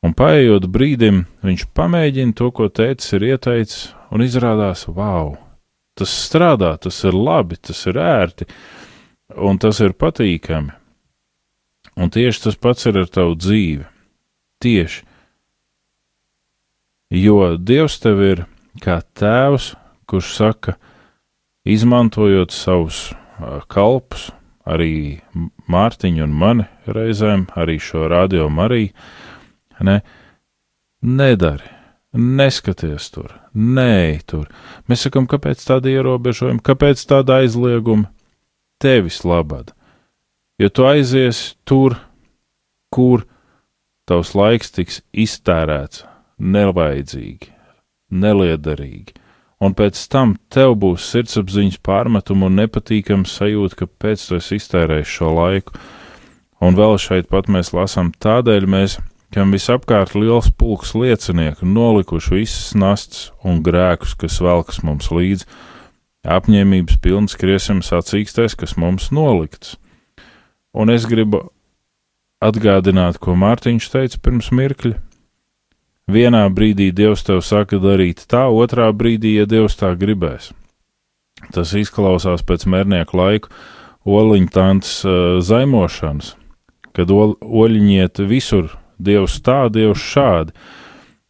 Un 0.05 0.13
paiet 0.13 0.67
brīdim, 0.69 1.23
viņš 1.45 1.67
pamēģina 1.73 2.35
to, 2.37 2.51
ko 2.53 2.67
tēvs 2.69 3.15
ir 3.17 3.29
ieteicis, 3.31 3.87
un 4.13 4.21
izrādās, 4.25 4.85
wow, 4.91 5.33
tas 5.97 6.11
strādā, 6.27 6.75
tas 6.77 6.99
ir 7.07 7.15
labi, 7.15 7.57
tas 7.57 7.79
ir 7.89 7.97
ērti, 7.97 8.45
un 9.41 9.57
tas 9.57 9.79
ir 9.81 9.95
patīkami. 9.97 10.75
Un 11.95 12.11
tieši 12.11 12.47
tas 12.47 12.57
pats 12.59 12.87
ir 12.89 12.97
ar 12.99 13.11
tavu 13.11 13.37
dzīvi. 13.39 13.85
Tieši 14.63 15.03
jo 17.09 17.57
Dievs 17.57 17.99
tev 18.03 18.21
ir 18.23 18.43
kā 18.83 18.99
tēvs, 19.17 19.73
kurš 20.09 20.31
saka, 20.35 20.75
izmantojot 21.65 22.53
savus 22.53 23.07
kalpus, 23.71 24.29
arī 24.65 25.21
Mārtiņu 25.69 26.25
un 26.25 26.35
mani 26.35 26.67
reizēm, 26.89 27.47
arī 27.55 27.77
šo 27.81 28.07
radio 28.09 28.49
Mariju, 28.49 28.93
ne, 29.85 29.99
nedari, 31.01 31.69
neskaties 32.15 33.09
tur, 33.13 33.33
nē, 33.53 34.21
tur. 34.25 34.49
Mēs 34.89 35.05
sakam, 35.05 35.29
kāpēc 35.29 35.61
tāda 35.67 35.91
ierobežojuma, 35.93 36.63
kāpēc 36.65 37.05
tāda 37.09 37.41
aizlieguma? 37.43 38.09
Tevis 38.81 39.21
labad, 39.23 39.71
jo 40.61 40.69
tu 40.69 40.85
aizies 40.87 41.55
tur, 41.67 41.97
kur 42.93 43.25
tavs 44.07 44.35
laiks 44.37 44.71
tiks 44.75 45.01
iztērēts 45.11 46.05
nevajadzīgi, 46.39 47.51
neliederīgi, 48.11 49.15
un 49.63 49.75
pēc 49.75 49.99
tam 50.11 50.35
tev 50.51 50.75
būs 50.79 51.07
sirdsapziņas 51.11 51.81
pārmetumu 51.85 52.49
un 52.49 52.59
nepatīkams 52.61 53.35
sajūta, 53.39 53.81
ka 53.81 53.89
pēc 54.05 54.27
tam 54.29 54.39
esi 54.39 54.59
iztērējis 54.59 55.13
šo 55.17 55.33
laiku. 55.35 55.77
Un 56.63 56.77
vēl 56.77 56.95
šeit 57.01 57.27
pat 57.29 57.49
mēs 57.51 57.73
lasām, 57.75 58.13
tādēļ 58.23 58.67
mēs, 58.71 58.97
kam 59.35 59.51
visapkārt 59.51 60.15
liels 60.15 60.47
pulks 60.55 60.93
liecinieku, 60.95 61.67
nolikuši 61.67 62.35
visas 62.37 62.75
nastas 62.79 63.31
un 63.43 63.59
grēkus, 63.63 64.15
kas 64.15 64.39
velkas 64.43 64.79
mums 64.87 65.11
līdzi, 65.11 65.47
apņēmības 66.25 67.01
pilns 67.03 67.35
kriesim 67.37 67.83
sacīkstais, 67.85 68.55
kas 68.57 68.77
mums 68.79 69.11
nolikts. 69.13 69.75
Un 70.75 70.91
es 70.91 71.07
gribu 71.07 71.45
atgādināt, 72.43 73.17
ko 73.23 73.37
Mārtiņš 73.39 73.91
teica 73.93 74.19
pirms 74.21 74.51
mirkļa, 74.51 74.99
Vienā 76.05 76.43
brīdī 76.53 76.91
Dievs 76.93 77.23
tev 77.25 77.39
saka 77.41 77.79
darīt 77.81 78.27
tā, 78.29 78.43
otrā 78.53 78.91
brīdī, 78.93 79.39
ja 79.39 79.47
Dievs 79.49 79.73
tā 79.79 79.89
gribēs. 79.97 80.51
Tas 81.49 81.71
izklausās 81.73 82.43
pēc 82.45 82.67
mērnieku 82.69 83.17
laiku 83.17 83.49
oliņtantes 84.05 84.91
uh, 85.01 85.15
zaimošanas, 85.41 86.35
kad 86.93 87.09
ol, 87.09 87.33
oļiņiet 87.41 88.21
visur, 88.29 88.75
Dievs 89.01 89.39
tā, 89.41 89.65
Dievs 89.73 90.03
šādi. 90.13 90.53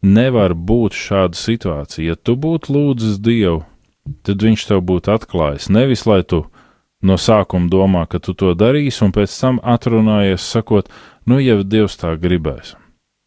Nevar 0.04 0.52
būt 0.52 0.92
šāda 0.92 1.34
situācija. 1.40 2.12
Ja 2.12 2.20
tu 2.20 2.36
būtu 2.36 2.76
lūdzis 2.76 3.16
Dievu, 3.16 3.64
tad 4.28 4.44
Viņš 4.44 4.68
tev 4.68 4.84
būtu 4.86 5.14
atklājis. 5.16 5.70
Nevis 5.72 6.04
lai 6.06 6.20
tu 6.20 6.44
no 7.02 7.16
sākuma 7.20 7.68
domā, 7.70 8.06
ka 8.08 8.20
tu 8.22 8.34
to 8.34 8.54
darīsi, 8.56 9.02
un 9.04 9.12
pēc 9.14 9.32
tam 9.40 9.60
atrunājies, 9.62 10.44
sakot, 10.44 10.88
nu, 11.26 11.40
ja 11.42 11.58
Dievs 11.62 11.98
tā 12.00 12.14
gribēs. 12.20 12.74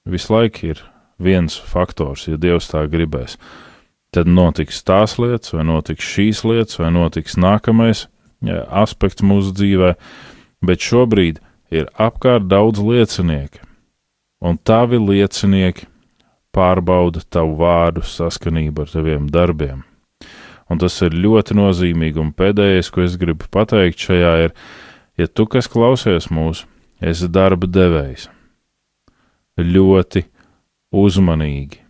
Visu 0.10 0.34
laiku 0.34 0.72
ir 0.72 0.84
viens 1.22 1.58
faktors, 1.58 2.28
ja 2.28 2.40
Dievs 2.40 2.72
tā 2.72 2.86
gribēs. 2.90 3.38
Tad 4.16 4.30
notiks 4.30 4.82
tās 4.82 5.20
lietas, 5.22 5.54
vai 5.54 5.68
notiks 5.68 6.08
šīs 6.16 6.42
lietas, 6.48 6.80
vai 6.82 6.90
notiks 6.96 7.38
nākamais 7.38 8.08
jā, 8.42 8.64
aspekts 8.82 9.26
mūsu 9.26 9.54
dzīvē, 9.54 9.94
bet 10.66 10.82
šobrīd 10.82 11.38
ir 11.70 11.92
apkārt 11.94 12.48
daudz 12.50 12.82
liecinieku, 12.82 13.62
un 14.42 14.58
tavi 14.58 14.98
liecinieki 14.98 15.86
pārbauda 16.56 17.22
tavu 17.30 17.60
vārdu 17.60 18.02
saskanību 18.02 18.84
ar 18.88 18.96
taviem 18.96 19.30
darbiem. 19.30 19.84
Un 20.70 20.78
tas 20.82 20.96
ir 21.02 21.16
ļoti 21.18 21.58
nozīmīgi, 21.58 22.22
un 22.22 22.34
pēdējais, 22.38 22.92
ko 22.94 23.02
es 23.06 23.18
gribu 23.18 23.50
pateikt 23.52 24.06
šajā, 24.06 24.34
ir, 24.46 24.54
ja 25.18 25.28
tu, 25.28 25.48
kas 25.50 25.70
klausies 25.72 26.30
mūsu, 26.30 26.68
esi 27.02 27.30
darba 27.32 27.66
devējs, 27.66 28.28
ļoti 29.60 30.26
uzmanīgi, 30.96 31.82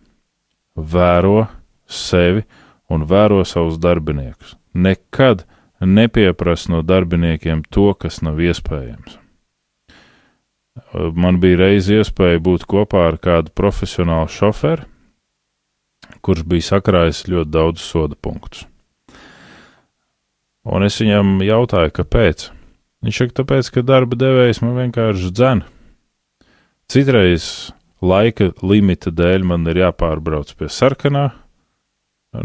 vēro 0.76 1.44
sevi 1.90 2.46
un 2.90 3.04
vēro 3.10 3.42
savus 3.44 3.78
darbiniekus. 3.82 4.56
Nekad 4.74 5.44
nepieprasa 5.80 6.72
no 6.72 6.82
darbiniekiem 6.86 7.64
to, 7.70 7.90
kas 7.94 8.20
nav 8.24 8.40
iespējams. 8.40 9.18
Man 10.94 11.40
bija 11.42 11.64
reiz 11.66 11.90
iespēja 11.92 12.40
būt 12.42 12.64
kopā 12.70 13.04
ar 13.10 13.18
kādu 13.20 13.52
profesionālu 13.54 14.30
šoferu, 14.32 14.86
kurš 16.24 16.44
bija 16.46 16.68
sakrājis 16.74 17.26
ļoti 17.30 17.52
daudz 17.52 17.84
soda 17.84 18.16
punktus. 18.16 18.69
Un 20.68 20.84
es 20.84 20.98
viņam 21.00 21.38
jautāju, 21.44 21.92
kāpēc. 21.96 22.50
Viņš 23.00 23.20
saka, 23.22 23.36
tāpēc, 23.40 23.70
ka 23.72 23.84
darba 23.86 24.18
devējs 24.20 24.60
man 24.60 24.76
vienkārši 24.76 25.30
dzēna. 25.32 25.68
Citreiz 26.90 27.70
laika 28.04 28.50
limita 28.64 29.12
dēļ 29.14 29.46
man 29.46 29.64
ir 29.70 29.80
jāpārbrauc 29.84 30.52
pie 30.58 30.68
sarkanā. 30.72 31.30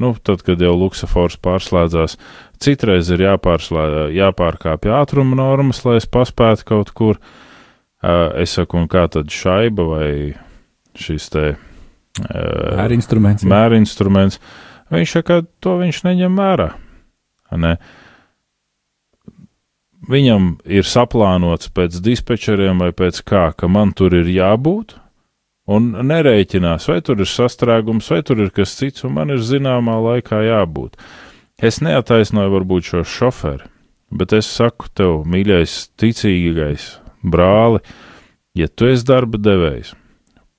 Nu, 0.01 0.15
tad, 0.17 0.41
kad 0.45 0.61
jau 0.63 0.71
luksafors 0.73 1.35
pārslēdzās, 1.45 2.15
citreiz 2.63 3.11
ir 3.13 3.21
jāpārkāpj 3.27 4.93
ātruma 4.95 5.37
normas, 5.37 5.83
lai 5.85 5.99
es 5.99 6.07
paspētu 6.09 6.65
kaut 6.71 6.93
kur. 6.95 7.19
Es 8.01 8.55
saku, 8.57 8.79
un 8.81 8.89
kā 8.89 9.05
tad 9.11 9.29
šaiba 9.33 9.85
vai 9.89 10.07
šis 10.97 11.29
te 11.33 11.45
mērinstruments? 12.21 13.45
Mērinstruments. 13.49 14.39
Viņš 14.93 15.13
saka, 15.19 15.41
to 15.61 15.77
viņš 15.81 16.01
neņem 16.07 16.39
vērā. 16.39 16.71
Ne? 17.61 17.75
Viņam 20.05 20.59
ir 20.69 20.85
saplānots 20.85 21.71
pēc 21.73 21.97
dispečeriem 22.05 22.83
vai 22.83 22.91
pēc 22.93 23.23
kā, 23.25 23.47
ka 23.57 23.69
man 23.71 23.93
tur 23.97 24.13
ir 24.13 24.29
jābūt, 24.29 24.93
un 25.65 25.95
nerēķinās, 26.05 26.85
vai 26.91 26.99
tur 27.01 27.23
ir 27.23 27.29
sastrēgums, 27.29 28.11
vai 28.13 28.21
tur 28.25 28.43
ir 28.45 28.51
kas 28.53 28.75
cits, 28.77 29.05
un 29.07 29.15
man 29.17 29.33
ir 29.33 29.41
zināmā 29.41 29.97
laikā 30.03 30.43
jābūt. 30.45 30.99
Es 31.57 31.81
neataisnoju 31.81 32.53
varbūt 32.53 32.91
šo 32.91 33.03
šoferi, 33.07 33.65
bet 34.13 34.35
es 34.37 34.49
saku 34.51 34.91
tev, 34.93 35.23
mīļais, 35.25 35.77
ticīgais 35.97 36.89
brāli, 37.25 37.81
ja 38.53 38.69
tu 38.69 38.91
esi 38.91 39.07
darba 39.09 39.41
devējs, 39.41 39.95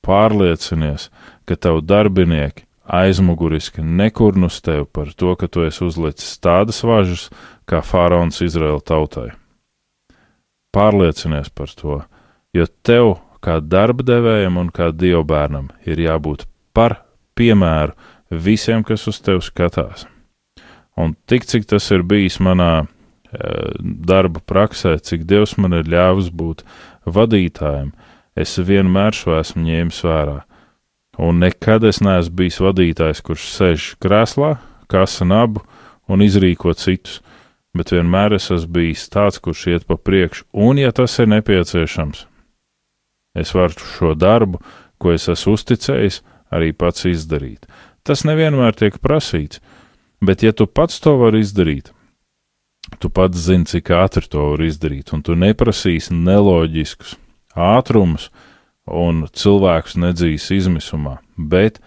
pārliecinies, 0.03 1.11
ka 1.47 1.55
tavu 1.55 1.85
darbinieki 1.87 2.66
aizmuguriski 2.87 3.83
nekurnus 3.83 4.61
tev 4.63 4.87
par 4.93 5.13
to, 5.13 5.35
ka 5.37 5.49
tu 5.49 5.65
esi 5.67 5.85
uzlicis 5.85 6.39
tādas 6.43 6.83
važas 6.87 7.29
kā 7.67 7.83
faraons 7.83 8.43
Izraēla 8.45 8.83
tautai. 8.87 9.31
Pārliecinies 10.77 11.51
par 11.55 11.73
to, 11.73 12.01
jo 12.55 12.67
tev 12.87 13.17
kā 13.43 13.61
darba 13.61 14.05
devējam 14.07 14.59
un 14.61 14.71
kā 14.75 14.91
dievbērnam 14.93 15.71
ir 15.87 16.03
jābūt 16.03 16.47
par 16.77 17.01
piemēru 17.37 17.95
visiem, 18.31 18.85
kas 18.85 19.07
uz 19.09 19.21
tevi 19.23 19.45
skatās. 19.45 20.07
Un 20.97 21.15
tik 21.29 21.45
cik 21.45 21.67
tas 21.69 21.91
ir 21.93 22.05
bijis 22.09 22.39
manā 22.41 22.73
e, 22.83 22.87
darba 23.77 24.41
praksē, 24.41 24.97
cik 24.97 25.27
Dievs 25.29 25.57
man 25.61 25.77
ir 25.77 25.89
ļāvis 25.93 26.31
būt 26.33 26.65
vadītājiem, 27.05 27.93
es 28.37 28.57
vienmēr 28.57 29.17
šo 29.17 29.37
esmu 29.37 29.67
ņēmis 29.67 30.01
vērā. 30.07 30.39
Un 31.17 31.41
nekad 31.41 31.85
es 31.89 32.03
neesmu 32.05 32.37
bijis 32.37 32.59
vadītājs, 32.61 33.23
kurš 33.25 33.49
sēž 33.55 33.87
krēslā, 34.03 34.57
kasa 34.93 35.25
nabu 35.25 35.63
un 36.13 36.23
izrīko 36.23 36.75
citus, 36.77 37.23
bet 37.77 37.93
vienmēr 37.93 38.37
es 38.37 38.51
esmu 38.53 38.73
bijis 38.77 39.07
tāds, 39.13 39.41
kurš 39.41 39.67
iet 39.73 39.87
pa 39.89 39.97
priekšu, 39.97 40.45
un, 40.53 40.81
ja 40.81 40.93
tas 40.93 41.17
ir 41.21 41.31
nepieciešams, 41.33 42.27
es 43.37 43.53
varu 43.57 43.89
šo 43.97 44.15
darbu, 44.17 44.61
ko 45.01 45.13
es 45.17 45.29
esmu 45.33 45.57
uzticējis, 45.57 46.23
arī 46.53 46.73
pats 46.77 47.09
izdarīt. 47.09 47.67
Tas 48.07 48.23
nevienmēr 48.29 48.77
tiek 48.77 49.01
prasīts, 49.03 49.61
bet 50.25 50.45
ja 50.45 50.53
tu 50.53 50.69
pats 50.69 51.01
to 51.03 51.17
vari 51.21 51.43
izdarīt, 51.45 51.91
tu 53.01 53.11
pats 53.11 53.41
zini, 53.49 53.67
cik 53.67 53.91
ātri 53.97 54.29
to 54.31 54.53
var 54.53 54.63
izdarīt, 54.65 55.13
un 55.17 55.25
tu 55.27 55.37
neprasīsi 55.37 56.15
neloģiskus 56.15 57.17
ātrumus, 57.57 58.31
un 58.87 59.27
cilvēkus 59.33 59.97
nedzīs 60.01 60.51
izmisumā, 60.55 61.19
bet 61.37 61.81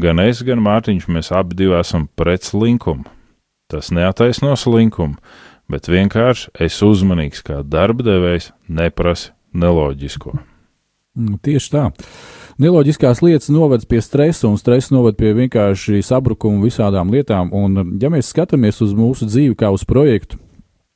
gan 0.00 0.22
es, 0.22 0.42
gan 0.46 0.62
Mārtiņš, 0.62 1.08
mēs 1.08 1.32
abi 1.34 1.70
esam 1.78 2.08
pret 2.16 2.46
slinkumu. 2.46 3.04
Tas 3.70 3.90
neataisno 3.94 4.54
slinkumu, 4.56 5.16
bet 5.70 5.88
vienkārši 5.88 6.50
es 6.60 6.82
uzmanīgs 6.82 7.42
kā 7.46 7.62
darba 7.64 8.04
devējs 8.04 8.52
neprasi 8.68 9.32
neloģisko. 9.54 10.34
Mm, 11.16 11.38
tieši 11.44 11.72
tā. 11.72 11.88
Neloģiskās 12.60 13.22
lietas 13.24 13.48
noved 13.52 13.84
pie 13.88 14.00
stresa, 14.04 14.46
un 14.48 14.58
stresa 14.60 14.92
noved 14.94 15.16
pie 15.16 15.32
vienkārši 15.36 16.02
sabrukuma 16.04 16.62
visādām 16.64 17.12
lietām. 17.12 17.52
Un, 17.56 17.96
ja 18.00 18.12
mēs 18.12 18.32
skatāmies 18.32 18.80
uz 18.84 18.92
mūsu 18.96 19.28
dzīvi 19.28 19.56
kā 19.58 19.72
uz 19.72 19.86
projektu, 19.88 20.40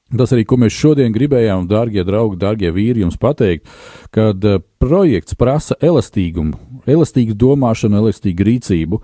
Tas 0.07 0.31
arī, 0.31 0.45
ko 0.47 0.55
mēs 0.63 0.71
šodien 0.71 1.11
gribējām, 1.11 1.65
darbie 1.67 2.05
draugi, 2.07 2.39
darbie 2.39 2.69
vīri, 2.71 3.03
jums 3.03 3.17
pateikt, 3.19 3.67
kad 4.15 4.45
uh, 4.47 4.61
projekts 4.83 5.37
prasa 5.39 5.77
elastīgumu, 5.83 6.57
elastīgu 6.87 7.35
domāšanu, 7.39 8.01
elastīgu 8.03 8.47
rīcību. 8.47 9.01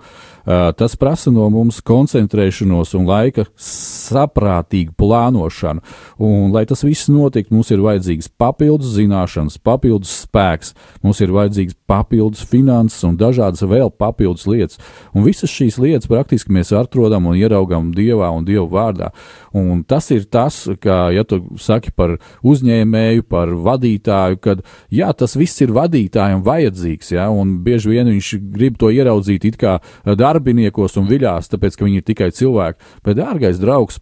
Tas 0.77 0.97
prasa 0.99 1.31
no 1.31 1.45
mums 1.47 1.77
koncentrēšanos 1.87 2.91
un 2.99 3.05
laika 3.07 3.45
saprātīgu 3.55 4.91
plānošanu. 4.99 5.83
Un, 6.19 6.51
lai 6.51 6.65
tas 6.67 6.83
viss 6.83 7.07
notiktu, 7.11 7.55
mums 7.55 7.71
ir 7.71 7.83
vajadzīgs 7.83 8.27
papildus 8.39 8.91
zināšanas, 8.97 9.55
papildus 9.63 10.11
spēks, 10.25 10.73
mums 11.03 11.21
ir 11.23 11.31
vajadzīgs 11.31 11.77
papildus 11.87 12.43
finanses 12.49 13.05
un 13.07 13.15
dažādas 13.19 13.63
vēl 13.63 13.93
papildus 13.95 14.45
lietas. 14.51 14.81
Un 15.15 15.23
visas 15.23 15.51
šīs 15.53 15.79
lietas 15.79 16.11
praktiski 16.11 16.51
mēs 16.51 16.73
atrodam 16.75 17.31
un 17.31 17.39
ieraugam 17.39 17.93
Dievā 17.95 18.29
un 18.35 18.43
Dieva 18.47 18.67
vārdā. 18.67 19.13
Un 19.55 19.85
tas 19.87 20.09
ir 20.11 20.27
tas, 20.27 20.65
ka, 20.83 21.07
ja 21.15 21.23
tu 21.23 21.39
saki 21.61 21.93
par 21.95 22.17
uzņēmēju, 22.43 23.27
par 23.31 23.53
vadītāju, 23.63 24.43
kad 24.43 24.63
jā, 24.91 25.11
tas 25.15 25.37
viss 25.39 25.62
ir 25.63 25.75
vadītājam 25.75 26.43
vajadzīgs, 26.45 27.13
ja, 27.15 27.27
un 27.33 27.57
bieži 27.65 27.93
vien 27.93 28.09
viņš 28.11 28.31
grib 28.53 28.79
to 28.81 28.91
ieraudzīt 28.93 29.47
it 29.49 29.59
kā 29.61 29.77
darbiniekos 30.05 30.99
un 31.01 31.09
viļās, 31.09 31.51
tāpēc, 31.53 31.77
ka 31.77 31.87
viņi 31.87 32.01
ir 32.01 32.07
tikai 32.07 32.31
cilvēki. 32.35 32.91
Bet, 33.05 33.19
dārgais 33.19 33.61
draugs, 33.61 33.99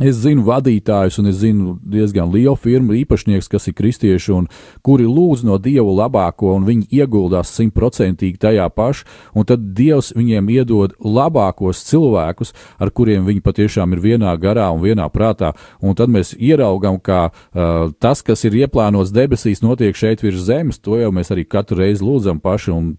Es 0.00 0.16
zinu 0.22 0.40
vadītājus, 0.46 1.18
un 1.20 1.28
es 1.28 1.36
zinu 1.42 1.74
diezgan 1.84 2.30
lielu 2.32 2.56
firmu 2.56 2.94
īpašnieks, 2.96 3.50
kas 3.52 3.68
ir 3.68 3.74
kristieši, 3.76 4.30
un 4.32 4.46
kuri 4.80 5.04
lūdz 5.04 5.42
no 5.44 5.58
Dieva 5.60 5.92
labāko, 5.92 6.54
un 6.56 6.64
viņi 6.64 6.86
ieguldās 6.96 7.50
simtprocentīgi 7.52 8.40
tajā 8.40 8.70
pašā, 8.72 9.04
un 9.36 9.44
tad 9.44 9.66
Dievs 9.76 10.14
viņiem 10.16 10.48
iedod 10.54 10.94
labākos 10.96 11.82
cilvēkus, 11.90 12.54
ar 12.80 12.88
kuriem 12.88 13.26
viņi 13.28 13.44
patiešām 13.44 13.92
ir 13.92 14.00
vienā 14.00 14.32
garā 14.40 14.70
un 14.72 14.80
vienā 14.80 15.10
prātā. 15.12 15.50
Un 15.84 15.92
tad 15.98 16.08
mēs 16.08 16.32
ieraugam, 16.40 16.96
ka 16.96 17.26
uh, 17.28 17.92
tas, 18.00 18.24
kas 18.24 18.46
ir 18.48 18.56
ieplānots 18.62 19.12
debesīs, 19.12 19.60
notiek 19.60 19.92
šeit 19.92 20.24
virs 20.24 20.40
zemes, 20.48 20.80
to 20.80 20.96
jau 21.02 21.12
mēs 21.12 21.34
arī 21.36 21.44
katru 21.44 21.82
reizi 21.82 22.00
lūdzam 22.08 22.40
paši 22.40 22.72
un 22.72 22.94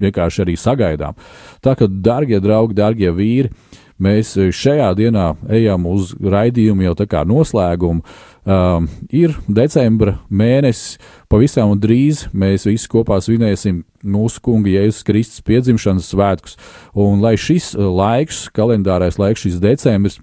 vienkārši 0.00 0.46
arī 0.46 0.56
sagaidām. 0.56 1.20
Tā 1.60 1.76
kā, 1.76 1.84
darbie 1.84 2.40
draugi, 2.40 2.80
darbie 2.80 3.12
vīri, 3.12 3.52
Mēs 4.00 4.32
eh, 4.38 4.50
šajā 4.54 4.90
dienā 4.98 5.34
ejam 5.52 5.86
uz 5.90 6.14
raidījumu 6.16 6.86
jau 6.88 6.96
tā 6.98 7.06
kā 7.10 7.24
noslēgumu. 7.28 8.04
Um, 8.40 8.86
ir 9.12 9.34
decembra 9.44 10.14
mēnesis, 10.32 10.96
pavisam 11.28 11.74
drīz 11.76 12.24
mēs 12.32 12.64
visi 12.64 12.88
kopā 12.88 13.18
svinēsim 13.20 13.82
mūsu 14.00 14.40
kunga 14.40 14.72
Jēzus 14.72 15.04
Kristus 15.04 15.44
piedzimšanas 15.44 16.08
svētkus. 16.08 16.56
Un 16.96 17.20
lai 17.20 17.36
šis 17.36 17.74
eh, 17.76 17.84
laiks, 17.84 18.46
kalendārais 18.56 19.20
laiks, 19.20 19.44
šis 19.44 19.60
decembris, 19.60 20.20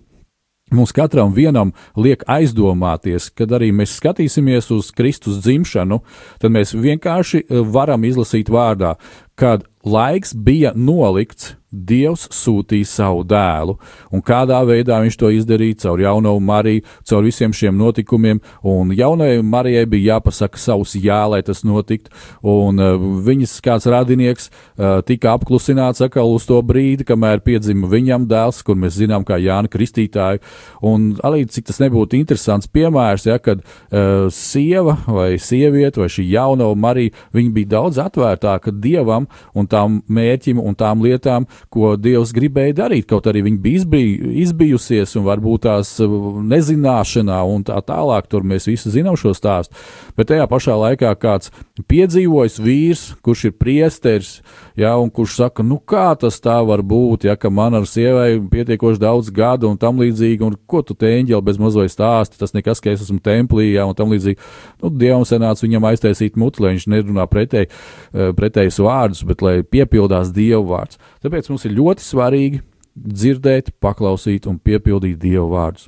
Mums 0.68 0.92
katram 0.92 1.32
vienam 1.32 1.70
liek 1.96 2.26
aizdomāties, 2.28 3.30
kad 3.32 3.54
arī 3.56 3.70
mēs 3.72 3.94
skatīsimies 4.02 4.66
uz 4.76 4.90
Kristus 4.92 5.38
dzimšanu, 5.46 6.02
tad 6.44 6.52
mēs 6.52 6.74
vienkārši 6.76 7.40
eh, 7.46 7.62
varam 7.72 8.04
izlasīt 8.04 8.52
vārdā, 8.52 8.98
kad 9.38 9.64
laiks 9.86 10.34
bija 10.36 10.74
nolikts, 10.76 11.54
Dievs 11.68 12.30
sūtīja 12.32 12.88
savu 12.88 13.26
dēlu, 13.28 13.74
un 14.16 14.22
kādā 14.24 14.62
veidā 14.64 15.02
viņš 15.04 15.18
to 15.20 15.28
izdarīja? 15.36 15.82
Caur 15.82 16.00
jauno 16.00 16.32
Mariju, 16.40 16.86
caur 17.04 17.26
visiem 17.26 17.52
šiem 17.52 17.76
notikumiem, 17.76 18.40
un 18.64 18.94
jaunajai 18.96 19.42
Marijai 19.44 19.84
bija 19.92 20.14
jāpasaka 20.16 20.62
savus 20.62 20.96
jā, 20.96 21.20
lai 21.28 21.42
tas 21.44 21.66
notiktu, 21.68 22.14
un 22.40 22.80
uh, 22.80 22.96
viņas 23.28 23.58
kāds 23.66 23.90
radinieks 23.92 24.48
uh, 24.48 25.02
tika 25.08 25.34
apklusināts 25.36 26.06
atkal 26.06 26.32
uz 26.32 26.48
to 26.48 26.62
brīdi, 26.64 27.04
kamēr 27.08 27.44
piedzima 27.44 27.92
viņam 27.92 28.30
dēls, 28.32 28.64
kur 28.64 28.80
mēs 28.80 28.96
zinām 29.02 29.28
kā 29.28 29.36
Jāna 29.36 29.68
Kristītāju, 29.68 30.40
un 30.88 31.10
arī 31.28 31.44
cik 31.52 31.68
tas 31.68 31.84
nebūtu 31.84 32.16
interesants 32.16 32.72
piemērs, 32.72 33.28
ja, 33.28 33.42
kad 33.44 33.60
uh, 33.60 34.32
sieva 34.32 34.96
vai 35.04 35.34
sieviete 35.36 36.00
vai 36.00 36.08
šī 36.16 36.30
jaunā 36.32 36.72
Marija, 36.80 37.28
viņa 37.36 37.56
bija 37.60 37.74
daudz 37.76 38.00
atvērtāka 38.08 38.72
Dievam 38.72 39.27
un 39.58 39.68
tām 39.70 40.02
mērķim 40.08 40.62
un 40.62 40.76
tām 40.78 41.04
lietām, 41.06 41.48
ko 41.74 41.96
Dievs 42.00 42.34
gribēja 42.36 42.76
darīt. 42.84 43.08
Kaut 43.10 43.28
arī 43.30 43.44
viņa 43.48 43.62
bija 43.64 43.82
izbij, 43.82 44.10
izbijusies 44.46 45.16
un 45.20 45.28
varbūt 45.28 45.66
tās 45.68 45.94
uh, 46.04 46.18
nezināšanā 46.48 47.40
un 47.48 47.66
tā 47.68 47.80
tālāk, 47.86 48.30
tur 48.32 48.46
mēs 48.48 48.70
visi 48.70 48.94
zinām 48.94 49.18
šo 49.20 49.34
stāstu. 49.38 49.76
Bet 50.18 50.32
tajā 50.32 50.48
pašā 50.50 50.76
laikā 50.78 51.14
kāds 51.22 51.52
piedzīvojis 51.90 52.60
vīrs, 52.64 53.04
kurš 53.26 53.48
ir 53.50 53.56
priesteris, 53.60 54.32
ja, 54.78 54.96
un 54.98 55.10
kurš 55.14 55.38
saka, 55.42 55.66
nu 55.66 55.80
kā 55.80 56.10
tas 56.20 56.40
tā 56.44 56.58
var 56.66 56.84
būt, 56.86 57.28
ja 57.30 57.36
ka 57.40 57.52
man 57.54 57.78
ar 57.78 57.88
sievai 57.90 58.38
pietiekoši 58.52 59.02
daudz 59.02 59.32
gadu 59.34 59.72
un 59.72 59.78
tam 59.82 60.02
līdzīgi, 60.02 60.44
un 60.46 60.58
ko 60.70 60.84
tu 60.86 60.96
te 60.98 61.12
eņģeli 61.20 61.46
bez 61.46 61.60
mazliet 61.62 61.94
stāsti, 61.94 62.40
tas 62.40 62.54
nekas, 62.56 62.82
ka 62.84 62.94
es 62.94 63.04
esmu 63.06 63.20
templī, 63.24 63.72
ja, 63.74 63.88
un 63.90 63.98
tam 63.98 64.14
līdzīgi. 64.14 64.40
Nu, 64.82 64.92
Dievam 64.94 65.26
senāts 65.28 65.66
viņam 65.66 65.90
aiztaisīt 65.92 66.38
muti, 66.40 66.64
lai 66.64 66.76
viņš 66.76 66.88
nerunā 66.94 67.28
pretēji, 67.30 67.70
uh, 67.72 68.32
pretējus 68.38 68.82
vārdus, 68.86 69.17
bet 69.26 69.42
lai 69.42 69.62
piepildās 69.64 70.34
Dieva 70.36 70.64
vārds. 70.68 71.00
Tāpēc 71.24 71.50
mums 71.50 71.66
ir 71.66 71.78
ļoti 71.78 72.06
svarīgi 72.06 72.62
dzirdēt, 72.98 73.74
paklausīt 73.82 74.48
un 74.50 74.60
piepildīt 74.60 75.20
Dieva 75.22 75.48
vārdus. 75.52 75.88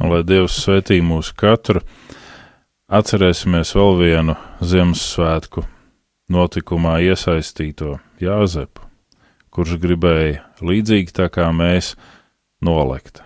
Un 0.00 0.12
lai 0.12 0.22
Dievs 0.26 0.56
svētī 0.64 0.98
mūsu 1.04 1.34
katru, 1.38 1.82
atcerēsimies 2.92 3.74
vēl 3.76 3.98
vienu 4.00 4.36
Ziemassvētku 4.64 5.64
notikumā 6.32 6.98
iesaistīto 7.04 7.98
Jāzepu, 8.22 8.86
kurš 9.52 9.76
gribēja 9.82 10.42
līdzīgi 10.64 11.14
tā 11.16 11.28
kā 11.32 11.50
mēs 11.54 11.94
nolikt. 12.64 13.22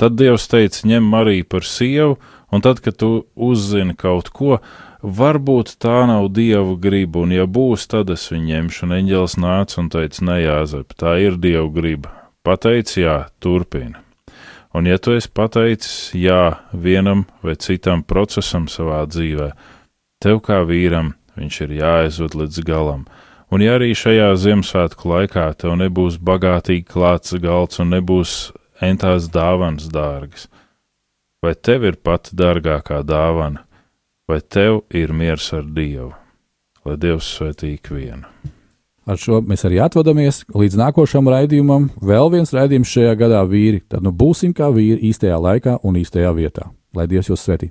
Tad 0.00 0.16
Dievs 0.20 0.48
teica, 0.52 0.82
ņem 0.88 1.06
Mariju 1.08 1.46
par 1.48 1.64
sievu, 1.64 2.18
un 2.52 2.64
tad, 2.64 2.82
kad 2.84 2.98
tu 3.00 3.26
uzzini 3.32 3.96
kaut 3.96 4.28
ko, 4.34 4.58
Varbūt 5.02 5.76
tā 5.82 6.06
nav 6.08 6.30
dievu 6.32 6.78
griba, 6.80 7.20
un 7.26 7.34
ja 7.34 7.44
būs, 7.44 7.84
tad 7.90 8.10
es 8.14 8.30
viņu 8.32 8.46
ņemšu. 8.48 8.86
Un 8.86 8.96
eņģēlis 8.96 9.36
nāca 9.42 9.78
un 9.82 9.90
teica, 9.92 10.24
nejāzep, 10.30 10.96
tā 10.96 11.18
ir 11.20 11.36
dievu 11.40 11.70
griba. 11.74 12.12
Pateic, 12.46 12.94
jā, 12.96 13.26
turpina. 13.42 14.00
Un 14.76 14.84
ja 14.84 14.98
tu 15.00 15.14
esi 15.16 15.30
pateicis 15.32 16.12
jā 16.16 16.58
vienam 16.72 17.24
vai 17.44 17.54
citam 17.56 18.02
procesam 18.04 18.66
savā 18.68 19.06
dzīvē, 19.08 19.50
tev 20.20 20.42
kā 20.44 20.60
vīram 20.68 21.14
viņš 21.36 21.60
ir 21.64 21.76
jāaizved 21.78 22.36
līdz 22.36 22.60
galam. 22.66 23.06
Un 23.52 23.62
ja 23.62 23.76
arī 23.78 23.92
šajā 23.96 24.32
Ziemassvētku 24.42 25.08
laikā 25.12 25.46
tev 25.60 25.76
nebūs 25.80 26.18
bagātīgi 26.18 26.84
klāts 26.90 27.36
galds 27.40 27.80
un 27.80 27.92
nebūs 27.94 28.34
entās 28.84 29.30
dāvanas 29.32 29.88
dārgas, 29.92 30.48
vai 31.44 31.54
tev 31.54 31.86
ir 31.86 32.00
pati 32.02 32.36
dārgākā 32.36 33.00
dāvana, 33.06 33.62
vai 34.26 34.40
tev 34.40 34.82
ir 34.90 35.12
miers 35.14 35.52
ar 35.54 35.64
Dievu, 35.64 36.10
lai 36.86 36.96
Dievs 36.98 37.28
svētī 37.36 37.76
ikvienu. 37.76 38.26
Ar 39.06 39.18
šo 39.22 39.38
mēs 39.46 39.62
arī 39.68 39.78
atvadāmies 39.84 40.40
līdz 40.50 40.80
nākošam 40.80 41.28
raidījumam. 41.30 41.92
Vēl 42.02 42.32
viens 42.32 42.50
raidījums 42.50 42.90
šajā 42.90 43.12
gadā 43.20 43.44
vīri. 43.46 43.84
Tad 43.86 44.02
nu 44.02 44.10
būsim 44.10 44.50
kā 44.50 44.66
vīri 44.74 45.12
īstajā 45.12 45.36
laikā 45.38 45.76
un 45.86 46.00
īstajā 46.00 46.32
vietā. 46.34 46.72
Lai 46.96 47.06
Dievs 47.06 47.30
jūs 47.30 47.44
svētī! 47.46 47.70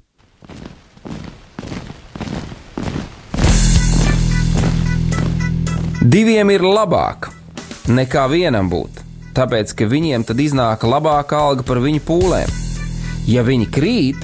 Diviem 6.05 6.53
ir 6.53 6.63
labāk 6.63 7.27
nekā 7.91 8.27
vienam 8.31 8.69
būt, 8.71 9.01
tāpēc 9.35 9.73
ka 9.75 9.87
viņiem 9.91 10.23
tad 10.29 10.39
iznāk 10.39 10.85
labāka 10.87 11.41
alga 11.49 11.65
par 11.67 11.81
viņu 11.83 12.03
pūlēm. 12.05 12.51
Ja 13.27 13.43
viņi 13.43 13.67
krīt, 13.73 14.23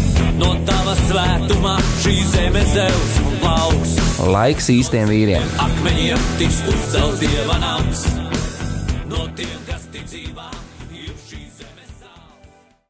No 0.41 0.53
tava 0.67 0.95
svētumā 1.05 1.75
šī 2.03 2.15
zeme 2.33 2.63
zeus 2.73 3.17
un 3.25 3.37
plauks. 3.43 3.95
Laiks 4.31 4.69
īstiem 4.73 5.09
vīriem. 5.11 5.53
Akmeņiem 5.65 6.25
tiks 6.41 6.61
uzcelts 6.71 7.21
dieva 7.23 7.57
nams. 7.61 8.05
No 9.11 9.27
tiem, 9.37 9.57